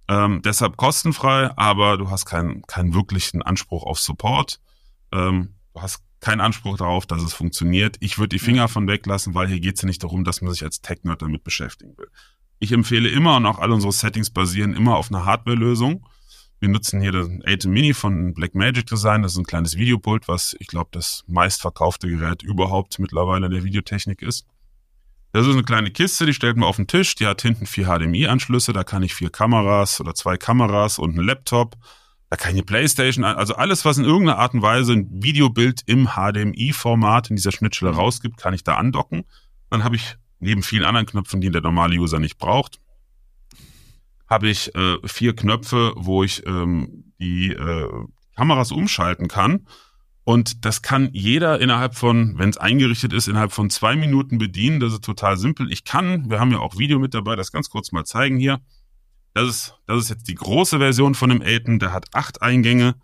ähm, 0.10 0.42
deshalb 0.44 0.76
kostenfrei, 0.76 1.56
aber 1.56 1.98
du 1.98 2.10
hast 2.10 2.26
keinen, 2.26 2.64
keinen 2.64 2.94
wirklichen 2.94 3.42
Anspruch 3.42 3.84
auf 3.84 4.00
Support. 4.00 4.60
Ähm, 5.14 5.56
du 5.74 5.82
hast 5.82 6.04
keinen 6.24 6.40
Anspruch 6.40 6.78
darauf, 6.78 7.06
dass 7.06 7.22
es 7.22 7.34
funktioniert. 7.34 7.98
Ich 8.00 8.18
würde 8.18 8.30
die 8.30 8.40
Finger 8.40 8.70
von 8.70 8.88
weglassen, 8.88 9.36
weil 9.36 9.48
hier 9.48 9.60
geht 9.60 9.76
es 9.76 9.82
ja 9.82 9.88
nicht 9.88 10.04
darum, 10.04 10.24
dass 10.24 10.42
man 10.42 10.54
sich 10.54 10.64
als 10.64 10.82
Tech-Nerd 10.82 11.22
damit 11.22 11.44
beschäftigen 11.44 11.98
will. 11.98 12.08
Ich 12.60 12.72
empfehle 12.72 13.10
immer 13.10 13.36
und 13.36 13.46
auch 13.46 13.60
alle 13.60 13.74
unsere 13.74 13.92
Settings 13.92 14.30
basieren 14.30 14.74
immer 14.74 14.96
auf 14.96 15.12
einer 15.12 15.26
Hardware-Lösung. 15.26 16.08
Wir 16.62 16.70
nutzen 16.70 17.02
hier 17.02 17.12
den 17.12 17.44
Atem 17.46 17.74
Mini 17.74 17.94
von 17.94 18.34
Blackmagic 18.34 18.86
Design. 18.86 19.22
Das 19.22 19.34
ist 19.34 19.38
ein 19.38 19.46
kleines 19.46 19.76
Videopult, 19.76 20.30
was 20.30 20.56
ich 20.60 20.68
glaube 20.68 20.92
das 20.94 21.26
meistverkaufte 21.28 22.08
Gerät 22.08 22.42
überhaupt 22.42 23.00
mittlerweile 23.00 23.48
in 23.48 23.52
der 23.52 23.66
Videotechnik 23.66 24.22
ist. 24.22 24.48
Das 25.34 25.46
ist 25.46 25.52
eine 25.52 25.64
kleine 25.64 25.92
Kiste, 25.92 26.26
die 26.26 26.34
stellt 26.34 26.56
man 26.56 26.70
auf 26.70 26.78
den 26.78 26.88
Tisch. 26.88 27.16
Die 27.16 27.28
hat 27.28 27.42
hinten 27.42 27.66
vier 27.66 27.88
HDMI-Anschlüsse. 27.88 28.72
Da 28.72 28.86
kann 28.86 29.04
ich 29.04 29.14
vier 29.14 29.30
Kameras 29.30 30.00
oder 30.00 30.16
zwei 30.16 30.38
Kameras 30.38 31.00
und 31.00 31.18
einen 31.18 31.28
Laptop 31.28 31.76
da 32.34 32.38
kann 32.38 32.50
ich 32.50 32.56
eine 32.56 32.64
Playstation, 32.64 33.26
also 33.26 33.54
alles, 33.54 33.86
was 33.86 34.00
in 34.00 34.06
irgendeiner 34.06 34.40
Art 34.40 34.56
und 34.56 34.64
Weise 34.64 34.94
ein 34.94 35.08
Videobild 35.12 35.84
im 35.86 36.08
HDMI-Format 36.16 37.30
in 37.30 37.36
dieser 37.36 37.52
Schnittstelle 37.52 37.92
mhm. 37.92 38.00
rausgibt, 38.00 38.38
kann 38.38 38.56
ich 38.56 38.64
da 38.64 38.74
andocken. 38.74 39.26
Dann 39.70 39.84
habe 39.84 39.98
ich 39.98 40.16
neben 40.40 40.64
vielen 40.64 40.84
anderen 40.84 41.06
Knöpfen, 41.06 41.42
die 41.42 41.52
der 41.52 41.62
normale 41.62 41.96
User 41.96 42.18
nicht 42.18 42.40
braucht, 42.40 42.80
habe 44.28 44.50
ich 44.50 44.74
äh, 44.74 44.98
vier 45.06 45.36
Knöpfe, 45.36 45.94
wo 45.96 46.24
ich 46.24 46.44
ähm, 46.48 47.14
die 47.20 47.52
äh, 47.52 47.88
Kameras 48.36 48.72
umschalten 48.72 49.28
kann. 49.28 49.68
Und 50.24 50.66
das 50.66 50.82
kann 50.82 51.10
jeder 51.14 51.62
innerhalb 51.62 51.94
von, 51.94 52.40
wenn 52.40 52.50
es 52.50 52.58
eingerichtet 52.58 53.14
ist, 53.14 53.28
innerhalb 53.28 53.52
von 53.52 53.70
zwei 53.70 53.96
Minuten 53.96 54.40
bedienen. 54.40 54.80
Das 54.80 54.94
ist 54.94 55.04
total 55.04 55.38
simpel. 55.38 55.72
Ich 55.72 55.84
kann, 55.84 56.32
wir 56.32 56.40
haben 56.40 56.50
ja 56.50 56.62
auch 56.62 56.80
Video 56.80 56.98
mit 56.98 57.14
dabei, 57.14 57.36
das 57.36 57.52
ganz 57.52 57.70
kurz 57.70 57.92
mal 57.92 58.06
zeigen 58.06 58.40
hier. 58.40 58.60
Das 59.34 59.50
ist, 59.50 59.76
das 59.88 60.04
ist 60.04 60.10
jetzt 60.10 60.28
die 60.28 60.36
große 60.36 60.78
Version 60.78 61.16
von 61.16 61.30
dem 61.30 61.42
Aiden. 61.42 61.80
Der 61.80 61.94
hat 61.94 62.08
acht 62.14 62.42
Eingänge. 62.42 62.96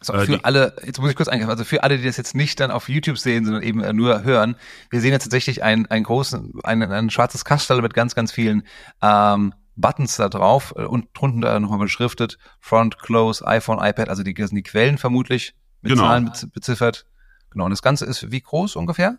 So, 0.00 0.12
äh, 0.12 0.26
für 0.26 0.44
alle, 0.44 0.76
jetzt 0.84 1.00
muss 1.00 1.10
ich 1.10 1.16
kurz 1.16 1.28
eingreifen, 1.28 1.50
also 1.50 1.64
für 1.64 1.82
alle, 1.82 1.98
die 1.98 2.04
das 2.04 2.16
jetzt 2.16 2.34
nicht 2.34 2.60
dann 2.60 2.70
auf 2.70 2.88
YouTube 2.88 3.18
sehen, 3.18 3.44
sondern 3.44 3.62
eben 3.62 3.82
äh, 3.82 3.92
nur 3.92 4.22
hören, 4.22 4.56
wir 4.90 5.00
sehen 5.00 5.10
jetzt 5.10 5.24
tatsächlich 5.24 5.62
ein, 5.64 5.86
ein 5.86 6.04
großen, 6.04 6.52
ein, 6.62 6.82
ein 6.82 7.10
schwarzes 7.10 7.44
Kastel 7.44 7.82
mit 7.82 7.94
ganz, 7.94 8.14
ganz 8.14 8.30
vielen 8.30 8.62
ähm, 9.02 9.54
Buttons 9.74 10.16
da 10.16 10.28
drauf 10.28 10.72
äh, 10.76 10.84
und 10.84 11.08
drunter 11.14 11.58
nochmal 11.58 11.80
beschriftet, 11.80 12.38
Front, 12.60 12.98
Close, 12.98 13.46
iPhone, 13.46 13.78
iPad, 13.80 14.08
also 14.08 14.22
die, 14.22 14.34
sind 14.36 14.54
die 14.54 14.62
Quellen 14.62 14.98
vermutlich 14.98 15.54
mit 15.82 15.92
genau. 15.92 16.04
Zahlen 16.04 16.30
beziffert. 16.52 17.06
Genau, 17.50 17.64
und 17.64 17.70
das 17.70 17.82
Ganze 17.82 18.04
ist 18.04 18.30
wie 18.30 18.40
groß 18.40 18.76
ungefähr? 18.76 19.18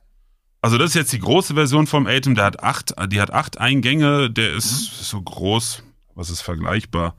Also 0.62 0.78
das 0.78 0.89
ist 0.89 0.95
jetzt 0.95 1.13
die 1.13 1.19
große 1.19 1.56
Version 1.56 1.88
vom 1.88 2.06
Atem, 2.08 2.36
der 2.36 2.45
hat 2.45 2.63
acht, 2.63 2.93
die 3.12 3.19
hat 3.19 3.32
acht 3.32 3.60
Eingänge, 3.60 4.30
der 4.30 4.54
ist 4.54 4.72
mhm. 4.72 5.04
so 5.04 5.22
groß, 5.22 5.84
was 6.19 6.29
ist 6.29 6.41
vergleichbar? 6.41 7.15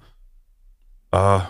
Äh, 1.10 1.40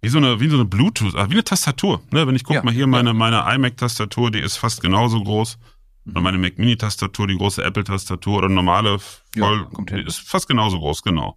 wie 0.00 0.08
so 0.08 0.18
eine, 0.18 0.38
wie 0.38 0.48
so 0.48 0.54
eine 0.54 0.64
Bluetooth, 0.64 1.14
äh, 1.14 1.28
wie 1.28 1.34
eine 1.34 1.44
Tastatur. 1.44 2.00
Ne? 2.12 2.26
Wenn 2.26 2.36
ich 2.36 2.44
gucke 2.44 2.60
ja, 2.60 2.62
mal 2.62 2.72
hier 2.72 2.86
meine, 2.86 3.10
ja. 3.10 3.14
meine 3.14 3.44
iMac-Tastatur, 3.54 4.30
die 4.30 4.38
ist 4.38 4.56
fast 4.56 4.80
genauso 4.80 5.22
groß. 5.22 5.58
Mhm. 6.04 6.12
Oder 6.12 6.20
meine 6.20 6.38
Mac 6.38 6.56
Mini-Tastatur, 6.56 7.26
die 7.26 7.36
große 7.36 7.64
Apple-Tastatur 7.64 8.38
oder 8.38 8.48
normale 8.48 8.98
voll, 9.00 9.66
ja, 9.90 9.96
ist 9.98 10.20
fast 10.20 10.46
genauso 10.46 10.78
groß, 10.78 11.02
genau. 11.02 11.36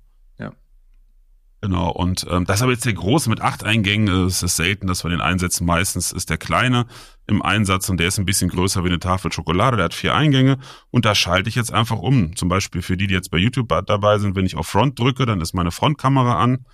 Genau, 1.62 1.89
und 1.89 2.26
ähm, 2.30 2.46
das 2.46 2.58
ist 2.58 2.62
aber 2.62 2.72
jetzt 2.72 2.86
der 2.86 2.93
große 2.93 3.30
mit 3.30 3.41
acht 3.41 3.63
Eingängen. 3.63 4.26
Es 4.26 4.43
ist 4.43 4.58
selten, 4.58 4.86
dass 4.86 5.04
wir 5.04 5.10
den 5.10 5.22
einsetzen. 5.22 5.65
Meistens 5.65 6.12
ist 6.12 6.30
der 6.30 6.38
kleine 6.38 6.86
im 7.26 7.41
Einsatz 7.41 7.89
und 7.89 8.00
der 8.00 8.08
ist 8.08 8.20
ein 8.20 8.26
bisschen 8.26 8.50
größer 8.50 8.84
wie 8.84 8.89
eine 8.89 9.00
Tafel 9.00 9.32
Schokolade. 9.32 9.78
Der 9.78 9.86
hat 9.86 9.93
vier 9.96 10.13
Eingänge 10.13 10.60
und 10.91 11.06
da 11.06 11.15
schalte 11.15 11.50
ich 11.50 11.56
jetzt 11.56 11.74
einfach 11.74 11.98
um. 11.98 12.36
Zum 12.36 12.48
Beispiel 12.48 12.84
für 12.84 12.96
die, 12.96 13.08
die 13.08 13.13
jetzt 13.15 13.32
bei 13.32 13.38
YouTube 13.38 13.70
dabei 13.70 14.20
sind, 14.20 14.36
wenn 14.36 14.46
ich 14.46 14.56
auf 14.56 14.67
Front 14.67 15.00
drücke, 15.00 15.26
dann 15.26 15.41
ist 15.41 15.54
meine 15.54 15.72
Frontkamera 15.72 16.39
an. 16.39 16.65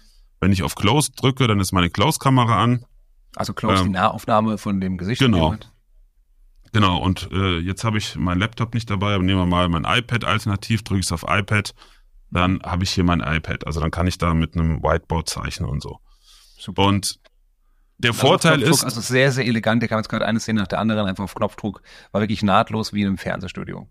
Wenn 0.42 0.52
ich 0.52 0.64
auf 0.64 0.76
Close 0.76 1.12
drücke, 1.16 1.48
dann 1.48 1.62
ist 1.62 1.72
meine 1.72 1.90
Close-Kamera 1.90 2.62
an. 2.62 2.86
Also 3.36 3.54
Close 3.54 3.84
ähm, 3.84 3.86
die 3.86 3.94
Nahaufnahme 3.94 4.58
von 4.58 4.82
dem 4.82 4.98
Gesicht. 4.98 5.22
Genau. 5.22 5.56
Genau, 6.74 6.98
und 6.98 7.30
äh, 7.32 7.60
jetzt 7.60 7.84
habe 7.84 8.00
ich 8.00 8.16
meinen 8.16 8.40
Laptop 8.40 8.74
nicht 8.74 8.90
dabei, 8.90 9.14
aber 9.14 9.24
nehmen 9.24 9.40
wir 9.40 9.46
mal 9.46 9.70
mein 9.70 9.86
iPad 9.86 10.26
alternativ, 10.26 10.84
drücke 10.84 11.00
ich 11.00 11.06
es 11.06 11.12
auf 11.12 11.24
iPad, 11.28 11.74
dann 12.34 12.62
habe 12.64 12.84
ich 12.84 12.92
hier 12.92 13.04
mein 13.04 13.20
iPad. 13.20 13.66
Also 13.68 13.80
dann 13.80 13.92
kann 13.92 14.08
ich 14.08 14.18
da 14.18 14.34
mit 14.34 14.56
einem 14.56 14.82
Whiteboard 14.82 15.30
zeichnen 15.30 15.70
und 15.70 15.82
so. 15.82 16.00
Super. 16.58 16.84
Und 16.84 17.20
der 17.98 18.12
also 18.12 18.22
Vorteil 18.22 18.62
ist. 18.62 18.84
Also 18.84 19.02
sehr, 19.02 19.32
sehr 19.32 19.46
elegant. 19.46 19.82
Der 19.82 19.90
kam 19.90 20.00
jetzt 20.00 20.10
gerade 20.10 20.26
eine 20.26 20.40
Szene 20.40 20.62
nach 20.62 20.68
der 20.68 20.80
anderen 20.80 21.08
einfach 21.08 21.24
auf 21.24 21.36
Knopfdruck. 21.36 21.82
War 22.12 22.22
wirklich 22.22 22.44
nahtlos 22.44 22.94
wie 22.94 23.02
in 23.02 23.08
einem 23.08 23.18
Fernsehstudio. 23.18 23.88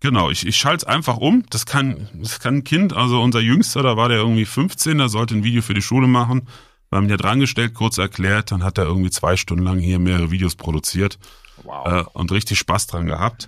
Genau, 0.00 0.30
ich, 0.30 0.46
ich 0.46 0.56
schalte 0.56 0.84
es 0.86 0.92
einfach 0.92 1.18
um. 1.18 1.44
Das 1.50 1.64
kann, 1.66 2.08
das 2.14 2.40
kann 2.40 2.56
ein 2.56 2.64
Kind, 2.64 2.92
also 2.92 3.22
unser 3.22 3.38
Jüngster, 3.38 3.84
da 3.84 3.96
war 3.96 4.08
der 4.08 4.18
irgendwie 4.18 4.46
15, 4.46 4.98
der 4.98 5.08
sollte 5.08 5.34
ein 5.34 5.44
Video 5.44 5.62
für 5.62 5.74
die 5.74 5.82
Schule 5.82 6.08
machen. 6.08 6.48
Wir 6.90 6.96
haben 6.96 7.04
ihn 7.04 7.10
ja 7.10 7.16
drangestellt, 7.16 7.72
kurz 7.72 7.98
erklärt, 7.98 8.50
dann 8.50 8.64
hat 8.64 8.78
er 8.78 8.84
irgendwie 8.84 9.10
zwei 9.10 9.36
Stunden 9.36 9.62
lang 9.62 9.78
hier 9.78 10.00
mehrere 10.00 10.32
Videos 10.32 10.56
produziert 10.56 11.20
wow. 11.62 11.86
äh, 11.86 12.04
und 12.14 12.32
richtig 12.32 12.58
Spaß 12.58 12.88
dran 12.88 13.06
gehabt. 13.06 13.46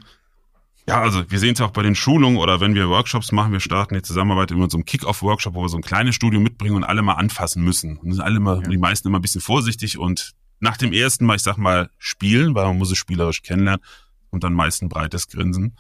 Ja, 0.87 1.01
also 1.01 1.31
wir 1.31 1.39
sehen 1.39 1.55
es 1.55 1.61
auch 1.63 1.71
bei 1.71 1.83
den 1.83 1.95
Schulungen 1.95 2.37
oder 2.37 2.61
wenn 2.61 2.75
wir 2.75 2.91
Workshops 2.91 3.33
machen, 3.33 3.53
wir 3.53 3.61
starten 3.61 3.95
die 3.95 4.03
Zusammenarbeit 4.03 4.51
immer 4.51 4.69
so 4.71 4.77
einem 4.77 4.85
Kick-Off-Workshop, 4.85 5.55
wo 5.55 5.63
wir 5.63 5.69
so 5.71 5.79
ein 5.79 5.83
kleines 5.83 6.15
Studio 6.15 6.41
mitbringen 6.41 6.77
und 6.77 6.85
alle 6.85 7.01
mal 7.01 7.15
anfassen 7.15 7.63
müssen. 7.65 7.97
Und 7.97 8.13
sind 8.13 8.23
alle 8.23 8.37
immer, 8.37 8.57
ja. 8.57 8.69
die 8.69 8.77
meisten 8.77 9.09
immer 9.09 9.19
ein 9.19 9.23
bisschen 9.23 9.41
vorsichtig 9.41 9.99
und 9.99 10.33
nach 10.61 10.77
dem 10.77 10.93
ersten 10.93 11.25
Mal, 11.25 11.37
ich 11.37 11.43
sag 11.43 11.57
mal, 11.57 11.91
spielen, 11.99 12.55
weil 12.55 12.67
man 12.67 12.79
muss 12.79 12.91
es 12.91 12.99
spielerisch 12.99 13.43
kennenlernen 13.43 13.85
und 14.31 14.45
dann 14.45 14.53
meist 14.53 14.83
ein 14.83 14.89
breites 14.89 15.29
Grinsen. 15.29 15.77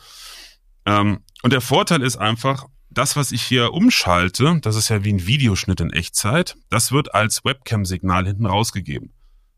Ähm, 0.86 1.20
und 1.42 1.52
der 1.52 1.60
Vorteil 1.60 2.02
ist 2.02 2.16
einfach, 2.16 2.66
das, 2.90 3.16
was 3.16 3.32
ich 3.32 3.42
hier 3.42 3.72
umschalte, 3.72 4.58
das 4.62 4.76
ist 4.76 4.88
ja 4.88 5.04
wie 5.04 5.12
ein 5.12 5.26
Videoschnitt 5.26 5.80
in 5.80 5.90
Echtzeit, 5.90 6.56
das 6.70 6.92
wird 6.92 7.14
als 7.14 7.44
Webcam-Signal 7.44 8.26
hinten 8.26 8.46
rausgegeben. 8.46 9.13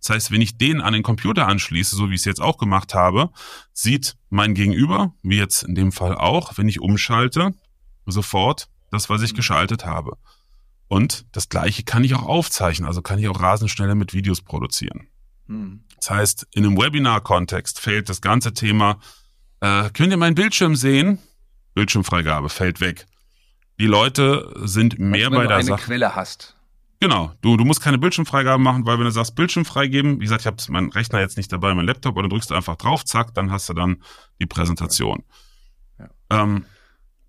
Das 0.07 0.15
heißt, 0.15 0.31
wenn 0.31 0.41
ich 0.41 0.57
den 0.57 0.81
an 0.81 0.93
den 0.93 1.03
Computer 1.03 1.49
anschließe, 1.49 1.97
so 1.97 2.11
wie 2.11 2.15
ich 2.15 2.21
es 2.21 2.27
jetzt 2.27 2.41
auch 2.41 2.59
gemacht 2.59 2.95
habe, 2.95 3.31
sieht 3.73 4.15
mein 4.31 4.55
Gegenüber, 4.55 5.13
wie 5.25 5.37
jetzt 5.37 5.65
in 5.65 5.75
dem 5.75 5.91
Fall 5.91 6.15
auch, 6.15 6.57
wenn 6.59 6.69
ich 6.69 6.81
umschalte, 6.81 7.55
sofort 8.07 8.69
das, 8.93 9.11
was 9.11 9.23
ich 9.23 9.35
geschaltet 9.35 9.85
habe. 9.85 10.17
Und 10.87 11.27
das 11.33 11.49
gleiche 11.49 11.83
kann 11.83 12.05
ich 12.05 12.15
auch 12.15 12.23
aufzeichnen, 12.23 12.87
also 12.87 13.03
kann 13.03 13.19
ich 13.19 13.27
auch 13.27 13.41
rasend 13.41 13.69
schneller 13.69 13.97
mit 13.97 14.15
Videos 14.15 14.43
produzieren. 14.43 15.09
Hm. 15.49 15.83
Das 15.97 16.11
heißt, 16.11 16.47
in 16.53 16.65
einem 16.65 16.77
Webinar-Kontext 16.77 17.81
fällt 17.81 18.09
das 18.09 18.21
ganze 18.21 18.55
Thema, 18.55 19.01
äh, 19.59 19.91
könnt 19.91 20.13
ihr 20.13 20.19
meinen 20.19 20.37
Bildschirm 20.37 20.77
sehen? 20.77 21.19
Bildschirmfreigabe 21.75 22.49
fällt 22.49 22.81
weg. 22.81 23.09
Die 23.81 23.87
Leute 23.87 24.55
sind 24.63 25.01
mehr 25.01 25.27
also, 25.27 25.37
bei 25.37 25.47
der 25.49 25.57
Sache. 25.57 25.59
Wenn 25.59 25.67
du 25.67 25.73
eine 25.73 25.83
Quelle 25.83 26.15
hast. 26.15 26.56
Genau, 27.01 27.33
du, 27.43 27.57
du 27.57 27.65
musst 27.65 27.83
keine 27.83 27.99
Bildschirmfreigabe 27.99 28.63
machen, 28.63 28.87
weil 28.87 28.99
wenn 28.99 29.05
du 29.05 29.11
sagst 29.11 29.35
Bildschirm 29.35 29.65
freigeben, 29.65 30.17
wie 30.17 30.25
gesagt, 30.25 30.43
ich 30.43 30.47
habe 30.47 30.57
meinen 30.71 30.91
Rechner 30.91 31.21
jetzt 31.21 31.37
nicht 31.37 31.53
dabei, 31.53 31.75
mein 31.75 31.87
Laptop, 31.87 32.17
oder 32.17 32.29
drückst 32.29 32.51
du 32.51 32.55
einfach 32.55 32.77
drauf, 32.77 33.05
zack, 33.05 33.35
dann 33.35 33.51
hast 33.51 33.69
du 33.69 33.75
dann 33.75 34.03
die 34.41 34.47
Präsentation. 34.47 35.23
Ja. 35.99 36.09
Ähm, 36.31 36.65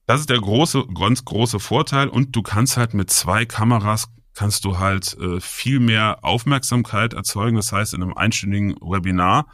das 0.06 0.22
ist 0.22 0.30
der 0.30 0.40
große, 0.40 0.86
ganz 0.94 1.26
große 1.26 1.60
Vorteil 1.60 2.08
und 2.08 2.34
du 2.34 2.42
kannst 2.42 2.78
halt 2.78 2.94
mit 2.94 3.12
zwei 3.12 3.46
Kameras 3.46 4.08
kannst 4.34 4.66
du 4.66 4.78
halt 4.78 5.18
äh, 5.20 5.42
viel 5.42 5.80
mehr 5.80 6.20
Aufmerksamkeit 6.22 7.14
erzeugen. 7.14 7.58
Das 7.58 7.72
heißt, 7.72 7.96
in 7.96 8.04
einem 8.04 8.14
einstündigen 8.14 8.76
Webinar 8.82 9.48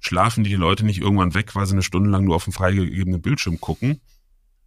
schlafen 0.00 0.42
die 0.44 0.56
Leute 0.56 0.84
nicht 0.84 1.00
irgendwann 1.00 1.34
weg, 1.34 1.54
weil 1.54 1.66
sie 1.66 1.72
eine 1.72 1.82
Stunde 1.82 2.10
lang 2.10 2.24
nur 2.24 2.34
auf 2.34 2.44
dem 2.44 2.52
freigegebenen 2.52 3.22
Bildschirm 3.22 3.60
gucken. 3.60 4.00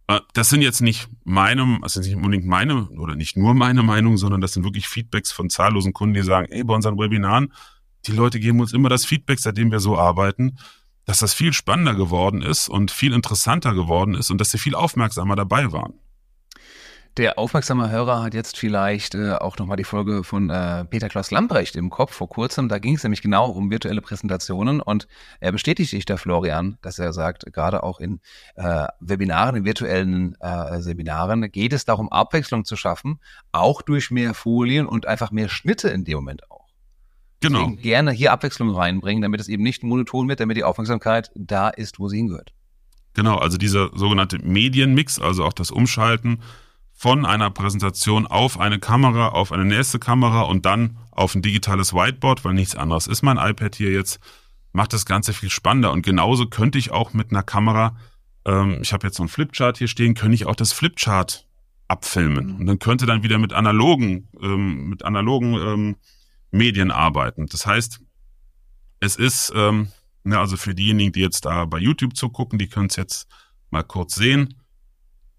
Äh, 0.08 0.20
das 0.34 0.50
sind 0.50 0.62
jetzt 0.62 0.80
nicht 0.80 1.08
meine, 1.24 1.78
sind 1.86 2.04
nicht 2.04 2.16
unbedingt 2.16 2.46
meine 2.46 2.88
oder 2.90 3.14
nicht 3.14 3.36
nur 3.36 3.54
meine 3.54 3.82
Meinung, 3.82 4.16
sondern 4.16 4.40
das 4.40 4.52
sind 4.52 4.64
wirklich 4.64 4.88
Feedbacks 4.88 5.30
von 5.30 5.48
zahllosen 5.48 5.92
Kunden, 5.92 6.14
die 6.14 6.22
sagen, 6.22 6.48
ey, 6.50 6.64
bei 6.64 6.74
unseren 6.74 6.98
Webinaren, 6.98 7.52
die 8.06 8.12
Leute 8.12 8.40
geben 8.40 8.60
uns 8.60 8.72
immer 8.72 8.88
das 8.88 9.04
Feedback, 9.04 9.38
seitdem 9.38 9.70
wir 9.70 9.80
so 9.80 9.96
arbeiten 9.96 10.58
dass 11.08 11.20
das 11.20 11.32
viel 11.32 11.54
spannender 11.54 11.94
geworden 11.94 12.42
ist 12.42 12.68
und 12.68 12.90
viel 12.90 13.14
interessanter 13.14 13.72
geworden 13.72 14.14
ist 14.14 14.30
und 14.30 14.42
dass 14.42 14.50
sie 14.50 14.58
viel 14.58 14.74
aufmerksamer 14.74 15.36
dabei 15.36 15.72
waren. 15.72 15.94
Der 17.18 17.36
aufmerksame 17.36 17.90
Hörer 17.90 18.22
hat 18.22 18.32
jetzt 18.32 18.56
vielleicht 18.56 19.16
äh, 19.16 19.32
auch 19.32 19.58
nochmal 19.58 19.76
die 19.76 19.82
Folge 19.82 20.22
von 20.22 20.50
äh, 20.50 20.84
Peter 20.84 21.08
Klaus 21.08 21.32
Lamprecht 21.32 21.74
im 21.74 21.90
Kopf 21.90 22.14
vor 22.14 22.28
kurzem. 22.28 22.68
Da 22.68 22.78
ging 22.78 22.94
es 22.94 23.02
nämlich 23.02 23.22
genau 23.22 23.50
um 23.50 23.72
virtuelle 23.72 24.00
Präsentationen 24.00 24.80
und 24.80 25.08
er 25.40 25.50
bestätigt 25.50 25.90
sich 25.90 26.04
der 26.04 26.16
Florian, 26.16 26.78
dass 26.80 27.00
er 27.00 27.12
sagt, 27.12 27.52
gerade 27.52 27.82
auch 27.82 27.98
in 27.98 28.20
äh, 28.54 28.86
Webinaren, 29.00 29.56
in 29.56 29.64
virtuellen 29.64 30.36
äh, 30.38 30.80
Seminaren 30.80 31.50
geht 31.50 31.72
es 31.72 31.84
darum, 31.84 32.08
Abwechslung 32.12 32.64
zu 32.64 32.76
schaffen, 32.76 33.18
auch 33.50 33.82
durch 33.82 34.12
mehr 34.12 34.32
Folien 34.32 34.86
und 34.86 35.06
einfach 35.06 35.32
mehr 35.32 35.48
Schnitte 35.48 35.88
in 35.88 36.04
dem 36.04 36.18
Moment 36.18 36.48
auch. 36.52 36.68
Genau. 37.40 37.58
Deswegen 37.58 37.82
gerne 37.82 38.12
hier 38.12 38.30
Abwechslung 38.30 38.70
reinbringen, 38.70 39.22
damit 39.22 39.40
es 39.40 39.48
eben 39.48 39.64
nicht 39.64 39.82
monoton 39.82 40.28
wird, 40.28 40.38
damit 40.38 40.56
die 40.56 40.62
Aufmerksamkeit 40.62 41.32
da 41.34 41.68
ist, 41.68 41.98
wo 41.98 42.08
sie 42.08 42.18
hingehört. 42.18 42.52
Genau, 43.14 43.38
also 43.38 43.58
dieser 43.58 43.90
sogenannte 43.92 44.38
Medienmix, 44.38 45.18
also 45.18 45.42
auch 45.42 45.52
das 45.52 45.72
Umschalten 45.72 46.38
von 46.98 47.24
einer 47.24 47.48
Präsentation 47.50 48.26
auf 48.26 48.58
eine 48.58 48.80
Kamera, 48.80 49.28
auf 49.28 49.52
eine 49.52 49.64
nächste 49.64 50.00
Kamera 50.00 50.42
und 50.42 50.66
dann 50.66 50.98
auf 51.12 51.36
ein 51.36 51.42
digitales 51.42 51.94
Whiteboard, 51.94 52.44
weil 52.44 52.54
nichts 52.54 52.74
anderes 52.74 53.06
ist 53.06 53.22
mein 53.22 53.36
iPad 53.36 53.76
hier 53.76 53.92
jetzt, 53.92 54.18
macht 54.72 54.92
das 54.92 55.06
Ganze 55.06 55.32
viel 55.32 55.48
spannender. 55.48 55.92
Und 55.92 56.02
genauso 56.02 56.46
könnte 56.46 56.76
ich 56.76 56.90
auch 56.90 57.12
mit 57.12 57.30
einer 57.30 57.44
Kamera, 57.44 57.96
ähm, 58.44 58.80
ich 58.82 58.92
habe 58.92 59.06
jetzt 59.06 59.16
so 59.16 59.22
ein 59.22 59.28
Flipchart 59.28 59.78
hier 59.78 59.86
stehen, 59.86 60.14
könnte 60.14 60.34
ich 60.34 60.46
auch 60.46 60.56
das 60.56 60.72
Flipchart 60.72 61.46
abfilmen. 61.86 62.46
Mhm. 62.46 62.56
Und 62.56 62.66
dann 62.66 62.78
könnte 62.80 63.06
dann 63.06 63.22
wieder 63.22 63.38
mit 63.38 63.52
analogen, 63.52 64.26
ähm, 64.42 64.88
mit 64.88 65.04
analogen 65.04 65.54
ähm, 65.54 65.96
Medien 66.50 66.90
arbeiten. 66.90 67.46
Das 67.46 67.64
heißt, 67.64 68.00
es 68.98 69.14
ist, 69.14 69.52
ähm, 69.54 69.92
ne, 70.24 70.36
also 70.36 70.56
für 70.56 70.74
diejenigen, 70.74 71.12
die 71.12 71.20
jetzt 71.20 71.44
da 71.44 71.64
bei 71.64 71.78
YouTube 71.78 72.16
zugucken, 72.16 72.58
die 72.58 72.66
können 72.66 72.86
es 72.86 72.96
jetzt 72.96 73.28
mal 73.70 73.84
kurz 73.84 74.16
sehen. 74.16 74.54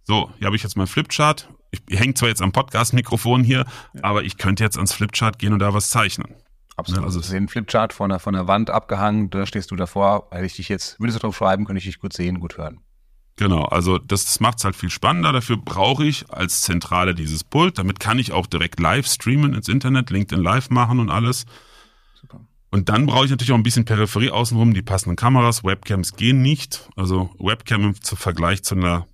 So, 0.10 0.32
hier 0.40 0.48
habe 0.48 0.56
ich 0.56 0.64
jetzt 0.64 0.76
mein 0.76 0.88
Flipchart. 0.88 1.50
Ich, 1.70 1.82
hänge 2.00 2.16
zwar 2.16 2.30
jetzt 2.30 2.42
am 2.42 2.52
Podcast-Mikrofon 2.52 3.44
hier, 3.44 3.66
ja. 3.94 4.04
aber 4.04 4.24
ich 4.24 4.40
könnte 4.40 4.64
jetzt 4.64 4.76
ans 4.76 4.92
Flipchart 4.92 5.38
gehen 5.38 5.54
und 5.54 5.60
da 5.60 5.76
was 5.76 5.92
zeichnen. 5.92 6.34
Absolut. 6.78 7.02
Ne, 7.02 7.06
also 7.06 7.20
ist 7.20 7.32
ein 7.32 7.48
Flipchart 7.48 7.94
von 7.94 8.10
der, 8.10 8.18
von 8.18 8.34
der 8.34 8.48
Wand 8.48 8.72
abgehangen, 8.72 9.30
da 9.30 9.46
stehst 9.46 9.70
du 9.70 9.76
davor. 9.76 10.30
Hätte 10.32 10.48
ich 10.48 10.56
dich 10.56 10.68
jetzt, 10.68 11.00
würdest 11.00 11.18
du 11.18 11.22
drauf 11.22 11.38
schreiben, 11.38 11.66
könnte 11.66 11.78
ich 11.78 11.86
dich 11.86 12.00
gut 12.00 12.14
sehen, 12.14 12.40
gut 12.40 12.58
hören. 12.58 12.80
Genau, 13.36 13.66
also 13.66 14.00
das, 14.00 14.26
das 14.26 14.40
macht 14.40 14.58
es 14.58 14.64
halt 14.64 14.76
viel 14.76 14.90
spannender. 14.90 15.32
Dafür 15.32 15.58
brauche 15.58 16.04
ich 16.04 16.28
als 16.34 16.62
Zentrale 16.62 17.14
dieses 17.14 17.44
Pult. 17.44 17.78
Damit 17.78 18.00
kann 18.00 18.18
ich 18.18 18.32
auch 18.32 18.48
direkt 18.48 18.80
live 18.80 19.06
streamen 19.06 19.54
ins 19.54 19.68
Internet, 19.68 20.10
LinkedIn 20.10 20.44
Live 20.44 20.72
machen 20.72 20.98
und 21.00 21.12
alles. 21.12 21.46
Super. 22.20 22.40
Und 22.72 22.90
dann 22.90 23.06
brauche 23.06 23.26
ich 23.26 23.30
natürlich 23.30 23.52
auch 23.52 23.58
ein 23.58 23.64
bisschen 23.64 23.86
Peripherie 23.86 24.32
außenrum, 24.32 24.74
die 24.74 24.82
passenden 24.82 25.18
Kameras. 25.18 25.64
Webcams 25.64 26.16
gehen 26.16 26.42
nicht. 26.42 26.90
Also 26.96 27.30
Webcam 27.38 27.84
im 27.84 27.94
Vergleich 27.94 28.64
zu 28.64 28.74
einer 28.74 29.06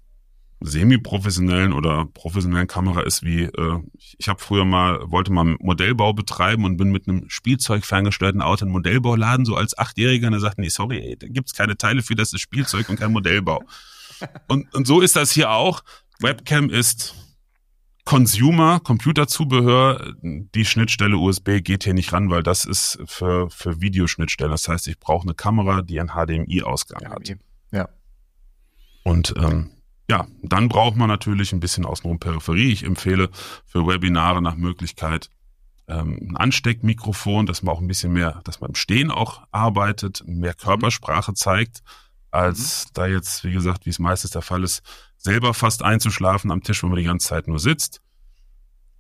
semi-professionellen 0.68 1.74
oder 1.74 2.06
professionellen 2.06 2.68
Kamera 2.68 3.02
ist 3.02 3.24
wie, 3.24 3.44
äh, 3.44 3.80
ich 4.18 4.28
habe 4.28 4.40
früher 4.40 4.66
mal, 4.66 5.00
wollte 5.12 5.32
mal 5.32 5.56
Modellbau 5.60 6.14
betreiben 6.14 6.66
und 6.66 6.78
bin 6.78 6.92
mit 6.92 7.08
einem 7.08 7.30
Spielzeug 7.30 7.86
ferngesteuerten 7.86 8.42
Auto 8.42 8.66
in 8.66 8.72
Modellbauladen, 8.72 9.46
so 9.46 9.56
als 9.56 9.78
Achtjähriger, 9.78 10.28
und 10.28 10.34
er 10.34 10.40
sagt, 10.40 10.58
nee, 10.58 10.70
sorry, 10.70 11.00
ey, 11.00 11.18
da 11.18 11.28
gibt's 11.28 11.54
keine 11.54 11.78
Teile 11.78 12.02
für, 12.02 12.16
das 12.16 12.34
ist 12.34 12.42
Spielzeug 12.42 12.90
und 12.90 13.00
kein 13.00 13.12
Modellbau. 13.12 13.64
Und, 14.48 14.74
und 14.74 14.88
so 14.88 15.02
ist 15.02 15.18
das 15.18 15.32
hier 15.32 15.52
auch. 15.52 15.84
Webcam 16.22 16.70
ist 16.70 17.16
Consumer, 18.06 18.80
Computerzubehör, 18.80 20.14
die 20.22 20.64
Schnittstelle 20.64 21.18
USB 21.18 21.62
geht 21.62 21.84
hier 21.84 21.96
nicht 21.96 22.14
ran, 22.14 22.30
weil 22.30 22.44
das 22.44 22.64
ist 22.64 23.00
für, 23.06 23.50
für 23.50 23.82
Videoschnittstellen. 23.82 24.52
Das 24.52 24.70
heißt, 24.70 24.88
ich 24.88 25.00
brauche 25.00 25.24
eine 25.24 25.34
Kamera, 25.34 25.82
die 25.82 26.00
einen 26.00 26.12
HDMI-Ausgang 26.12 27.10
hat. 27.10 27.36
Ja. 27.72 27.90
Und 29.04 29.34
ähm, 29.38 29.72
ja, 30.10 30.28
dann 30.44 30.70
braucht 30.70 30.96
man 30.96 31.08
natürlich 31.08 31.52
ein 31.54 31.60
bisschen 31.60 31.86
außenrum 31.86 32.20
Peripherie. 32.20 32.72
Ich 32.72 32.84
empfehle 32.84 33.30
für 33.66 33.88
Webinare 33.88 34.42
nach 34.42 34.56
Möglichkeit 34.56 35.30
ähm, 35.88 36.20
ein 36.30 36.38
Ansteckmikrofon, 36.38 37.46
dass 37.46 37.64
man 37.64 37.76
auch 37.76 37.82
ein 37.82 37.88
bisschen 37.88 38.14
mehr, 38.14 38.42
dass 38.44 38.62
man 38.62 38.72
im 38.72 38.76
Stehen 38.76 39.12
auch 39.12 39.44
arbeitet, 39.52 40.24
mehr 40.26 40.54
Körpersprache 40.54 41.34
zeigt 41.34 41.82
als 42.32 42.86
mhm. 42.86 42.90
da 42.94 43.08
jetzt, 43.08 43.44
wie 43.44 43.54
gesagt, 43.54 43.86
wie 43.86 43.90
es 43.90 44.00
meistens 44.00 44.32
der 44.32 44.42
Fall 44.42 44.64
ist, 44.64 44.84
selber 45.18 45.54
fast 45.54 45.84
einzuschlafen 45.84 46.52
am 46.52 46.62
Tisch, 46.62 46.84
wo 46.84 46.88
man 46.88 46.98
die 46.98 47.06
ganze 47.06 47.28
Zeit 47.28 47.48
nur 47.48 47.60
sitzt. 47.60 48.02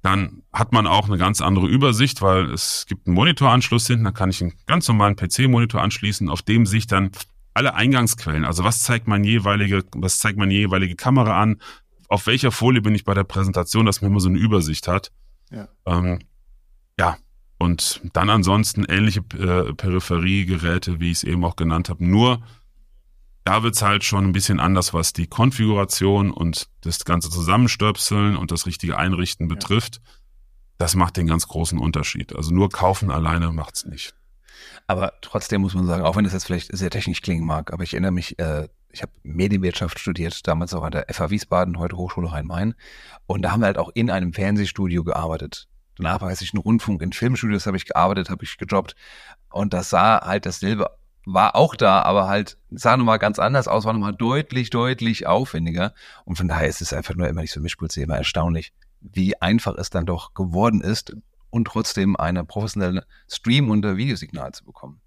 Dann 0.01 0.43
hat 0.53 0.71
man 0.71 0.87
auch 0.87 1.07
eine 1.07 1.17
ganz 1.17 1.41
andere 1.41 1.67
Übersicht, 1.67 2.21
weil 2.21 2.51
es 2.51 2.85
gibt 2.87 3.07
einen 3.07 3.15
Monitoranschluss 3.15 3.87
hinten, 3.87 4.05
da 4.05 4.11
kann 4.11 4.29
ich 4.29 4.41
einen 4.41 4.53
ganz 4.67 4.87
normalen 4.87 5.15
PC-Monitor 5.15 5.81
anschließen, 5.81 6.29
auf 6.29 6.43
dem 6.43 6.65
sich 6.65 6.87
dann 6.87 7.11
alle 7.55 7.73
Eingangsquellen, 7.73 8.45
also 8.45 8.63
was 8.63 8.83
zeigt 8.83 9.07
mein 9.07 9.23
jeweilige, 9.23 9.83
was 9.95 10.19
zeigt 10.19 10.37
meine 10.37 10.53
jeweilige 10.53 10.95
Kamera 10.95 11.41
an, 11.41 11.59
auf 12.09 12.27
welcher 12.27 12.51
Folie 12.51 12.81
bin 12.81 12.93
ich 12.93 13.05
bei 13.05 13.13
der 13.13 13.23
Präsentation, 13.23 13.85
dass 13.85 14.01
man 14.01 14.11
immer 14.11 14.19
so 14.19 14.29
eine 14.29 14.37
Übersicht 14.37 14.87
hat. 14.87 15.11
Ja. 15.51 15.67
Ähm, 15.85 16.19
ja. 16.99 17.17
Und 17.57 18.01
dann 18.13 18.29
ansonsten 18.29 18.83
ähnliche 18.83 19.21
äh, 19.39 19.73
Peripheriegeräte, 19.73 20.99
wie 20.99 21.11
ich 21.11 21.19
es 21.19 21.23
eben 21.23 21.45
auch 21.45 21.55
genannt 21.55 21.89
habe, 21.89 22.05
nur 22.05 22.43
da 23.45 23.63
wird's 23.63 23.81
halt 23.81 24.03
schon 24.03 24.25
ein 24.25 24.33
bisschen 24.33 24.59
anders, 24.59 24.93
was 24.93 25.13
die 25.13 25.27
Konfiguration 25.27 26.31
und 26.31 26.67
das 26.81 27.05
ganze 27.05 27.29
Zusammenstöpseln 27.29 28.35
und 28.35 28.51
das 28.51 28.65
richtige 28.65 28.97
Einrichten 28.97 29.47
betrifft. 29.47 30.01
Ja. 30.03 30.11
Das 30.79 30.95
macht 30.95 31.15
den 31.15 31.27
ganz 31.27 31.47
großen 31.47 31.79
Unterschied. 31.79 32.35
Also 32.35 32.53
nur 32.53 32.69
kaufen 32.69 33.09
alleine 33.09 33.53
macht's 33.53 33.85
nicht. 33.85 34.13
Aber 34.87 35.13
trotzdem 35.21 35.61
muss 35.61 35.73
man 35.73 35.87
sagen, 35.87 36.03
auch 36.03 36.15
wenn 36.15 36.23
das 36.23 36.33
jetzt 36.33 36.45
vielleicht 36.45 36.75
sehr 36.75 36.89
technisch 36.89 37.21
klingen 37.21 37.45
mag, 37.45 37.73
aber 37.73 37.83
ich 37.83 37.93
erinnere 37.93 38.11
mich, 38.11 38.37
äh, 38.39 38.67
ich 38.91 39.01
habe 39.01 39.11
Medienwirtschaft 39.23 39.99
studiert, 39.99 40.47
damals 40.47 40.73
auch 40.73 40.83
an 40.83 40.91
der 40.91 41.07
FH 41.09 41.29
Wiesbaden, 41.29 41.79
heute 41.79 41.97
Hochschule 41.97 42.31
Rhein-Main. 42.31 42.75
Und 43.25 43.41
da 43.41 43.51
haben 43.51 43.59
wir 43.61 43.65
halt 43.65 43.77
auch 43.77 43.89
in 43.93 44.09
einem 44.09 44.31
Fernsehstudio 44.31 45.03
gearbeitet. 45.03 45.67
Danach 45.97 46.21
war 46.21 46.31
ich 46.31 46.53
ein 46.53 46.57
Rundfunk, 46.57 47.01
in 47.01 47.13
Filmstudios 47.13 47.65
habe 47.65 47.77
ich 47.77 47.85
gearbeitet, 47.85 48.29
habe 48.29 48.43
ich 48.43 48.57
gejobbt. 48.57 48.95
Und 49.49 49.73
das 49.73 49.89
sah 49.89 50.21
halt 50.21 50.45
dasselbe 50.45 50.87
war 51.25 51.55
auch 51.55 51.75
da, 51.75 52.03
aber 52.03 52.27
halt 52.27 52.57
sah 52.69 52.95
nochmal 52.97 53.19
ganz 53.19 53.39
anders 53.39 53.67
aus, 53.67 53.85
war 53.85 53.93
nochmal 53.93 54.13
deutlich, 54.13 54.69
deutlich 54.69 55.25
aufwendiger. 55.25 55.93
Und 56.23 56.37
von 56.37 56.47
daher 56.47 56.67
ist 56.67 56.81
es 56.81 56.93
einfach 56.93 57.15
nur 57.15 57.27
immer 57.27 57.41
nicht 57.41 57.51
so 57.51 57.59
Mischpulse, 57.59 58.01
immer 58.01 58.17
erstaunlich, 58.17 58.73
wie 59.01 59.39
einfach 59.41 59.75
es 59.75 59.89
dann 59.89 60.05
doch 60.05 60.33
geworden 60.33 60.81
ist 60.81 61.15
und 61.55 61.65
trotzdem 61.65 62.17
eine 62.17 62.43
professionelle 62.43 63.05
Stream- 63.31 63.69
und 63.69 63.83
Videosignal 63.83 64.51
zu 64.51 64.65
bekommen. 64.65 64.99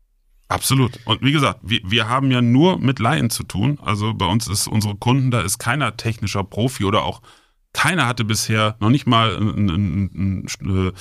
Absolut. 0.48 0.98
Und 1.04 1.20
wie 1.22 1.32
gesagt, 1.32 1.60
wir, 1.62 1.80
wir 1.84 2.08
haben 2.08 2.30
ja 2.30 2.40
nur 2.40 2.78
mit 2.78 2.98
Laien 2.98 3.28
zu 3.28 3.44
tun. 3.44 3.78
Also 3.82 4.14
bei 4.14 4.24
uns 4.24 4.48
ist 4.48 4.66
unsere 4.66 4.96
Kunden, 4.96 5.30
da 5.30 5.42
ist 5.42 5.58
keiner 5.58 5.98
technischer 5.98 6.42
Profi 6.42 6.84
oder 6.84 7.02
auch 7.02 7.20
keiner 7.74 8.06
hatte 8.06 8.24
bisher 8.24 8.76
noch 8.80 8.88
nicht 8.88 9.06
mal 9.06 9.36
ein, 9.36 9.68
ein, 9.68 10.46
ein, 10.50 10.94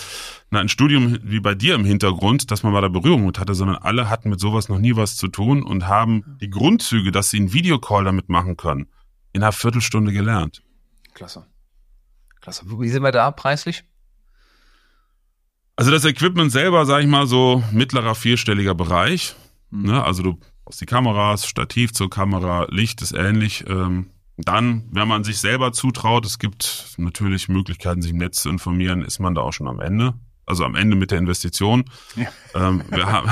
ein, 0.52 0.68
Studium 0.68 1.18
wie 1.24 1.40
bei 1.40 1.56
dir 1.56 1.76
im 1.76 1.86
Hintergrund, 1.86 2.52
dass 2.52 2.62
man 2.62 2.74
mal 2.74 2.82
da 2.82 2.90
Berührung 2.90 3.26
mit 3.26 3.40
hatte, 3.40 3.56
sondern 3.56 3.78
alle 3.78 4.10
hatten 4.10 4.30
mit 4.30 4.42
sowas 4.42 4.68
noch 4.68 4.78
nie 4.78 4.98
was 4.98 5.16
zu 5.16 5.30
tun 5.30 5.64
und 5.64 5.88
haben 5.88 6.38
die 6.42 6.50
Grundzüge, 6.50 7.14
dass 7.14 7.30
sie 7.30 7.38
einen 7.38 7.54
Videocall 7.54 8.04
damit 8.04 8.28
machen 8.28 8.58
können, 8.58 8.88
in 9.32 9.44
einer 9.44 9.54
Viertelstunde 9.54 10.12
gelernt. 10.12 10.62
Klasse. 11.14 11.48
Klasse. 12.42 12.66
Wie 12.68 12.90
sind 12.90 13.02
wir 13.02 13.14
da 13.14 13.32
preislich? 13.32 13.86
Also 15.78 15.92
das 15.92 16.06
Equipment 16.06 16.52
selber, 16.52 16.86
sage 16.86 17.04
ich 17.04 17.10
mal, 17.10 17.28
so 17.28 17.64
mittlerer 17.72 18.16
vierstelliger 18.16 18.76
Bereich. 18.76 19.36
Mhm. 19.70 19.86
Ne? 19.86 20.04
Also 20.04 20.24
du 20.24 20.40
brauchst 20.66 20.82
die 20.82 20.86
Kameras, 20.86 21.48
Stativ 21.48 21.94
zur 21.94 22.10
Kamera, 22.10 22.66
Licht 22.70 23.02
ist 23.02 23.14
ähnlich. 23.14 23.64
Ähm, 23.68 24.08
Dann, 24.38 24.88
wenn 24.92 25.08
man 25.08 25.24
sich 25.24 25.38
selber 25.40 25.72
zutraut, 25.72 26.26
es 26.26 26.40
gibt 26.40 26.96
natürlich 26.98 27.48
Möglichkeiten, 27.48 28.02
sich 28.02 28.12
im 28.12 28.18
Netz 28.18 28.42
zu 28.42 28.50
informieren, 28.50 29.04
ist 29.04 29.20
man 29.20 29.34
da 29.34 29.42
auch 29.42 29.54
schon 29.54 29.68
am 29.68 29.80
Ende. 29.80 30.14
Also 30.46 30.64
am 30.64 30.76
Ende 30.76 30.96
mit 30.96 31.12
der 31.12 31.20
Investition. 31.20 31.86
Ja. 32.16 32.28
Ähm, 32.56 32.84
wir 32.90 33.08
haben 33.08 33.30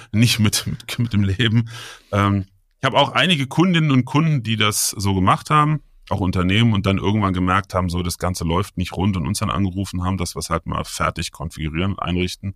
nicht 0.12 0.38
mit, 0.38 0.66
mit, 0.66 0.98
mit 0.98 1.12
dem 1.12 1.24
Leben. 1.24 1.68
Ähm, 2.12 2.46
ich 2.80 2.84
habe 2.84 2.98
auch 2.98 3.12
einige 3.12 3.46
Kundinnen 3.46 3.90
und 3.90 4.04
Kunden, 4.04 4.42
die 4.42 4.56
das 4.56 4.90
so 4.90 5.14
gemacht 5.14 5.50
haben, 5.50 5.80
auch 6.10 6.20
Unternehmen 6.20 6.72
und 6.72 6.86
dann 6.86 6.98
irgendwann 6.98 7.32
gemerkt 7.32 7.74
haben, 7.74 7.88
so 7.88 8.02
das 8.02 8.18
Ganze 8.18 8.44
läuft 8.44 8.76
nicht 8.76 8.92
rund 8.96 9.16
und 9.16 9.26
uns 9.26 9.38
dann 9.38 9.50
angerufen 9.50 10.04
haben, 10.04 10.16
dass 10.16 10.34
wir 10.34 10.40
es 10.40 10.50
halt 10.50 10.66
mal 10.66 10.84
fertig 10.84 11.32
konfigurieren, 11.32 11.98
einrichten. 11.98 12.54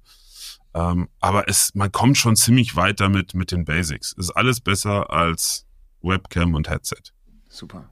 Ähm, 0.74 1.08
aber 1.20 1.48
es, 1.48 1.74
man 1.74 1.92
kommt 1.92 2.18
schon 2.18 2.36
ziemlich 2.36 2.76
weit 2.76 3.00
damit 3.00 3.34
mit 3.34 3.52
den 3.52 3.64
Basics. 3.64 4.12
Es 4.18 4.26
ist 4.26 4.30
alles 4.30 4.60
besser 4.60 5.10
als 5.10 5.66
Webcam 6.02 6.54
und 6.54 6.68
Headset. 6.68 7.12
Super. 7.48 7.90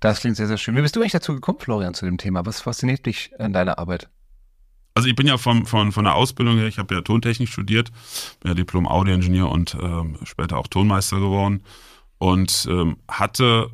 Das 0.00 0.20
klingt 0.20 0.36
sehr, 0.36 0.48
sehr 0.48 0.58
schön. 0.58 0.76
Wie 0.76 0.82
bist 0.82 0.96
du 0.96 1.00
eigentlich 1.00 1.12
dazu 1.12 1.32
gekommen, 1.32 1.60
Florian, 1.60 1.94
zu 1.94 2.04
dem 2.04 2.18
Thema? 2.18 2.44
Was 2.44 2.60
fasziniert 2.60 3.06
dich 3.06 3.30
an 3.38 3.52
deiner 3.52 3.78
Arbeit? 3.78 4.10
Also 4.94 5.08
ich 5.08 5.14
bin 5.14 5.26
ja 5.26 5.38
vom, 5.38 5.64
von, 5.64 5.92
von 5.92 6.04
der 6.04 6.16
Ausbildung 6.16 6.58
her, 6.58 6.66
ich 6.66 6.78
habe 6.78 6.94
ja 6.94 7.00
Tontechnik 7.00 7.48
studiert, 7.48 7.90
bin 8.40 8.50
ja 8.50 8.54
Diplom-Audio-Ingenieur 8.54 9.48
und 9.48 9.76
ähm, 9.80 10.18
später 10.24 10.58
auch 10.58 10.66
Tonmeister 10.66 11.18
geworden 11.18 11.62
und 12.18 12.66
ähm, 12.70 12.98
hatte 13.08 13.70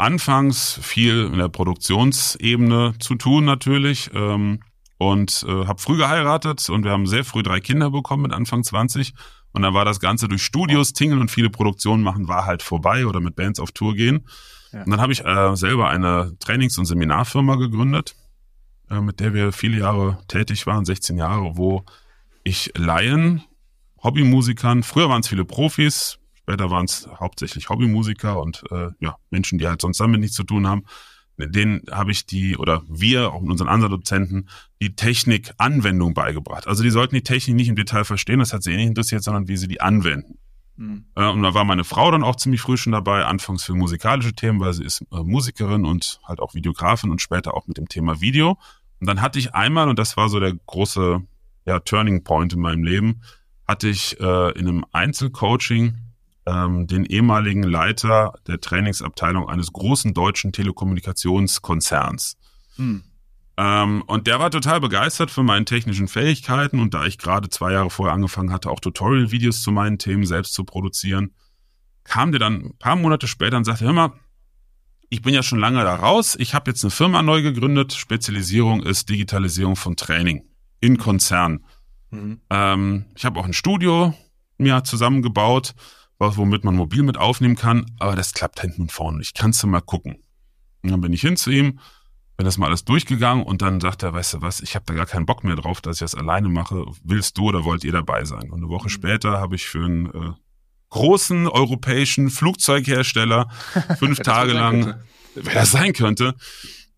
anfangs 0.00 0.78
viel 0.82 1.26
in 1.26 1.38
der 1.38 1.48
Produktionsebene 1.48 2.94
zu 2.98 3.14
tun 3.14 3.44
natürlich 3.44 4.10
ähm, 4.14 4.60
und 4.98 5.44
äh, 5.48 5.66
habe 5.66 5.80
früh 5.80 5.96
geheiratet 5.96 6.68
und 6.68 6.84
wir 6.84 6.90
haben 6.90 7.06
sehr 7.06 7.24
früh 7.24 7.42
drei 7.42 7.60
Kinder 7.60 7.90
bekommen 7.90 8.22
mit 8.24 8.32
Anfang 8.32 8.62
20 8.62 9.14
und 9.52 9.62
dann 9.62 9.74
war 9.74 9.84
das 9.84 10.00
Ganze 10.00 10.28
durch 10.28 10.42
Studios, 10.42 10.92
Tingeln 10.92 11.20
und 11.20 11.30
viele 11.30 11.50
Produktionen 11.50 12.02
machen, 12.02 12.28
war 12.28 12.46
halt 12.46 12.62
vorbei 12.62 13.06
oder 13.06 13.20
mit 13.20 13.36
Bands 13.36 13.58
auf 13.58 13.72
Tour 13.72 13.94
gehen. 13.94 14.26
Ja. 14.72 14.84
Und 14.84 14.90
dann 14.90 15.00
habe 15.00 15.12
ich 15.12 15.24
äh, 15.24 15.56
selber 15.56 15.88
eine 15.88 16.36
Trainings- 16.38 16.78
und 16.78 16.86
Seminarfirma 16.86 17.56
gegründet, 17.56 18.14
äh, 18.88 19.00
mit 19.00 19.18
der 19.18 19.34
wir 19.34 19.52
viele 19.52 19.78
Jahre 19.78 20.18
tätig 20.28 20.66
waren, 20.66 20.84
16 20.84 21.16
Jahre, 21.16 21.56
wo 21.56 21.84
ich 22.44 22.72
Laien, 22.76 23.42
Hobbymusikern, 24.02 24.82
früher 24.82 25.08
waren 25.08 25.20
es 25.20 25.28
viele 25.28 25.44
Profis, 25.44 26.19
später 26.50 26.70
waren 26.70 26.86
es 26.86 27.08
hauptsächlich 27.18 27.68
Hobbymusiker 27.68 28.40
und 28.40 28.64
äh, 28.72 28.88
ja, 28.98 29.16
Menschen, 29.30 29.58
die 29.58 29.68
halt 29.68 29.80
sonst 29.80 30.00
damit 30.00 30.20
nichts 30.20 30.34
zu 30.34 30.42
tun 30.42 30.66
haben, 30.66 30.84
denen 31.38 31.82
habe 31.90 32.10
ich 32.10 32.26
die, 32.26 32.56
oder 32.56 32.82
wir, 32.88 33.32
auch 33.32 33.40
mit 33.40 33.52
unseren 33.52 33.68
anderen 33.68 33.92
Dozenten, 33.92 34.48
die 34.82 34.94
Technik-Anwendung 34.96 36.12
beigebracht. 36.12 36.66
Also 36.66 36.82
die 36.82 36.90
sollten 36.90 37.14
die 37.14 37.22
Technik 37.22 37.56
nicht 37.56 37.68
im 37.68 37.76
Detail 37.76 38.04
verstehen, 38.04 38.40
das 38.40 38.52
hat 38.52 38.62
sie 38.62 38.72
eh 38.72 38.76
nicht 38.76 38.88
interessiert, 38.88 39.22
sondern 39.22 39.46
wie 39.48 39.56
sie 39.56 39.68
die 39.68 39.80
anwenden. 39.80 40.38
Mhm. 40.76 41.04
Und 41.14 41.42
da 41.42 41.54
war 41.54 41.64
meine 41.64 41.84
Frau 41.84 42.10
dann 42.10 42.24
auch 42.24 42.36
ziemlich 42.36 42.60
früh 42.60 42.76
schon 42.76 42.92
dabei, 42.92 43.24
anfangs 43.24 43.64
für 43.64 43.74
musikalische 43.74 44.34
Themen, 44.34 44.60
weil 44.60 44.72
sie 44.72 44.84
ist 44.84 45.02
äh, 45.12 45.22
Musikerin 45.22 45.84
und 45.84 46.20
halt 46.24 46.40
auch 46.40 46.54
Videografin 46.54 47.10
und 47.10 47.22
später 47.22 47.54
auch 47.54 47.68
mit 47.68 47.78
dem 47.78 47.88
Thema 47.88 48.20
Video. 48.20 48.58
Und 48.98 49.06
dann 49.06 49.22
hatte 49.22 49.38
ich 49.38 49.54
einmal, 49.54 49.88
und 49.88 49.98
das 49.98 50.16
war 50.16 50.28
so 50.28 50.40
der 50.40 50.54
große 50.66 51.22
ja, 51.64 51.80
Turning 51.80 52.24
Point 52.24 52.52
in 52.54 52.60
meinem 52.60 52.82
Leben, 52.82 53.22
hatte 53.66 53.88
ich 53.88 54.18
äh, 54.20 54.50
in 54.58 54.66
einem 54.66 54.84
Einzelcoaching 54.90 55.94
ähm, 56.50 56.86
den 56.86 57.04
ehemaligen 57.04 57.62
Leiter 57.62 58.34
der 58.46 58.60
Trainingsabteilung 58.60 59.48
eines 59.48 59.72
großen 59.72 60.14
deutschen 60.14 60.52
Telekommunikationskonzerns. 60.52 62.36
Hm. 62.76 63.02
Ähm, 63.56 64.02
und 64.06 64.26
der 64.26 64.40
war 64.40 64.50
total 64.50 64.80
begeistert 64.80 65.30
von 65.30 65.46
meinen 65.46 65.66
technischen 65.66 66.08
Fähigkeiten 66.08 66.80
und 66.80 66.94
da 66.94 67.04
ich 67.04 67.18
gerade 67.18 67.48
zwei 67.50 67.72
Jahre 67.72 67.90
vorher 67.90 68.14
angefangen 68.14 68.52
hatte, 68.52 68.70
auch 68.70 68.80
Tutorial-Videos 68.80 69.62
zu 69.62 69.70
meinen 69.70 69.98
Themen 69.98 70.24
selbst 70.24 70.54
zu 70.54 70.64
produzieren, 70.64 71.34
kam 72.04 72.32
der 72.32 72.40
dann 72.40 72.54
ein 72.54 72.78
paar 72.78 72.96
Monate 72.96 73.28
später 73.28 73.56
und 73.56 73.64
sagte, 73.64 73.84
hör 73.84 73.92
mal, 73.92 74.12
ich 75.08 75.22
bin 75.22 75.34
ja 75.34 75.42
schon 75.42 75.58
lange 75.58 75.82
da 75.82 75.96
raus, 75.96 76.36
ich 76.38 76.54
habe 76.54 76.70
jetzt 76.70 76.84
eine 76.84 76.90
Firma 76.90 77.22
neu 77.22 77.42
gegründet, 77.42 77.92
Spezialisierung 77.92 78.82
ist 78.82 79.08
Digitalisierung 79.08 79.76
von 79.76 79.96
Training 79.96 80.44
in 80.80 80.96
Konzernen. 80.98 81.64
Mhm. 82.10 82.40
Ähm, 82.48 83.04
ich 83.14 83.24
habe 83.24 83.38
auch 83.38 83.44
ein 83.44 83.52
Studio 83.52 84.14
mir 84.56 84.84
zusammengebaut 84.84 85.74
womit 86.20 86.64
man 86.64 86.76
mobil 86.76 87.02
mit 87.02 87.18
aufnehmen 87.18 87.56
kann, 87.56 87.86
aber 87.98 88.14
das 88.14 88.34
klappt 88.34 88.60
hinten 88.60 88.82
und 88.82 88.92
vorne 88.92 89.18
nicht. 89.18 89.36
Kannst 89.36 89.62
du 89.62 89.66
mal 89.66 89.80
gucken. 89.80 90.22
Und 90.82 90.90
dann 90.90 91.00
bin 91.00 91.12
ich 91.12 91.20
hin 91.20 91.36
zu 91.36 91.50
ihm, 91.50 91.78
bin 92.36 92.44
das 92.44 92.58
mal 92.58 92.66
alles 92.68 92.84
durchgegangen 92.84 93.44
und 93.44 93.62
dann 93.62 93.80
sagt 93.80 94.02
er, 94.02 94.12
weißt 94.12 94.34
du 94.34 94.42
was, 94.42 94.60
ich 94.60 94.74
habe 94.74 94.84
da 94.86 94.94
gar 94.94 95.06
keinen 95.06 95.26
Bock 95.26 95.44
mehr 95.44 95.56
drauf, 95.56 95.80
dass 95.80 95.96
ich 95.96 96.00
das 96.00 96.14
alleine 96.14 96.48
mache. 96.48 96.84
Willst 97.04 97.36
du 97.36 97.48
oder 97.48 97.64
wollt 97.64 97.84
ihr 97.84 97.92
dabei 97.92 98.24
sein? 98.24 98.50
Und 98.50 98.60
eine 98.60 98.68
Woche 98.68 98.86
mhm. 98.86 98.90
später 98.90 99.40
habe 99.40 99.56
ich 99.56 99.66
für 99.66 99.84
einen 99.84 100.06
äh, 100.06 100.32
großen 100.90 101.48
europäischen 101.48 102.30
Flugzeughersteller 102.30 103.50
fünf 103.98 104.20
Tage 104.20 104.52
lang, 104.52 104.94
wer 105.34 105.54
das 105.54 105.70
sein 105.70 105.92
könnte, 105.92 106.34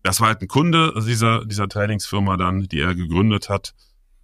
das 0.03 0.19
war 0.19 0.27
halt 0.27 0.41
ein 0.41 0.47
Kunde 0.47 0.93
dieser, 1.07 1.45
dieser 1.45 1.67
Trainingsfirma 1.67 2.37
dann, 2.37 2.63
die 2.63 2.81
er 2.81 2.93
gegründet 2.93 3.49
hat. 3.49 3.73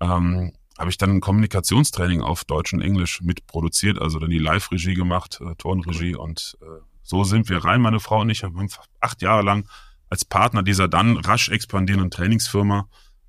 Ähm, 0.01 0.51
habe 0.79 0.89
ich 0.89 0.97
dann 0.97 1.11
ein 1.11 1.21
Kommunikationstraining 1.21 2.21
auf 2.21 2.45
Deutsch 2.45 2.73
und 2.73 2.81
Englisch 2.81 3.21
mitproduziert, 3.21 3.99
also 3.99 4.17
dann 4.17 4.29
die 4.29 4.39
Live-Regie 4.39 4.93
gemacht, 4.93 5.39
äh, 5.41 5.53
Tonregie 5.55 6.15
und 6.15 6.57
äh, 6.61 6.65
so 7.03 7.25
sind 7.25 7.49
wir 7.49 7.65
rein, 7.65 7.81
meine 7.81 7.99
Frau 7.99 8.21
und 8.21 8.29
ich, 8.29 8.43
haben 8.43 8.67
acht 9.01 9.21
Jahre 9.21 9.41
lang 9.41 9.67
als 10.09 10.23
Partner 10.23 10.63
dieser 10.63 10.87
dann 10.87 11.17
rasch 11.17 11.49
expandierenden 11.49 12.11
Trainingsfirma 12.11 12.87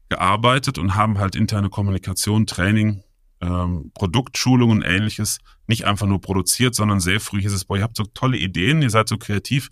gearbeitet 0.08 0.78
und 0.78 0.94
haben 0.94 1.18
halt 1.18 1.34
interne 1.34 1.70
Kommunikation, 1.70 2.46
Training, 2.46 3.02
ähm, 3.40 3.90
Produktschulung 3.94 4.70
und 4.70 4.82
ähnliches 4.82 5.38
nicht 5.66 5.86
einfach 5.86 6.06
nur 6.06 6.20
produziert, 6.20 6.74
sondern 6.74 7.00
sehr 7.00 7.20
früh 7.20 7.40
hieß 7.40 7.52
es, 7.52 7.64
boah, 7.64 7.78
ihr 7.78 7.82
habt 7.82 7.96
so 7.96 8.04
tolle 8.04 8.36
Ideen, 8.36 8.82
ihr 8.82 8.90
seid 8.90 9.08
so 9.08 9.18
kreativ, 9.18 9.70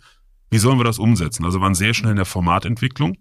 wie 0.49 0.57
sollen 0.57 0.79
wir 0.79 0.85
das 0.85 0.99
umsetzen? 0.99 1.45
Also 1.45 1.61
waren 1.61 1.75
sehr 1.75 1.93
schnell 1.93 2.11
in 2.11 2.17
der 2.17 2.25
Formatentwicklung 2.25 3.17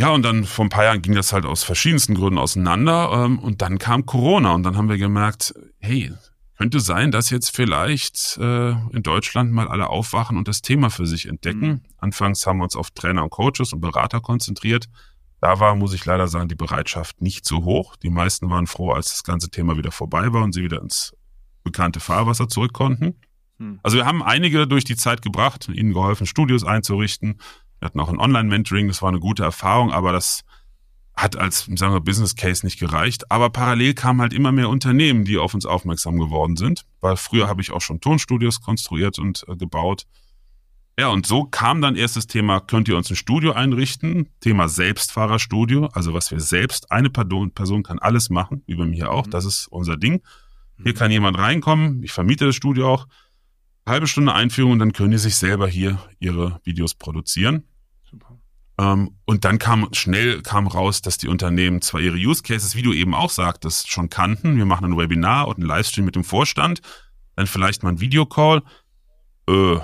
ja, 0.00 0.08
und 0.08 0.22
dann 0.22 0.44
vor 0.44 0.64
ein 0.64 0.70
paar 0.70 0.84
Jahren 0.84 1.02
ging 1.02 1.14
das 1.14 1.34
halt 1.34 1.44
aus 1.44 1.62
verschiedensten 1.62 2.14
Gründen 2.14 2.38
auseinander. 2.38 3.10
Ähm, 3.12 3.38
und 3.38 3.60
dann 3.60 3.78
kam 3.78 4.06
Corona 4.06 4.54
und 4.54 4.62
dann 4.62 4.74
haben 4.78 4.88
wir 4.88 4.96
gemerkt, 4.96 5.52
hey, 5.78 6.10
könnte 6.56 6.80
sein, 6.80 7.10
dass 7.10 7.28
jetzt 7.28 7.54
vielleicht 7.54 8.38
äh, 8.38 8.70
in 8.70 9.02
Deutschland 9.02 9.52
mal 9.52 9.68
alle 9.68 9.88
aufwachen 9.90 10.38
und 10.38 10.48
das 10.48 10.62
Thema 10.62 10.88
für 10.88 11.06
sich 11.06 11.28
entdecken. 11.28 11.68
Mhm. 11.68 11.80
Anfangs 11.98 12.46
haben 12.46 12.60
wir 12.60 12.64
uns 12.64 12.76
auf 12.76 12.90
Trainer 12.92 13.24
und 13.24 13.28
Coaches 13.28 13.74
und 13.74 13.82
Berater 13.82 14.22
konzentriert. 14.22 14.86
Da 15.42 15.60
war, 15.60 15.76
muss 15.76 15.92
ich 15.92 16.06
leider 16.06 16.28
sagen, 16.28 16.48
die 16.48 16.54
Bereitschaft 16.54 17.20
nicht 17.20 17.44
so 17.44 17.64
hoch. 17.64 17.96
Die 17.96 18.08
meisten 18.08 18.48
waren 18.48 18.66
froh, 18.66 18.92
als 18.92 19.10
das 19.10 19.22
ganze 19.22 19.50
Thema 19.50 19.76
wieder 19.76 19.92
vorbei 19.92 20.32
war 20.32 20.42
und 20.42 20.54
sie 20.54 20.62
wieder 20.62 20.80
ins 20.80 21.14
bekannte 21.62 22.00
Fahrwasser 22.00 22.48
zurück 22.48 22.72
konnten. 22.72 23.16
Mhm. 23.58 23.80
Also 23.82 23.98
wir 23.98 24.06
haben 24.06 24.22
einige 24.22 24.66
durch 24.66 24.84
die 24.84 24.96
Zeit 24.96 25.20
gebracht, 25.20 25.68
ihnen 25.68 25.92
geholfen, 25.92 26.26
Studios 26.26 26.64
einzurichten, 26.64 27.38
wir 27.80 27.86
hatten 27.86 28.00
auch 28.00 28.08
ein 28.08 28.20
Online-Mentoring, 28.20 28.88
das 28.88 29.02
war 29.02 29.08
eine 29.08 29.20
gute 29.20 29.42
Erfahrung, 29.42 29.90
aber 29.90 30.12
das 30.12 30.42
hat 31.14 31.36
als, 31.36 31.68
sagen 31.74 31.92
wir, 31.92 32.00
Business 32.00 32.36
Case 32.36 32.64
nicht 32.64 32.78
gereicht. 32.78 33.30
Aber 33.30 33.50
parallel 33.50 33.94
kamen 33.94 34.20
halt 34.20 34.32
immer 34.32 34.52
mehr 34.52 34.68
Unternehmen, 34.68 35.24
die 35.24 35.38
auf 35.38 35.54
uns 35.54 35.66
aufmerksam 35.66 36.18
geworden 36.18 36.56
sind, 36.56 36.86
weil 37.00 37.16
früher 37.16 37.48
habe 37.48 37.60
ich 37.60 37.72
auch 37.72 37.80
schon 37.80 38.00
Tonstudios 38.00 38.60
konstruiert 38.60 39.18
und 39.18 39.44
äh, 39.48 39.56
gebaut. 39.56 40.06
Ja, 40.98 41.08
und 41.08 41.26
so 41.26 41.44
kam 41.44 41.80
dann 41.80 41.96
erst 41.96 42.16
das 42.16 42.26
Thema, 42.26 42.60
könnt 42.60 42.88
ihr 42.88 42.96
uns 42.96 43.10
ein 43.10 43.16
Studio 43.16 43.52
einrichten? 43.52 44.28
Thema 44.40 44.68
Selbstfahrerstudio, 44.68 45.86
also 45.92 46.12
was 46.12 46.30
wir 46.30 46.40
selbst, 46.40 46.90
eine 46.90 47.08
Person, 47.08 47.52
Person 47.52 47.82
kann 47.82 47.98
alles 47.98 48.28
machen, 48.28 48.62
wie 48.66 48.74
bei 48.74 48.84
mir 48.84 49.10
auch, 49.10 49.26
mhm. 49.26 49.30
das 49.30 49.44
ist 49.44 49.66
unser 49.68 49.96
Ding. 49.96 50.22
Hier 50.82 50.92
mhm. 50.92 50.96
kann 50.96 51.10
jemand 51.10 51.38
reinkommen, 51.38 52.02
ich 52.02 52.12
vermiete 52.12 52.46
das 52.46 52.54
Studio 52.54 52.92
auch, 52.92 53.06
halbe 53.86 54.06
Stunde 54.06 54.34
Einführung 54.34 54.72
und 54.72 54.78
dann 54.78 54.92
können 54.92 55.10
die 55.10 55.18
sich 55.18 55.36
selber 55.36 55.68
hier 55.68 55.98
ihre 56.18 56.60
Videos 56.64 56.94
produzieren. 56.94 57.64
Ähm, 58.80 59.10
und 59.26 59.44
dann 59.44 59.58
kam 59.58 59.88
schnell 59.92 60.40
kam 60.40 60.66
raus, 60.66 61.02
dass 61.02 61.18
die 61.18 61.28
Unternehmen 61.28 61.82
zwar 61.82 62.00
ihre 62.00 62.16
Use 62.16 62.42
Cases, 62.42 62.74
wie 62.74 62.82
du 62.82 62.94
eben 62.94 63.14
auch 63.14 63.28
sagtest, 63.28 63.90
schon 63.90 64.08
kannten. 64.08 64.56
Wir 64.56 64.64
machen 64.64 64.86
ein 64.86 64.96
Webinar 64.96 65.48
und 65.48 65.58
ein 65.58 65.66
Livestream 65.66 66.06
mit 66.06 66.16
dem 66.16 66.24
Vorstand, 66.24 66.80
dann 67.36 67.46
vielleicht 67.46 67.82
mal 67.82 67.90
ein 67.90 68.00
Videocall. 68.00 68.62
Äh, 69.48 69.76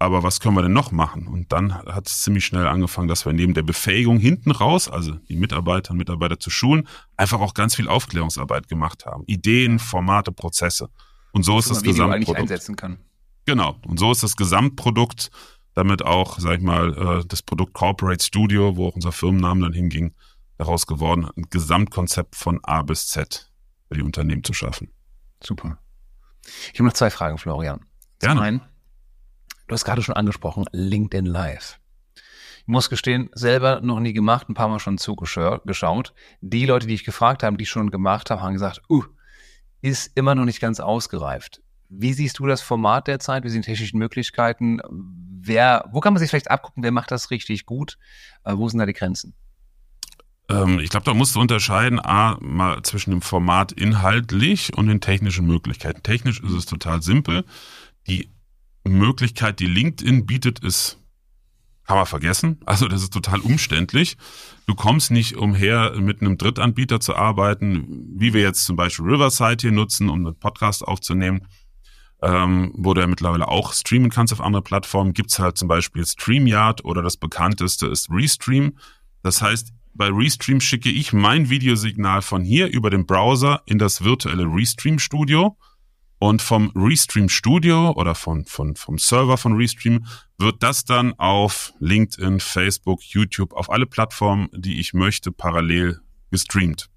aber 0.00 0.22
was 0.24 0.40
können 0.40 0.56
wir 0.56 0.62
denn 0.62 0.72
noch 0.72 0.90
machen? 0.90 1.28
Und 1.28 1.52
dann 1.52 1.74
hat 1.74 2.08
es 2.08 2.22
ziemlich 2.22 2.44
schnell 2.44 2.66
angefangen, 2.66 3.08
dass 3.08 3.24
wir 3.24 3.32
neben 3.32 3.54
der 3.54 3.62
Befähigung 3.62 4.18
hinten 4.18 4.50
raus, 4.50 4.88
also 4.88 5.14
die 5.28 5.36
Mitarbeiter 5.36 5.92
und 5.92 5.98
Mitarbeiter 5.98 6.40
zu 6.40 6.50
schulen, 6.50 6.88
einfach 7.16 7.40
auch 7.40 7.54
ganz 7.54 7.76
viel 7.76 7.88
Aufklärungsarbeit 7.88 8.68
gemacht 8.68 9.06
haben. 9.06 9.24
Ideen, 9.26 9.78
Formate, 9.78 10.32
Prozesse. 10.32 10.88
Und 11.32 11.44
so 11.44 11.58
ist 11.58 11.70
das 11.70 11.82
Gesamtprodukt. 11.82 12.70
Genau. 13.44 13.76
Und 13.86 13.98
so 13.98 14.10
ist 14.12 14.22
das 14.22 14.36
Gesamtprodukt 14.36 15.30
damit 15.78 16.04
auch, 16.04 16.40
sag 16.40 16.58
ich 16.58 16.64
mal, 16.64 17.20
äh, 17.20 17.24
das 17.24 17.40
Produkt 17.40 17.72
Corporate 17.72 18.22
Studio, 18.22 18.76
wo 18.76 18.88
auch 18.88 18.96
unser 18.96 19.12
Firmennamen 19.12 19.62
dann 19.62 19.72
hinging, 19.72 20.12
daraus 20.56 20.88
geworden, 20.88 21.28
ein 21.36 21.44
Gesamtkonzept 21.50 22.34
von 22.34 22.58
A 22.64 22.82
bis 22.82 23.06
Z 23.06 23.48
für 23.86 23.94
die 23.94 24.02
Unternehmen 24.02 24.42
zu 24.42 24.52
schaffen. 24.52 24.90
Super. 25.40 25.78
Ich 26.72 26.80
habe 26.80 26.88
noch 26.88 26.94
zwei 26.94 27.10
Fragen, 27.10 27.38
Florian. 27.38 27.78
Zum 27.78 27.86
Gerne. 28.18 28.40
einen, 28.40 28.60
du 29.68 29.72
hast 29.72 29.84
gerade 29.84 30.02
schon 30.02 30.16
angesprochen, 30.16 30.64
LinkedIn 30.72 31.26
Live. 31.26 31.78
Ich 32.16 32.66
muss 32.66 32.90
gestehen, 32.90 33.30
selber 33.32 33.80
noch 33.80 34.00
nie 34.00 34.12
gemacht, 34.12 34.48
ein 34.48 34.54
paar 34.54 34.68
Mal 34.68 34.80
schon 34.80 34.98
zugeschaut. 34.98 35.62
Die 36.40 36.66
Leute, 36.66 36.88
die 36.88 36.94
ich 36.94 37.04
gefragt 37.04 37.44
habe, 37.44 37.56
die 37.56 37.66
schon 37.66 37.92
gemacht 37.92 38.30
haben, 38.30 38.42
haben 38.42 38.54
gesagt, 38.54 38.82
uh, 38.90 39.04
ist 39.80 40.10
immer 40.16 40.34
noch 40.34 40.44
nicht 40.44 40.60
ganz 40.60 40.80
ausgereift. 40.80 41.62
Wie 41.88 42.12
siehst 42.12 42.38
du 42.38 42.46
das 42.46 42.60
Format 42.60 43.06
derzeit? 43.06 43.44
Wie 43.44 43.48
sind 43.48 43.64
die 43.64 43.70
technischen 43.70 43.98
Möglichkeiten? 43.98 44.80
Wer, 44.90 45.88
wo 45.90 46.00
kann 46.00 46.12
man 46.12 46.20
sich 46.20 46.30
vielleicht 46.30 46.50
abgucken? 46.50 46.82
Wer 46.82 46.92
macht 46.92 47.10
das 47.10 47.30
richtig 47.30 47.64
gut? 47.64 47.98
Äh, 48.44 48.56
wo 48.56 48.68
sind 48.68 48.78
da 48.78 48.86
die 48.86 48.92
Grenzen? 48.92 49.34
Ähm, 50.48 50.80
ich 50.80 50.90
glaube, 50.90 51.04
da 51.04 51.14
musst 51.14 51.34
du 51.34 51.40
unterscheiden, 51.40 52.00
A, 52.00 52.38
mal 52.40 52.82
zwischen 52.82 53.10
dem 53.10 53.22
Format 53.22 53.72
inhaltlich 53.72 54.76
und 54.76 54.86
den 54.86 55.00
technischen 55.00 55.46
Möglichkeiten. 55.46 56.02
Technisch 56.02 56.40
ist 56.40 56.52
es 56.52 56.66
total 56.66 57.02
simpel. 57.02 57.44
Die 58.06 58.30
Möglichkeit, 58.84 59.60
die 59.60 59.66
LinkedIn 59.66 60.26
bietet, 60.26 60.60
ist, 60.60 60.98
kann 61.86 61.96
man 61.96 62.06
vergessen. 62.06 62.60
Also 62.66 62.86
das 62.86 63.02
ist 63.02 63.12
total 63.12 63.40
umständlich. 63.40 64.16
Du 64.66 64.74
kommst 64.74 65.10
nicht 65.10 65.36
umher, 65.36 65.94
mit 65.98 66.20
einem 66.20 66.36
Drittanbieter 66.36 67.00
zu 67.00 67.16
arbeiten, 67.16 68.14
wie 68.16 68.34
wir 68.34 68.42
jetzt 68.42 68.64
zum 68.64 68.76
Beispiel 68.76 69.06
Riverside 69.06 69.62
hier 69.62 69.72
nutzen, 69.72 70.10
um 70.10 70.26
einen 70.26 70.38
Podcast 70.38 70.86
aufzunehmen. 70.86 71.46
Ähm, 72.20 72.72
wo 72.74 72.94
du 72.94 73.00
ja 73.00 73.06
mittlerweile 73.06 73.46
auch 73.46 73.72
streamen 73.72 74.10
kannst 74.10 74.32
auf 74.32 74.40
andere 74.40 74.62
Plattformen, 74.62 75.12
gibt's 75.12 75.38
halt 75.38 75.56
zum 75.56 75.68
Beispiel 75.68 76.04
StreamYard 76.04 76.84
oder 76.84 77.00
das 77.00 77.16
bekannteste 77.16 77.86
ist 77.86 78.10
Restream. 78.10 78.76
Das 79.22 79.40
heißt, 79.40 79.72
bei 79.94 80.08
Restream 80.08 80.60
schicke 80.60 80.90
ich 80.90 81.12
mein 81.12 81.48
Videosignal 81.48 82.22
von 82.22 82.42
hier 82.42 82.68
über 82.72 82.90
den 82.90 83.06
Browser 83.06 83.62
in 83.66 83.78
das 83.78 84.02
virtuelle 84.02 84.44
Restream 84.44 84.98
Studio 84.98 85.56
und 86.18 86.42
vom 86.42 86.72
Restream 86.74 87.28
Studio 87.28 87.92
oder 87.92 88.14
von, 88.14 88.44
von, 88.44 88.74
vom 88.74 88.98
Server 88.98 89.36
von 89.36 89.56
Restream 89.56 90.04
wird 90.38 90.62
das 90.62 90.84
dann 90.84 91.14
auf 91.18 91.72
LinkedIn, 91.78 92.40
Facebook, 92.40 93.02
YouTube, 93.02 93.52
auf 93.52 93.70
alle 93.70 93.86
Plattformen, 93.86 94.48
die 94.52 94.80
ich 94.80 94.94
möchte, 94.94 95.30
parallel 95.30 96.00
gestreamt. 96.30 96.88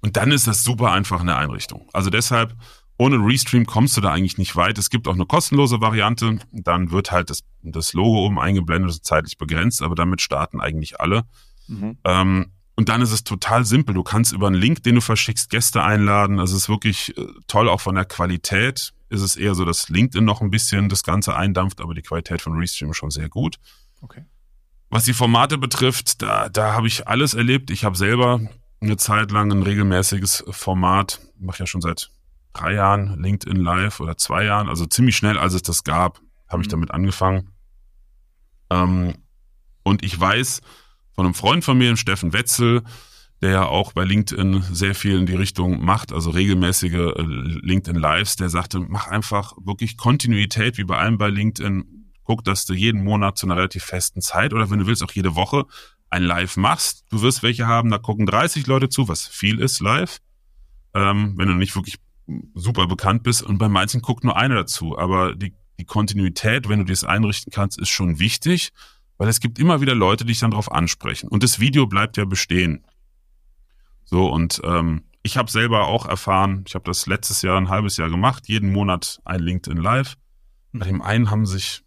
Und 0.00 0.16
dann 0.16 0.32
ist 0.32 0.46
das 0.46 0.64
super 0.64 0.92
einfach 0.92 1.20
eine 1.20 1.36
Einrichtung. 1.36 1.88
Also 1.92 2.10
deshalb, 2.10 2.56
ohne 2.98 3.16
Restream 3.16 3.66
kommst 3.66 3.96
du 3.96 4.00
da 4.00 4.12
eigentlich 4.12 4.38
nicht 4.38 4.54
weit. 4.54 4.78
Es 4.78 4.90
gibt 4.90 5.08
auch 5.08 5.14
eine 5.14 5.26
kostenlose 5.26 5.80
Variante. 5.80 6.38
Dann 6.52 6.90
wird 6.90 7.10
halt 7.10 7.30
das, 7.30 7.40
das 7.62 7.92
Logo 7.94 8.24
oben 8.26 8.38
eingeblendet, 8.38 8.90
das 8.90 9.02
zeitlich 9.02 9.38
begrenzt, 9.38 9.82
aber 9.82 9.94
damit 9.94 10.20
starten 10.20 10.60
eigentlich 10.60 11.00
alle. 11.00 11.24
Mhm. 11.66 11.98
Ähm, 12.04 12.52
und 12.74 12.88
dann 12.88 13.02
ist 13.02 13.12
es 13.12 13.24
total 13.24 13.64
simpel. 13.64 13.94
Du 13.94 14.02
kannst 14.02 14.32
über 14.32 14.46
einen 14.46 14.56
Link, 14.56 14.82
den 14.82 14.96
du 14.96 15.00
verschickst, 15.00 15.50
Gäste 15.50 15.82
einladen. 15.82 16.38
Es 16.38 16.52
ist 16.52 16.68
wirklich 16.68 17.16
äh, 17.16 17.26
toll, 17.46 17.68
auch 17.68 17.80
von 17.80 17.94
der 17.94 18.04
Qualität 18.04 18.92
ist 19.08 19.20
es 19.20 19.36
eher 19.36 19.54
so, 19.54 19.64
dass 19.64 19.90
LinkedIn 19.90 20.24
noch 20.24 20.40
ein 20.40 20.50
bisschen 20.50 20.88
das 20.88 21.02
Ganze 21.02 21.36
eindampft, 21.36 21.82
aber 21.82 21.94
die 21.94 22.02
Qualität 22.02 22.40
von 22.40 22.56
Restream 22.56 22.90
ist 22.90 22.96
schon 22.96 23.10
sehr 23.10 23.28
gut. 23.28 23.56
Okay. 24.00 24.24
Was 24.88 25.04
die 25.04 25.12
Formate 25.12 25.58
betrifft, 25.58 26.22
da, 26.22 26.48
da 26.48 26.72
habe 26.72 26.86
ich 26.86 27.06
alles 27.06 27.34
erlebt. 27.34 27.70
Ich 27.70 27.84
habe 27.84 27.96
selber 27.96 28.40
eine 28.80 28.96
Zeit 28.96 29.30
lang 29.30 29.52
ein 29.52 29.62
regelmäßiges 29.62 30.44
Format, 30.50 31.20
mache 31.38 31.60
ja 31.60 31.66
schon 31.66 31.82
seit 31.82 32.10
drei 32.52 32.74
Jahren 32.74 33.22
LinkedIn 33.22 33.56
Live 33.56 34.00
oder 34.00 34.16
zwei 34.16 34.44
Jahren, 34.44 34.68
also 34.68 34.86
ziemlich 34.86 35.16
schnell, 35.16 35.38
als 35.38 35.54
es 35.54 35.62
das 35.62 35.84
gab, 35.84 36.20
habe 36.48 36.62
ich 36.62 36.68
mhm. 36.68 36.72
damit 36.72 36.90
angefangen. 36.90 37.50
Ähm, 38.70 39.14
und 39.82 40.04
ich 40.04 40.18
weiß, 40.18 40.60
von 41.14 41.26
einem 41.26 41.34
Freund 41.34 41.64
von 41.64 41.76
mir, 41.76 41.96
Steffen 41.96 42.32
Wetzel, 42.32 42.82
der 43.42 43.50
ja 43.50 43.64
auch 43.66 43.92
bei 43.92 44.04
LinkedIn 44.04 44.62
sehr 44.70 44.94
viel 44.94 45.18
in 45.18 45.26
die 45.26 45.34
Richtung 45.34 45.84
macht, 45.84 46.12
also 46.12 46.30
regelmäßige 46.30 46.92
äh, 46.94 47.22
LinkedIn 47.22 48.00
Lives, 48.00 48.36
der 48.36 48.48
sagte, 48.48 48.78
mach 48.78 49.08
einfach 49.08 49.54
wirklich 49.60 49.96
Kontinuität 49.96 50.78
wie 50.78 50.84
bei 50.84 50.96
allem 50.96 51.18
bei 51.18 51.28
LinkedIn. 51.28 52.12
Guck, 52.24 52.44
dass 52.44 52.64
du 52.66 52.72
jeden 52.72 53.02
Monat 53.02 53.36
zu 53.36 53.46
einer 53.46 53.56
relativ 53.56 53.82
festen 53.82 54.22
Zeit 54.22 54.52
oder 54.52 54.70
wenn 54.70 54.78
du 54.78 54.86
willst 54.86 55.02
auch 55.02 55.10
jede 55.10 55.34
Woche 55.34 55.64
ein 56.08 56.22
Live 56.22 56.56
machst. 56.56 57.04
Du 57.10 57.20
wirst 57.20 57.42
welche 57.42 57.66
haben, 57.66 57.90
da 57.90 57.98
gucken 57.98 58.26
30 58.26 58.66
Leute 58.68 58.88
zu, 58.88 59.08
was 59.08 59.26
viel 59.26 59.58
ist 59.58 59.80
live. 59.80 60.18
Ähm, 60.94 61.34
wenn 61.36 61.48
du 61.48 61.54
nicht 61.54 61.74
wirklich 61.74 61.96
super 62.54 62.86
bekannt 62.86 63.22
bist 63.22 63.42
und 63.42 63.58
bei 63.58 63.68
manchen 63.68 64.00
guckt 64.00 64.24
nur 64.24 64.36
einer 64.36 64.54
dazu. 64.54 64.98
Aber 64.98 65.34
die, 65.34 65.54
die 65.78 65.84
Kontinuität, 65.84 66.68
wenn 66.68 66.80
du 66.80 66.84
das 66.84 67.04
einrichten 67.04 67.52
kannst, 67.52 67.78
ist 67.78 67.90
schon 67.90 68.18
wichtig. 68.18 68.70
Weil 69.18 69.28
es 69.28 69.40
gibt 69.40 69.58
immer 69.58 69.80
wieder 69.80 69.94
Leute, 69.94 70.24
die 70.24 70.32
dich 70.32 70.40
dann 70.40 70.50
darauf 70.50 70.72
ansprechen. 70.72 71.28
Und 71.28 71.42
das 71.42 71.60
Video 71.60 71.86
bleibt 71.86 72.16
ja 72.16 72.24
bestehen. 72.24 72.84
So, 74.04 74.26
und 74.26 74.60
ähm, 74.64 75.04
ich 75.22 75.36
habe 75.36 75.50
selber 75.50 75.86
auch 75.86 76.06
erfahren, 76.06 76.64
ich 76.66 76.74
habe 76.74 76.84
das 76.84 77.06
letztes 77.06 77.42
Jahr, 77.42 77.56
ein 77.56 77.68
halbes 77.68 77.96
Jahr 77.96 78.10
gemacht, 78.10 78.48
jeden 78.48 78.72
Monat 78.72 79.20
ein 79.24 79.40
LinkedIn 79.40 79.80
Live. 79.80 80.16
Bei 80.72 80.86
dem 80.86 81.02
einen 81.02 81.30
haben 81.30 81.46
sich 81.46 81.84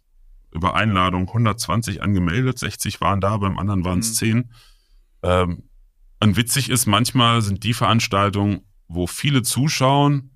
über 0.50 0.74
Einladung 0.74 1.28
120 1.28 2.02
angemeldet, 2.02 2.58
60 2.58 3.00
waren 3.00 3.20
da, 3.20 3.36
beim 3.36 3.58
anderen 3.58 3.84
waren 3.84 3.98
es 3.98 4.10
mhm. 4.10 4.14
10. 4.14 4.52
Ähm, 5.22 5.62
und 6.20 6.36
witzig 6.36 6.70
ist, 6.70 6.86
manchmal 6.86 7.42
sind 7.42 7.62
die 7.62 7.74
Veranstaltungen, 7.74 8.62
wo 8.88 9.06
viele 9.06 9.42
zuschauen, 9.42 10.30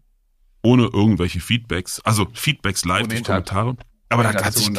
ohne 0.62 0.84
irgendwelche 0.84 1.40
Feedbacks, 1.40 2.01
also 2.01 2.26
Feedbacks 2.32 2.84
live 2.84 3.09
durch 3.09 3.24
Kommentare. 3.24 3.76
Aber 4.09 4.22
da 4.24 4.44
hat 4.44 4.55
sich, 4.55 4.70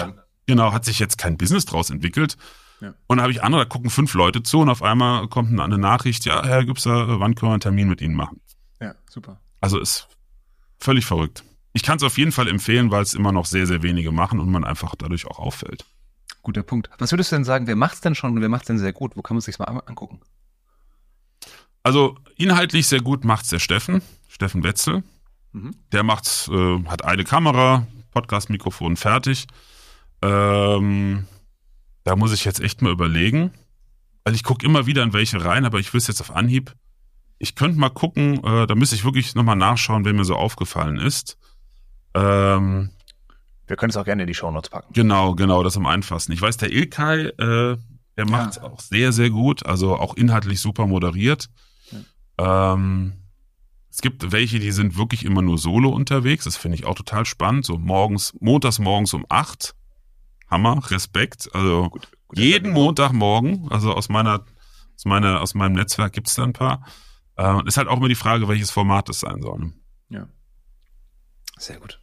Genau, 0.47 0.73
hat 0.73 0.85
sich 0.85 0.99
jetzt 0.99 1.17
kein 1.17 1.37
Business 1.37 1.65
draus 1.65 1.89
entwickelt. 1.89 2.35
Ja. 2.81 2.93
Und 3.07 3.17
da 3.17 3.23
habe 3.23 3.31
ich 3.31 3.43
andere, 3.43 3.61
da 3.61 3.69
gucken 3.69 3.89
fünf 3.89 4.13
Leute 4.13 4.43
zu 4.43 4.59
und 4.59 4.69
auf 4.69 4.81
einmal 4.81 5.27
kommt 5.27 5.57
eine 5.57 5.77
Nachricht, 5.77 6.25
ja, 6.25 6.43
Herr 6.43 6.65
Gübser, 6.65 7.19
wann 7.19 7.35
können 7.35 7.51
wir 7.51 7.53
einen 7.53 7.61
Termin 7.61 7.87
mit 7.87 8.01
Ihnen 8.01 8.15
machen? 8.15 8.41
Ja, 8.81 8.95
super. 9.09 9.39
Also 9.61 9.79
ist 9.79 10.07
völlig 10.79 11.05
verrückt. 11.05 11.43
Ich 11.73 11.83
kann 11.83 11.97
es 11.97 12.03
auf 12.03 12.17
jeden 12.17 12.31
Fall 12.31 12.47
empfehlen, 12.47 12.91
weil 12.91 13.03
es 13.03 13.13
immer 13.13 13.31
noch 13.31 13.45
sehr, 13.45 13.67
sehr 13.67 13.83
wenige 13.83 14.11
machen 14.11 14.39
und 14.39 14.49
man 14.49 14.63
einfach 14.63 14.95
dadurch 14.95 15.27
auch 15.27 15.39
auffällt. 15.39 15.85
Guter 16.41 16.63
Punkt. 16.63 16.89
Was 16.97 17.11
würdest 17.11 17.31
du 17.31 17.35
denn 17.35 17.43
sagen, 17.43 17.67
wer 17.67 17.75
macht 17.75 17.93
es 17.93 18.01
denn 18.01 18.15
schon 18.15 18.31
und 18.31 18.41
wer 18.41 18.49
macht 18.49 18.63
es 18.63 18.67
denn 18.67 18.79
sehr 18.79 18.93
gut? 18.93 19.15
Wo 19.15 19.21
kann 19.21 19.35
man 19.35 19.39
es 19.39 19.45
sich 19.45 19.59
mal 19.59 19.65
angucken? 19.65 20.19
Also 21.83 22.17
inhaltlich 22.35 22.87
sehr 22.87 23.01
gut 23.01 23.23
macht 23.23 23.43
es 23.43 23.49
der 23.49 23.59
Steffen, 23.59 24.01
Steffen 24.27 24.63
Wetzel. 24.63 25.03
Mhm. 25.51 25.75
Der 25.91 26.03
macht's, 26.03 26.47
äh, 26.47 26.83
hat 26.85 27.03
eine 27.03 27.23
Kamera, 27.23 27.87
Podcast-Mikrofon 28.11 28.97
fertig. 28.97 29.47
Ähm, 30.21 31.25
da 32.03 32.15
muss 32.15 32.33
ich 32.33 32.45
jetzt 32.45 32.59
echt 32.59 32.81
mal 32.81 32.91
überlegen. 32.91 33.51
Weil 34.23 34.35
ich 34.35 34.43
gucke 34.43 34.65
immer 34.65 34.85
wieder 34.85 35.01
in 35.01 35.13
welche 35.13 35.43
rein, 35.43 35.65
aber 35.65 35.79
ich 35.79 35.93
wüsste 35.93 36.11
jetzt 36.11 36.21
auf 36.21 36.35
Anhieb. 36.35 36.75
Ich 37.39 37.55
könnte 37.55 37.79
mal 37.79 37.89
gucken, 37.89 38.43
äh, 38.43 38.67
da 38.67 38.75
müsste 38.75 38.95
ich 38.95 39.03
wirklich 39.03 39.33
nochmal 39.33 39.55
nachschauen, 39.55 40.05
wer 40.05 40.13
mir 40.13 40.25
so 40.25 40.35
aufgefallen 40.35 40.99
ist. 40.99 41.39
Ähm, 42.13 42.91
Wir 43.65 43.77
können 43.77 43.89
es 43.89 43.97
auch 43.97 44.05
gerne 44.05 44.21
in 44.23 44.27
die 44.27 44.35
Shownotes 44.35 44.69
packen. 44.69 44.93
Genau, 44.93 45.33
genau, 45.33 45.63
das 45.63 45.75
am 45.75 45.87
einfachsten. 45.87 46.33
Ich 46.33 46.41
weiß, 46.41 46.57
der 46.57 46.71
Ilkay, 46.71 47.29
äh, 47.29 47.77
der 48.15 48.29
macht 48.29 48.51
es 48.51 48.55
ja. 48.57 48.63
auch 48.63 48.79
sehr, 48.79 49.11
sehr 49.11 49.31
gut, 49.31 49.65
also 49.65 49.95
auch 49.95 50.13
inhaltlich 50.15 50.59
super 50.59 50.85
moderiert. 50.85 51.49
Ähm, 52.37 53.13
es 53.89 54.01
gibt 54.01 54.31
welche, 54.31 54.59
die 54.59 54.71
sind 54.71 54.97
wirklich 54.97 55.25
immer 55.25 55.41
nur 55.41 55.57
solo 55.57 55.89
unterwegs. 55.89 56.45
Das 56.45 56.55
finde 56.55 56.75
ich 56.75 56.85
auch 56.85 56.95
total 56.95 57.25
spannend. 57.25 57.65
So 57.65 57.77
morgens, 57.77 58.33
montags 58.39 58.79
morgens 58.79 59.13
um 59.13 59.25
acht 59.27 59.75
Hammer, 60.49 60.81
Respekt. 60.89 61.49
Also 61.53 61.89
gut, 61.89 62.09
gut, 62.27 62.39
jeden 62.39 62.71
Montagmorgen, 62.71 63.69
also 63.69 63.93
aus 63.93 64.09
meiner, 64.09 64.45
aus 64.95 65.05
meiner, 65.05 65.41
aus 65.41 65.53
meinem 65.55 65.73
Netzwerk 65.73 66.13
gibt's 66.13 66.35
da 66.35 66.43
ein 66.43 66.53
paar. 66.53 66.85
Äh, 67.37 67.65
ist 67.65 67.77
halt 67.77 67.87
auch 67.87 67.97
immer 67.97 68.09
die 68.09 68.15
Frage, 68.15 68.47
welches 68.47 68.71
Format 68.71 69.09
es 69.09 69.21
sein 69.21 69.41
soll. 69.41 69.73
Ja. 70.09 70.27
Sehr 71.57 71.79
gut. 71.79 71.99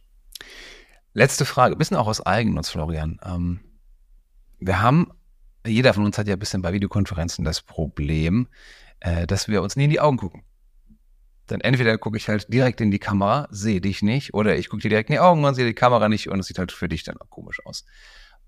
Letzte 1.13 1.45
Frage, 1.45 1.75
bisschen 1.75 1.97
auch 1.97 2.07
aus 2.07 2.21
Eigennutz, 2.21 2.69
Florian. 2.69 3.19
Ähm, 3.23 3.59
wir 4.59 4.81
haben, 4.81 5.11
jeder 5.65 5.93
von 5.93 6.05
uns 6.05 6.17
hat 6.17 6.27
ja 6.27 6.33
ein 6.33 6.39
bisschen 6.39 6.61
bei 6.61 6.71
Videokonferenzen 6.71 7.45
das 7.45 7.61
Problem, 7.61 8.47
äh, 8.99 9.27
dass 9.27 9.47
wir 9.47 9.61
uns 9.61 9.75
nie 9.75 9.85
in 9.85 9.89
die 9.89 9.99
Augen 9.99 10.17
gucken. 10.17 10.43
Dann 11.47 11.61
entweder 11.61 11.97
gucke 11.97 12.17
ich 12.17 12.29
halt 12.29 12.51
direkt 12.53 12.79
in 12.79 12.91
die 12.91 12.99
Kamera, 12.99 13.47
sehe 13.49 13.81
dich 13.81 14.01
nicht, 14.01 14.33
oder 14.33 14.57
ich 14.57 14.69
gucke 14.69 14.83
dir 14.83 14.89
direkt 14.89 15.09
in 15.09 15.15
die 15.15 15.19
Augen 15.19 15.43
und 15.43 15.55
sehe 15.55 15.65
die 15.65 15.73
Kamera 15.73 16.07
nicht 16.07 16.29
und 16.29 16.39
es 16.39 16.47
sieht 16.47 16.59
halt 16.59 16.71
für 16.71 16.87
dich 16.87 17.03
dann 17.03 17.17
auch 17.17 17.29
komisch 17.29 17.59
aus. 17.65 17.85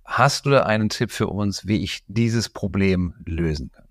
Hast 0.06 0.45
du 0.45 0.52
da 0.52 0.64
einen 0.64 0.89
Tipp 0.89 1.12
für 1.12 1.28
uns, 1.28 1.68
wie 1.68 1.84
ich 1.84 2.04
dieses 2.08 2.49
Problem 2.49 3.16
lösen 3.26 3.72
kann? 3.72 3.86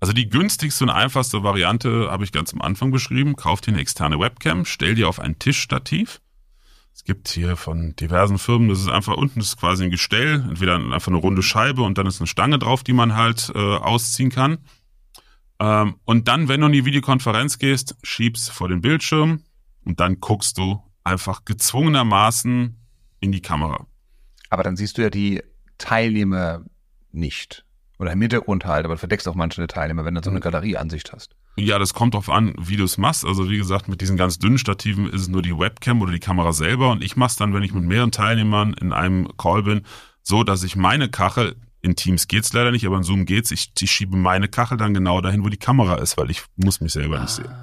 Also 0.00 0.12
die 0.12 0.28
günstigste 0.28 0.84
und 0.84 0.90
einfachste 0.90 1.42
Variante 1.42 2.10
habe 2.10 2.24
ich 2.24 2.32
ganz 2.32 2.52
am 2.52 2.60
Anfang 2.60 2.90
beschrieben. 2.90 3.36
Kauf 3.36 3.60
dir 3.60 3.72
eine 3.72 3.80
externe 3.80 4.18
Webcam, 4.18 4.64
stell 4.64 4.94
dir 4.94 5.08
auf 5.08 5.18
ein 5.18 5.38
Tischstativ. 5.38 6.20
Es 6.92 7.04
gibt 7.04 7.28
hier 7.28 7.56
von 7.56 7.96
diversen 7.96 8.38
Firmen, 8.38 8.68
das 8.68 8.80
ist 8.80 8.88
einfach 8.88 9.16
unten 9.16 9.40
das 9.40 9.48
ist 9.48 9.56
quasi 9.56 9.84
ein 9.84 9.90
Gestell, 9.90 10.44
entweder 10.48 10.76
einfach 10.76 11.08
eine 11.08 11.16
runde 11.16 11.42
Scheibe 11.42 11.82
und 11.82 11.98
dann 11.98 12.06
ist 12.06 12.20
eine 12.20 12.28
Stange 12.28 12.58
drauf, 12.58 12.84
die 12.84 12.92
man 12.92 13.16
halt 13.16 13.50
äh, 13.54 13.58
ausziehen 13.58 14.30
kann. 14.30 14.58
Ähm, 15.60 15.96
und 16.04 16.28
dann, 16.28 16.48
wenn 16.48 16.60
du 16.60 16.66
in 16.66 16.72
die 16.72 16.84
Videokonferenz 16.84 17.58
gehst, 17.58 17.96
schiebst 18.02 18.50
vor 18.50 18.68
den 18.68 18.80
Bildschirm 18.80 19.42
und 19.84 20.00
dann 20.00 20.20
guckst 20.20 20.58
du 20.58 20.82
einfach 21.04 21.44
gezwungenermaßen 21.44 22.76
in 23.20 23.32
die 23.32 23.42
Kamera. 23.42 23.86
Aber 24.50 24.62
dann 24.62 24.76
siehst 24.76 24.98
du 24.98 25.02
ja 25.02 25.10
die 25.10 25.42
Teilnehmer 25.78 26.64
nicht. 27.12 27.64
Oder 27.98 28.12
im 28.12 28.20
Hintergrund 28.20 28.66
halt, 28.66 28.84
aber 28.84 28.94
du 28.94 28.98
verdeckst 28.98 29.28
auch 29.28 29.34
manche 29.34 29.66
Teilnehmer, 29.66 30.04
wenn 30.04 30.14
du 30.14 30.22
so 30.22 30.30
eine 30.30 30.40
mhm. 30.40 30.42
Galerieansicht 30.42 31.12
hast. 31.12 31.36
Ja, 31.56 31.78
das 31.78 31.94
kommt 31.94 32.14
drauf 32.14 32.28
an, 32.28 32.54
wie 32.58 32.76
du 32.76 32.84
es 32.84 32.98
machst. 32.98 33.24
Also 33.24 33.48
wie 33.48 33.56
gesagt, 33.56 33.86
mit 33.86 34.00
diesen 34.00 34.16
ganz 34.16 34.38
dünnen 34.38 34.58
Stativen 34.58 35.08
ist 35.08 35.22
es 35.22 35.28
nur 35.28 35.42
die 35.42 35.56
Webcam 35.56 36.02
oder 36.02 36.10
die 36.10 36.18
Kamera 36.18 36.52
selber. 36.52 36.90
Und 36.90 37.04
ich 37.04 37.16
mache 37.16 37.30
es 37.30 37.36
dann, 37.36 37.54
wenn 37.54 37.62
ich 37.62 37.72
mit 37.72 37.84
mehreren 37.84 38.10
Teilnehmern 38.10 38.74
in 38.74 38.92
einem 38.92 39.28
Call 39.36 39.62
bin, 39.62 39.82
so, 40.22 40.42
dass 40.42 40.64
ich 40.64 40.74
meine 40.74 41.08
Kachel, 41.08 41.54
in 41.84 41.96
Teams 41.96 42.28
geht's 42.28 42.52
leider 42.54 42.70
nicht, 42.70 42.86
aber 42.86 42.96
in 42.96 43.02
Zoom 43.02 43.26
geht's, 43.26 43.50
ich, 43.50 43.70
ich 43.78 43.90
schiebe 43.90 44.16
meine 44.16 44.48
Kachel 44.48 44.78
dann 44.78 44.94
genau 44.94 45.20
dahin, 45.20 45.44
wo 45.44 45.50
die 45.50 45.58
Kamera 45.58 45.96
ist, 45.96 46.16
weil 46.16 46.30
ich 46.30 46.42
muss 46.56 46.80
mich 46.80 46.92
selber 46.92 47.18
ah, 47.18 47.20
nicht 47.20 47.30
sehen. 47.30 47.54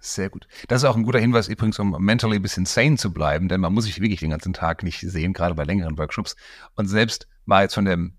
sehr 0.00 0.30
gut. 0.30 0.48
Das 0.68 0.82
ist 0.82 0.88
auch 0.88 0.96
ein 0.96 1.02
guter 1.02 1.18
Hinweis 1.18 1.48
übrigens, 1.48 1.78
um 1.78 1.90
mentally 2.00 2.36
ein 2.36 2.42
bisschen 2.42 2.64
sane 2.64 2.96
zu 2.96 3.12
bleiben, 3.12 3.48
denn 3.48 3.60
man 3.60 3.74
muss 3.74 3.84
sich 3.84 4.00
wirklich 4.00 4.20
den 4.20 4.30
ganzen 4.30 4.54
Tag 4.54 4.82
nicht 4.82 5.00
sehen, 5.00 5.34
gerade 5.34 5.54
bei 5.54 5.64
längeren 5.64 5.98
Workshops. 5.98 6.36
Und 6.74 6.88
selbst 6.88 7.28
mal 7.44 7.64
jetzt 7.64 7.74
von 7.74 7.84
dem 7.84 8.16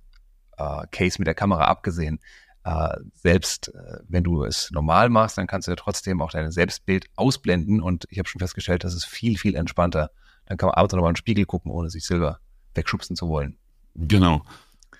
äh, 0.57 0.85
Case 0.91 1.15
mit 1.17 1.25
der 1.25 1.33
Kamera 1.33 1.65
abgesehen, 1.65 2.19
äh, 2.63 2.95
selbst 3.15 3.69
äh, 3.73 3.97
wenn 4.07 4.23
du 4.23 4.43
es 4.43 4.69
normal 4.69 5.09
machst, 5.09 5.39
dann 5.39 5.47
kannst 5.47 5.67
du 5.67 5.71
ja 5.71 5.75
trotzdem 5.75 6.21
auch 6.21 6.29
dein 6.29 6.51
Selbstbild 6.51 7.07
ausblenden. 7.15 7.81
Und 7.81 8.05
ich 8.11 8.19
habe 8.19 8.29
schon 8.29 8.39
festgestellt, 8.39 8.83
das 8.83 8.93
ist 8.93 9.05
viel, 9.05 9.39
viel 9.39 9.55
entspannter. 9.55 10.11
Dann 10.45 10.57
kann 10.57 10.67
man 10.67 10.75
abends 10.75 10.93
nochmal 10.93 11.09
in 11.09 11.13
den 11.13 11.17
Spiegel 11.17 11.45
gucken, 11.45 11.71
ohne 11.71 11.89
sich 11.89 12.05
selber 12.05 12.39
wegschubsen 12.75 13.15
zu 13.15 13.27
wollen. 13.27 13.57
Genau. 13.95 14.43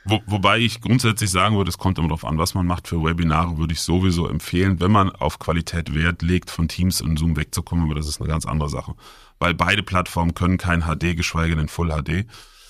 Wo, 0.08 0.22
wobei 0.26 0.60
ich 0.60 0.82
grundsätzlich 0.82 1.30
sagen 1.30 1.58
würde, 1.58 1.70
es 1.70 1.78
kommt 1.78 1.98
immer 1.98 2.08
darauf 2.08 2.26
an, 2.26 2.38
was 2.38 2.54
man 2.54 2.66
macht. 2.66 2.88
Für 2.88 3.04
Webinare 3.04 3.58
würde 3.58 3.74
ich 3.74 3.82
sowieso 3.82 4.28
empfehlen, 4.28 4.80
wenn 4.80 4.92
man 4.92 5.10
auf 5.12 5.40
Qualität 5.40 5.94
Wert 5.94 6.22
legt, 6.22 6.50
von 6.50 6.68
Teams 6.68 7.02
und 7.02 7.18
Zoom 7.18 7.36
wegzukommen, 7.36 7.86
aber 7.86 7.96
das 7.96 8.08
ist 8.08 8.22
eine 8.22 8.30
ganz 8.30 8.46
andere 8.46 8.70
Sache. 8.70 8.94
Weil 9.40 9.54
beide 9.54 9.84
Plattformen 9.84 10.34
können 10.34 10.58
kein 10.58 10.84
HD, 10.84 11.16
geschweige 11.16 11.56
denn 11.56 11.68
Full 11.68 11.90
HD. 11.90 12.26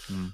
Hm. 0.08 0.34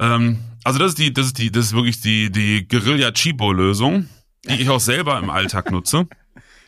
Ähm, 0.00 0.38
also 0.64 0.78
das 0.78 0.90
ist 0.90 0.98
die, 0.98 1.12
das 1.12 1.26
ist 1.26 1.38
die, 1.38 1.50
das 1.52 1.66
ist 1.66 1.72
wirklich 1.72 2.00
die, 2.00 2.30
die 2.30 2.66
Guerilla-Chibo-Lösung, 2.66 4.08
die 4.48 4.62
ich 4.62 4.70
auch 4.70 4.80
selber 4.80 5.18
im 5.18 5.30
Alltag 5.30 5.70
nutze. 5.70 6.08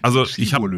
Also 0.03 0.27
ich 0.37 0.55
habe 0.55 0.71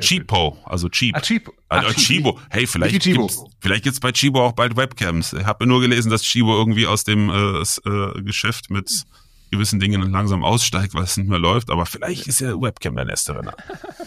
Cheapo, 0.00 0.58
also 0.64 0.88
Cheap. 0.88 1.16
Ah, 1.16 1.20
Cheap. 1.20 1.50
Also 1.68 1.88
Ach, 1.90 1.94
Chibo. 1.94 2.38
Hey, 2.50 2.66
vielleicht 2.66 3.02
Chibo. 3.02 3.26
gibt's, 3.26 3.44
vielleicht 3.60 3.84
gibt's 3.84 4.00
bei 4.00 4.12
Chibo 4.12 4.44
auch 4.44 4.52
bald 4.52 4.76
Webcams. 4.76 5.32
Ich 5.32 5.44
habe 5.44 5.66
nur 5.66 5.80
gelesen, 5.80 6.10
dass 6.10 6.22
Chibo 6.22 6.56
irgendwie 6.56 6.86
aus 6.86 7.04
dem 7.04 7.30
äh, 7.30 7.60
äh, 7.60 8.22
Geschäft 8.22 8.70
mit 8.70 9.04
gewissen 9.50 9.80
Dingen 9.80 10.10
langsam 10.10 10.44
aussteigt, 10.44 10.94
weil 10.94 11.04
es 11.04 11.16
nicht 11.16 11.28
mehr 11.28 11.38
läuft. 11.38 11.70
Aber 11.70 11.86
vielleicht 11.86 12.26
ist 12.28 12.40
ja 12.40 12.60
Webcam 12.60 12.94
der 12.94 13.06
nächste 13.06 13.34
Renner. 13.34 13.54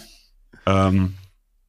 ähm, 0.66 1.16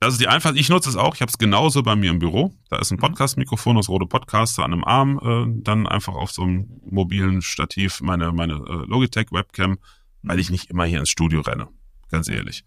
das 0.00 0.14
ist 0.14 0.20
die 0.20 0.28
Einfachheit. 0.28 0.56
Ich 0.56 0.68
nutze 0.68 0.90
es 0.90 0.96
auch. 0.96 1.14
Ich 1.14 1.22
habe 1.22 1.30
es 1.30 1.38
genauso 1.38 1.82
bei 1.82 1.96
mir 1.96 2.10
im 2.10 2.18
Büro. 2.18 2.52
Da 2.68 2.78
ist 2.78 2.90
ein 2.92 2.96
mhm. 2.96 3.00
Podcast-Mikrofon, 3.00 3.76
das 3.76 3.88
rote 3.88 4.06
Podcaster 4.06 4.64
an 4.64 4.72
einem 4.72 4.84
Arm, 4.84 5.18
äh, 5.22 5.62
dann 5.62 5.86
einfach 5.86 6.14
auf 6.14 6.30
so 6.30 6.42
einem 6.42 6.80
mobilen 6.84 7.42
Stativ 7.42 8.00
meine 8.00 8.30
meine 8.32 8.54
äh, 8.54 8.86
Logitech 8.86 9.32
Webcam, 9.32 9.78
weil 10.22 10.38
ich 10.38 10.50
nicht 10.50 10.70
immer 10.70 10.84
hier 10.84 11.00
ins 11.00 11.10
Studio 11.10 11.40
renne. 11.40 11.68
Ganz 12.10 12.28
ehrlich. 12.28 12.64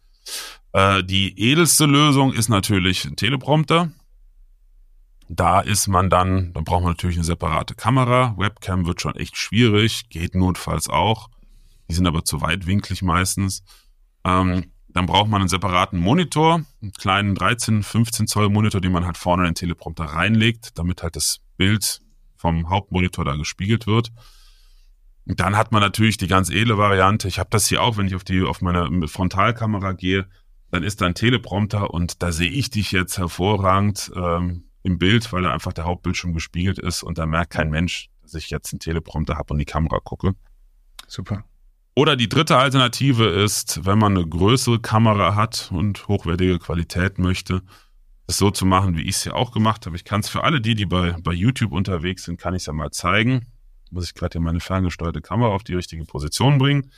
Äh, 0.73 1.03
die 1.03 1.39
edelste 1.39 1.85
Lösung 1.85 2.33
ist 2.33 2.49
natürlich 2.49 3.05
ein 3.05 3.15
Teleprompter. 3.15 3.91
Da 5.29 5.59
ist 5.59 5.87
man 5.87 6.09
dann, 6.09 6.53
dann 6.53 6.63
braucht 6.63 6.83
man 6.83 6.91
natürlich 6.91 7.17
eine 7.17 7.25
separate 7.25 7.75
Kamera. 7.75 8.35
Webcam 8.37 8.85
wird 8.85 9.01
schon 9.01 9.15
echt 9.15 9.35
schwierig, 9.35 10.09
geht 10.09 10.35
notfalls 10.35 10.89
auch. 10.89 11.29
Die 11.89 11.95
sind 11.95 12.07
aber 12.07 12.23
zu 12.23 12.41
weitwinklig 12.41 13.01
meistens. 13.01 13.63
Ähm, 14.23 14.71
dann 14.89 15.05
braucht 15.05 15.29
man 15.29 15.41
einen 15.41 15.49
separaten 15.49 15.99
Monitor, 15.99 16.61
einen 16.81 16.91
kleinen 16.93 17.35
13, 17.35 17.83
15 17.83 18.27
Zoll 18.27 18.49
Monitor, 18.49 18.81
den 18.81 18.91
man 18.91 19.05
halt 19.05 19.17
vorne 19.17 19.43
in 19.43 19.49
den 19.49 19.55
Teleprompter 19.55 20.05
reinlegt, 20.05 20.77
damit 20.77 21.03
halt 21.03 21.15
das 21.15 21.39
Bild 21.57 22.01
vom 22.35 22.69
Hauptmonitor 22.69 23.25
da 23.25 23.35
gespiegelt 23.35 23.85
wird. 23.85 24.11
Und 25.27 25.39
dann 25.41 25.57
hat 25.57 25.71
man 25.71 25.81
natürlich 25.81 26.17
die 26.17 26.27
ganz 26.27 26.49
edle 26.49 26.77
Variante. 26.77 27.27
Ich 27.27 27.37
habe 27.37 27.49
das 27.51 27.67
hier 27.67 27.81
auch, 27.81 27.97
wenn 27.97 28.07
ich 28.07 28.15
auf 28.15 28.23
die 28.23 28.43
auf 28.43 28.61
meine 28.61 29.07
Frontalkamera 29.07 29.91
gehe, 29.91 30.27
dann 30.71 30.83
ist 30.83 31.01
da 31.01 31.05
ein 31.05 31.15
Teleprompter 31.15 31.93
und 31.93 32.21
da 32.23 32.31
sehe 32.31 32.49
ich 32.49 32.69
dich 32.69 32.91
jetzt 32.91 33.17
hervorragend 33.17 34.11
ähm, 34.15 34.65
im 34.83 34.97
Bild, 34.97 35.31
weil 35.33 35.43
da 35.43 35.53
einfach 35.53 35.73
der 35.73 35.85
Hauptbildschirm 35.85 36.33
gespiegelt 36.33 36.79
ist 36.79 37.03
und 37.03 37.17
da 37.17 37.25
merkt 37.25 37.51
kein 37.51 37.69
Mensch, 37.69 38.09
dass 38.21 38.35
ich 38.35 38.49
jetzt 38.49 38.71
einen 38.73 38.79
Teleprompter 38.79 39.37
habe 39.37 39.53
und 39.53 39.59
die 39.59 39.65
Kamera 39.65 39.99
gucke. 39.99 40.33
Super. 41.07 41.43
Oder 41.95 42.15
die 42.15 42.29
dritte 42.29 42.57
Alternative 42.57 43.25
ist, 43.25 43.85
wenn 43.85 43.97
man 43.97 44.15
eine 44.15 44.27
größere 44.27 44.79
Kamera 44.79 45.35
hat 45.35 45.69
und 45.73 46.07
hochwertige 46.07 46.59
Qualität 46.59 47.17
möchte, 47.17 47.63
es 48.27 48.37
so 48.37 48.51
zu 48.51 48.65
machen, 48.65 48.95
wie 48.95 49.01
ich 49.01 49.15
es 49.15 49.25
ja 49.25 49.33
auch 49.33 49.51
gemacht 49.51 49.85
habe. 49.85 49.95
Ich 49.95 50.03
kann 50.05 50.19
es 50.19 50.29
für 50.29 50.43
alle 50.43 50.61
die, 50.61 50.75
die 50.75 50.85
bei, 50.85 51.15
bei 51.21 51.33
YouTube 51.33 51.71
unterwegs 51.71 52.25
sind, 52.25 52.39
kann 52.39 52.53
ich 52.53 52.61
es 52.61 52.65
ja 52.67 52.73
mal 52.73 52.91
zeigen. 52.91 53.47
Muss 53.91 54.05
ich 54.05 54.13
gerade 54.13 54.33
hier 54.33 54.41
meine 54.41 54.59
ferngesteuerte 54.59 55.21
Kamera 55.21 55.49
auf 55.49 55.63
die 55.63 55.75
richtige 55.75 56.05
Position 56.05 56.57
bringen. 56.57 56.91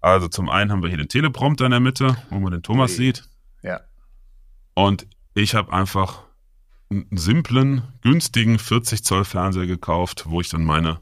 Also 0.00 0.28
zum 0.28 0.48
einen 0.48 0.70
haben 0.70 0.82
wir 0.82 0.88
hier 0.88 0.98
den 0.98 1.08
Teleprompter 1.08 1.64
in 1.64 1.72
der 1.72 1.80
Mitte, 1.80 2.16
wo 2.30 2.38
man 2.38 2.52
den 2.52 2.62
Thomas 2.62 2.92
okay. 2.92 3.02
sieht. 3.02 3.28
Ja. 3.62 3.80
Und 4.74 5.06
ich 5.34 5.54
habe 5.54 5.72
einfach 5.72 6.22
einen 6.90 7.08
simplen, 7.16 7.82
günstigen 8.02 8.58
40 8.58 9.02
Zoll 9.04 9.24
Fernseher 9.24 9.66
gekauft, 9.66 10.24
wo 10.28 10.40
ich 10.40 10.48
dann 10.48 10.64
meine 10.64 11.00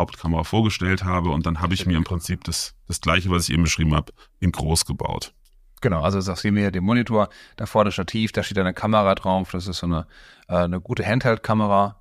Hauptkamera 0.00 0.44
vorgestellt 0.44 1.04
habe 1.04 1.30
und 1.30 1.46
dann 1.46 1.60
habe 1.60 1.74
ich 1.74 1.86
mir 1.86 1.96
im 1.96 2.04
Prinzip 2.04 2.42
das, 2.44 2.74
das 2.88 3.00
gleiche, 3.00 3.30
was 3.30 3.48
ich 3.48 3.54
eben 3.54 3.64
beschrieben 3.64 3.94
habe, 3.94 4.12
in 4.40 4.50
groß 4.50 4.86
gebaut. 4.86 5.34
Genau, 5.82 6.02
also 6.02 6.20
das 6.20 6.40
sehen 6.40 6.54
wir 6.54 6.62
hier 6.62 6.70
den 6.70 6.84
Monitor, 6.84 7.28
davor 7.56 7.84
das 7.84 7.94
Stativ, 7.94 8.32
da 8.32 8.42
steht 8.42 8.58
eine 8.58 8.74
Kamera 8.74 9.14
drauf, 9.14 9.50
das 9.52 9.66
ist 9.66 9.78
so 9.78 9.86
eine, 9.86 10.06
äh, 10.48 10.56
eine 10.56 10.80
gute 10.80 11.06
Handheld-Kamera. 11.06 11.96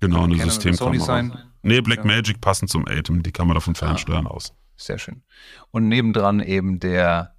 Genau, 0.00 0.24
eine 0.24 0.36
Systemkamera. 0.36 1.46
Nee, 1.66 1.80
Blackmagic 1.80 2.36
ja. 2.36 2.40
passend 2.40 2.70
zum 2.70 2.86
Atem, 2.86 3.22
die 3.22 3.32
kann 3.32 3.46
man 3.46 3.54
davon 3.54 3.74
fernsteuern 3.74 4.26
ah. 4.26 4.30
aus. 4.30 4.52
Sehr 4.76 4.98
schön. 4.98 5.22
Und 5.70 5.88
nebendran 5.88 6.40
eben 6.40 6.78
der 6.78 7.34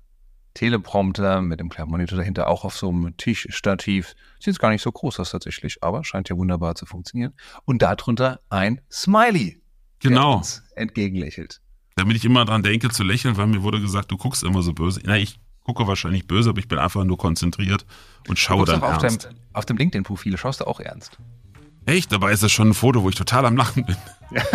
Teleprompter 0.54 1.42
mit 1.42 1.60
dem 1.60 1.70
kleinen 1.70 1.92
Monitor 1.92 2.18
dahinter 2.18 2.48
auch 2.48 2.66
auf 2.66 2.76
so 2.76 2.90
einem 2.90 3.16
Tischstativ. 3.16 4.16
Sieht 4.40 4.48
jetzt 4.48 4.60
gar 4.60 4.72
nicht 4.72 4.82
so 4.82 4.92
groß 4.92 5.20
aus 5.20 5.30
tatsächlich, 5.30 5.84
aber 5.84 6.04
scheint 6.04 6.30
ja 6.30 6.36
wunderbar 6.36 6.74
zu 6.76 6.86
funktionieren. 6.86 7.34
Und 7.66 7.84
darunter 7.84 8.40
ein 8.50 8.82
Smiley. 8.92 9.62
Genau. 10.00 10.38
uns 10.38 10.64
entgegenlächelt. 10.76 11.62
Damit 11.96 12.18
ich 12.18 12.26
immer 12.26 12.46
dran 12.46 12.64
denke 12.64 12.90
zu 12.90 13.04
lächeln, 13.04 13.38
weil 13.38 13.48
mir 13.48 13.64
wurde 13.64 13.80
gesagt, 13.82 14.12
du 14.12 14.18
guckst 14.18 14.44
immer 14.44 14.62
so 14.62 14.74
böse. 14.74 15.00
Na, 15.04 15.18
ich 15.18 15.40
gucke 15.64 15.88
wahrscheinlich 15.88 16.28
böse, 16.28 16.50
aber 16.50 16.60
ich 16.60 16.68
bin 16.68 16.80
einfach 16.80 17.04
nur 17.04 17.18
konzentriert 17.18 17.86
und 18.28 18.40
schaue 18.40 18.66
dann 18.66 18.82
auf 18.82 19.04
ernst. 19.04 19.26
Deinem, 19.26 19.38
auf 19.54 19.66
dem 19.66 19.78
LinkedIn-Profil 19.78 20.38
schaust 20.38 20.62
du 20.62 20.66
auch 20.66 20.80
ernst. 20.80 21.18
Echt? 21.88 22.12
Dabei 22.12 22.32
ist 22.32 22.44
das 22.44 22.52
schon 22.52 22.70
ein 22.70 22.74
Foto, 22.74 23.02
wo 23.02 23.10
ich 23.10 23.16
total 23.16 23.46
am 23.46 23.58
Lachen 23.58 23.86
bin. 23.86 23.98
Ja. 24.32 24.44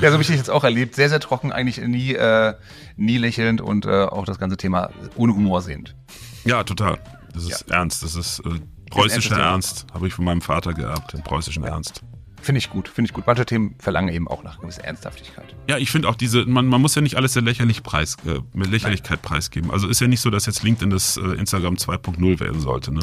Ja, 0.00 0.08
so 0.08 0.12
habe 0.12 0.22
ich 0.22 0.28
dich 0.28 0.36
jetzt 0.36 0.50
auch 0.50 0.64
erlebt. 0.64 0.94
Sehr, 0.94 1.08
sehr 1.08 1.18
trocken, 1.18 1.50
eigentlich 1.50 1.78
nie, 1.78 2.12
äh, 2.12 2.54
nie 2.96 3.18
lächelnd 3.18 3.60
und 3.60 3.84
äh, 3.86 4.04
auch 4.04 4.26
das 4.26 4.38
ganze 4.38 4.56
Thema 4.56 4.90
ohne 5.16 5.34
Humor 5.34 5.60
sehend. 5.62 5.96
Ja, 6.44 6.62
total. 6.62 6.98
Das 7.32 7.44
ist 7.44 7.64
ja. 7.68 7.76
ernst. 7.76 8.02
Das 8.02 8.14
ist 8.14 8.40
äh, 8.40 8.60
preußischer 8.90 9.38
Ernst. 9.38 9.86
Habe 9.92 10.06
ich 10.06 10.14
von 10.14 10.24
meinem 10.24 10.40
Vater 10.40 10.72
geerbt, 10.72 11.14
den 11.14 11.22
preußischen 11.22 11.64
ja. 11.64 11.70
Ernst. 11.70 12.02
Finde 12.40 12.60
ich 12.60 12.70
gut, 12.70 12.88
finde 12.88 13.08
ich 13.08 13.14
gut. 13.14 13.26
Manche 13.26 13.44
Themen 13.44 13.74
verlangen 13.80 14.14
eben 14.14 14.28
auch 14.28 14.44
nach 14.44 14.60
gewisser 14.60 14.84
Ernsthaftigkeit. 14.84 15.56
Ja, 15.68 15.78
ich 15.78 15.90
finde 15.90 16.08
auch 16.08 16.14
diese, 16.14 16.44
man, 16.46 16.66
man 16.66 16.80
muss 16.80 16.94
ja 16.94 17.02
nicht 17.02 17.16
alles 17.16 17.32
der 17.32 17.42
lächerlich 17.42 17.82
Preis, 17.82 18.16
äh, 18.26 18.38
mit 18.54 18.70
Lächerlichkeit 18.70 19.20
Nein. 19.22 19.28
preisgeben. 19.28 19.70
Also 19.72 19.88
ist 19.88 20.00
ja 20.00 20.06
nicht 20.06 20.20
so, 20.20 20.30
dass 20.30 20.46
jetzt 20.46 20.62
LinkedIn 20.62 20.90
das 20.90 21.16
äh, 21.16 21.20
Instagram 21.20 21.74
2.0 21.74 22.38
werden 22.38 22.60
sollte, 22.60 22.92
ne? 22.92 23.00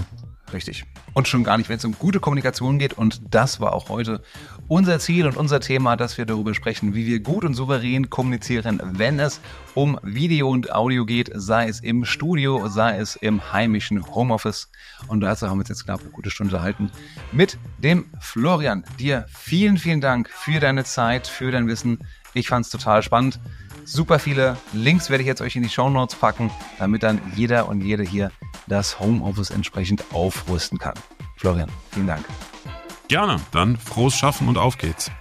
Richtig. 0.53 0.85
Und 1.13 1.27
schon 1.27 1.43
gar 1.43 1.57
nicht, 1.57 1.69
wenn 1.69 1.77
es 1.77 1.85
um 1.85 1.93
gute 1.97 2.19
Kommunikation 2.19 2.77
geht. 2.77 2.93
Und 2.93 3.21
das 3.31 3.59
war 3.59 3.73
auch 3.73 3.89
heute 3.89 4.21
unser 4.67 4.99
Ziel 4.99 5.25
und 5.27 5.37
unser 5.37 5.59
Thema, 5.59 5.95
dass 5.95 6.17
wir 6.17 6.25
darüber 6.25 6.53
sprechen, 6.53 6.93
wie 6.93 7.07
wir 7.07 7.19
gut 7.19 7.43
und 7.43 7.55
souverän 7.55 8.09
kommunizieren, 8.09 8.81
wenn 8.93 9.19
es 9.19 9.41
um 9.73 9.99
Video 10.03 10.49
und 10.49 10.71
Audio 10.71 11.05
geht, 11.05 11.31
sei 11.33 11.67
es 11.67 11.79
im 11.79 12.05
Studio, 12.05 12.67
sei 12.67 12.97
es 12.97 13.15
im 13.15 13.51
heimischen 13.53 14.05
Homeoffice. 14.13 14.69
Und 15.07 15.21
dazu 15.21 15.47
haben 15.47 15.57
wir 15.57 15.61
uns 15.61 15.69
jetzt 15.69 15.85
knapp 15.85 16.01
eine 16.01 16.11
gute 16.11 16.29
Stunde 16.29 16.57
erhalten 16.57 16.91
mit 17.31 17.57
dem 17.79 18.05
Florian. 18.19 18.83
Dir 18.99 19.25
vielen, 19.29 19.77
vielen 19.77 20.01
Dank 20.01 20.29
für 20.29 20.59
deine 20.59 20.83
Zeit, 20.83 21.27
für 21.27 21.51
dein 21.51 21.67
Wissen. 21.67 21.99
Ich 22.33 22.49
fand 22.49 22.65
es 22.65 22.71
total 22.71 23.01
spannend. 23.01 23.39
Super 23.85 24.17
viele 24.17 24.57
Links 24.73 25.11
werde 25.11 25.21
ich 25.21 25.27
jetzt 25.27 25.41
euch 25.41 25.55
in 25.55 25.61
die 25.61 25.69
Show 25.69 25.89
Notes 25.89 26.15
packen, 26.15 26.49
damit 26.79 27.03
dann 27.03 27.21
jeder 27.35 27.69
und 27.69 27.81
jede 27.81 28.01
hier 28.03 28.31
das 28.67 28.99
Homeoffice 28.99 29.51
entsprechend 29.51 30.03
aufrüsten 30.11 30.79
kann. 30.79 30.95
Florian, 31.37 31.69
vielen 31.91 32.07
Dank. 32.07 32.25
Gerne, 33.07 33.39
dann 33.51 33.77
frohes 33.77 34.15
Schaffen 34.15 34.47
und 34.47 34.57
auf 34.57 34.79
geht's. 34.79 35.11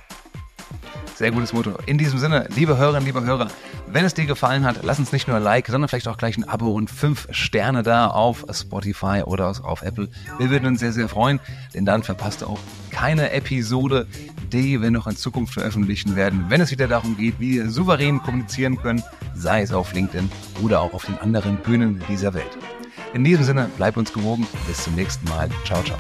Sehr 1.15 1.31
gutes 1.31 1.53
Motto. 1.53 1.75
In 1.85 1.99
diesem 1.99 2.19
Sinne, 2.19 2.49
liebe 2.57 2.79
Hörerinnen, 2.79 3.05
liebe 3.05 3.23
Hörer, 3.23 3.49
wenn 3.87 4.05
es 4.05 4.15
dir 4.15 4.27
gefallen 4.27 4.65
hat, 4.65 4.81
lass 4.83 4.99
uns 4.99 5.13
nicht 5.13 5.29
nur 5.29 5.37
ein 5.37 5.43
Like, 5.43 5.69
sondern 5.69 5.89
vielleicht 5.89 6.09
auch 6.09 6.17
gleich 6.17 6.37
ein 6.37 6.49
Abo 6.49 6.73
und 6.73 6.91
fünf 6.91 7.29
Sterne 7.31 7.83
da 7.83 8.09
auf 8.09 8.45
Spotify 8.51 9.23
oder 9.25 9.49
auf 9.63 9.83
Apple. 9.83 10.09
Wir 10.39 10.51
würden 10.51 10.67
uns 10.67 10.81
sehr, 10.81 10.93
sehr 10.93 11.09
freuen, 11.09 11.41
denn 11.75 11.85
dann 11.85 12.03
verpasst 12.03 12.43
du 12.43 12.47
auch 12.47 12.61
keine 12.91 13.31
Episode, 13.31 14.07
die 14.53 14.81
wir 14.81 14.91
noch 14.91 15.07
in 15.07 15.17
Zukunft 15.17 15.55
veröffentlichen 15.55 16.17
werden, 16.17 16.47
wenn 16.49 16.61
es 16.61 16.71
wieder 16.71 16.89
darum 16.89 17.17
geht, 17.17 17.39
wie 17.39 17.55
wir 17.55 17.71
souverän 17.71 18.23
kommunizieren 18.23 18.77
können, 18.77 19.03
sei 19.35 19.63
es 19.63 19.73
auf 19.73 19.93
LinkedIn 19.93 20.31
oder 20.63 20.81
auch 20.81 20.95
auf 20.95 21.07
den 21.07 21.19
anderen 21.19 21.57
Bühnen 21.57 22.03
dieser 22.09 22.35
Welt. 22.35 22.59
In 23.15 23.23
diesem 23.23 23.45
Sinne, 23.45 23.71
bleib 23.77 23.97
uns 23.97 24.13
gewogen. 24.13 24.47
Bis 24.67 24.83
zum 24.83 24.97
nächsten 24.97 25.29
Mal. 25.29 25.49
Ciao, 25.65 25.83
ciao. 25.85 25.99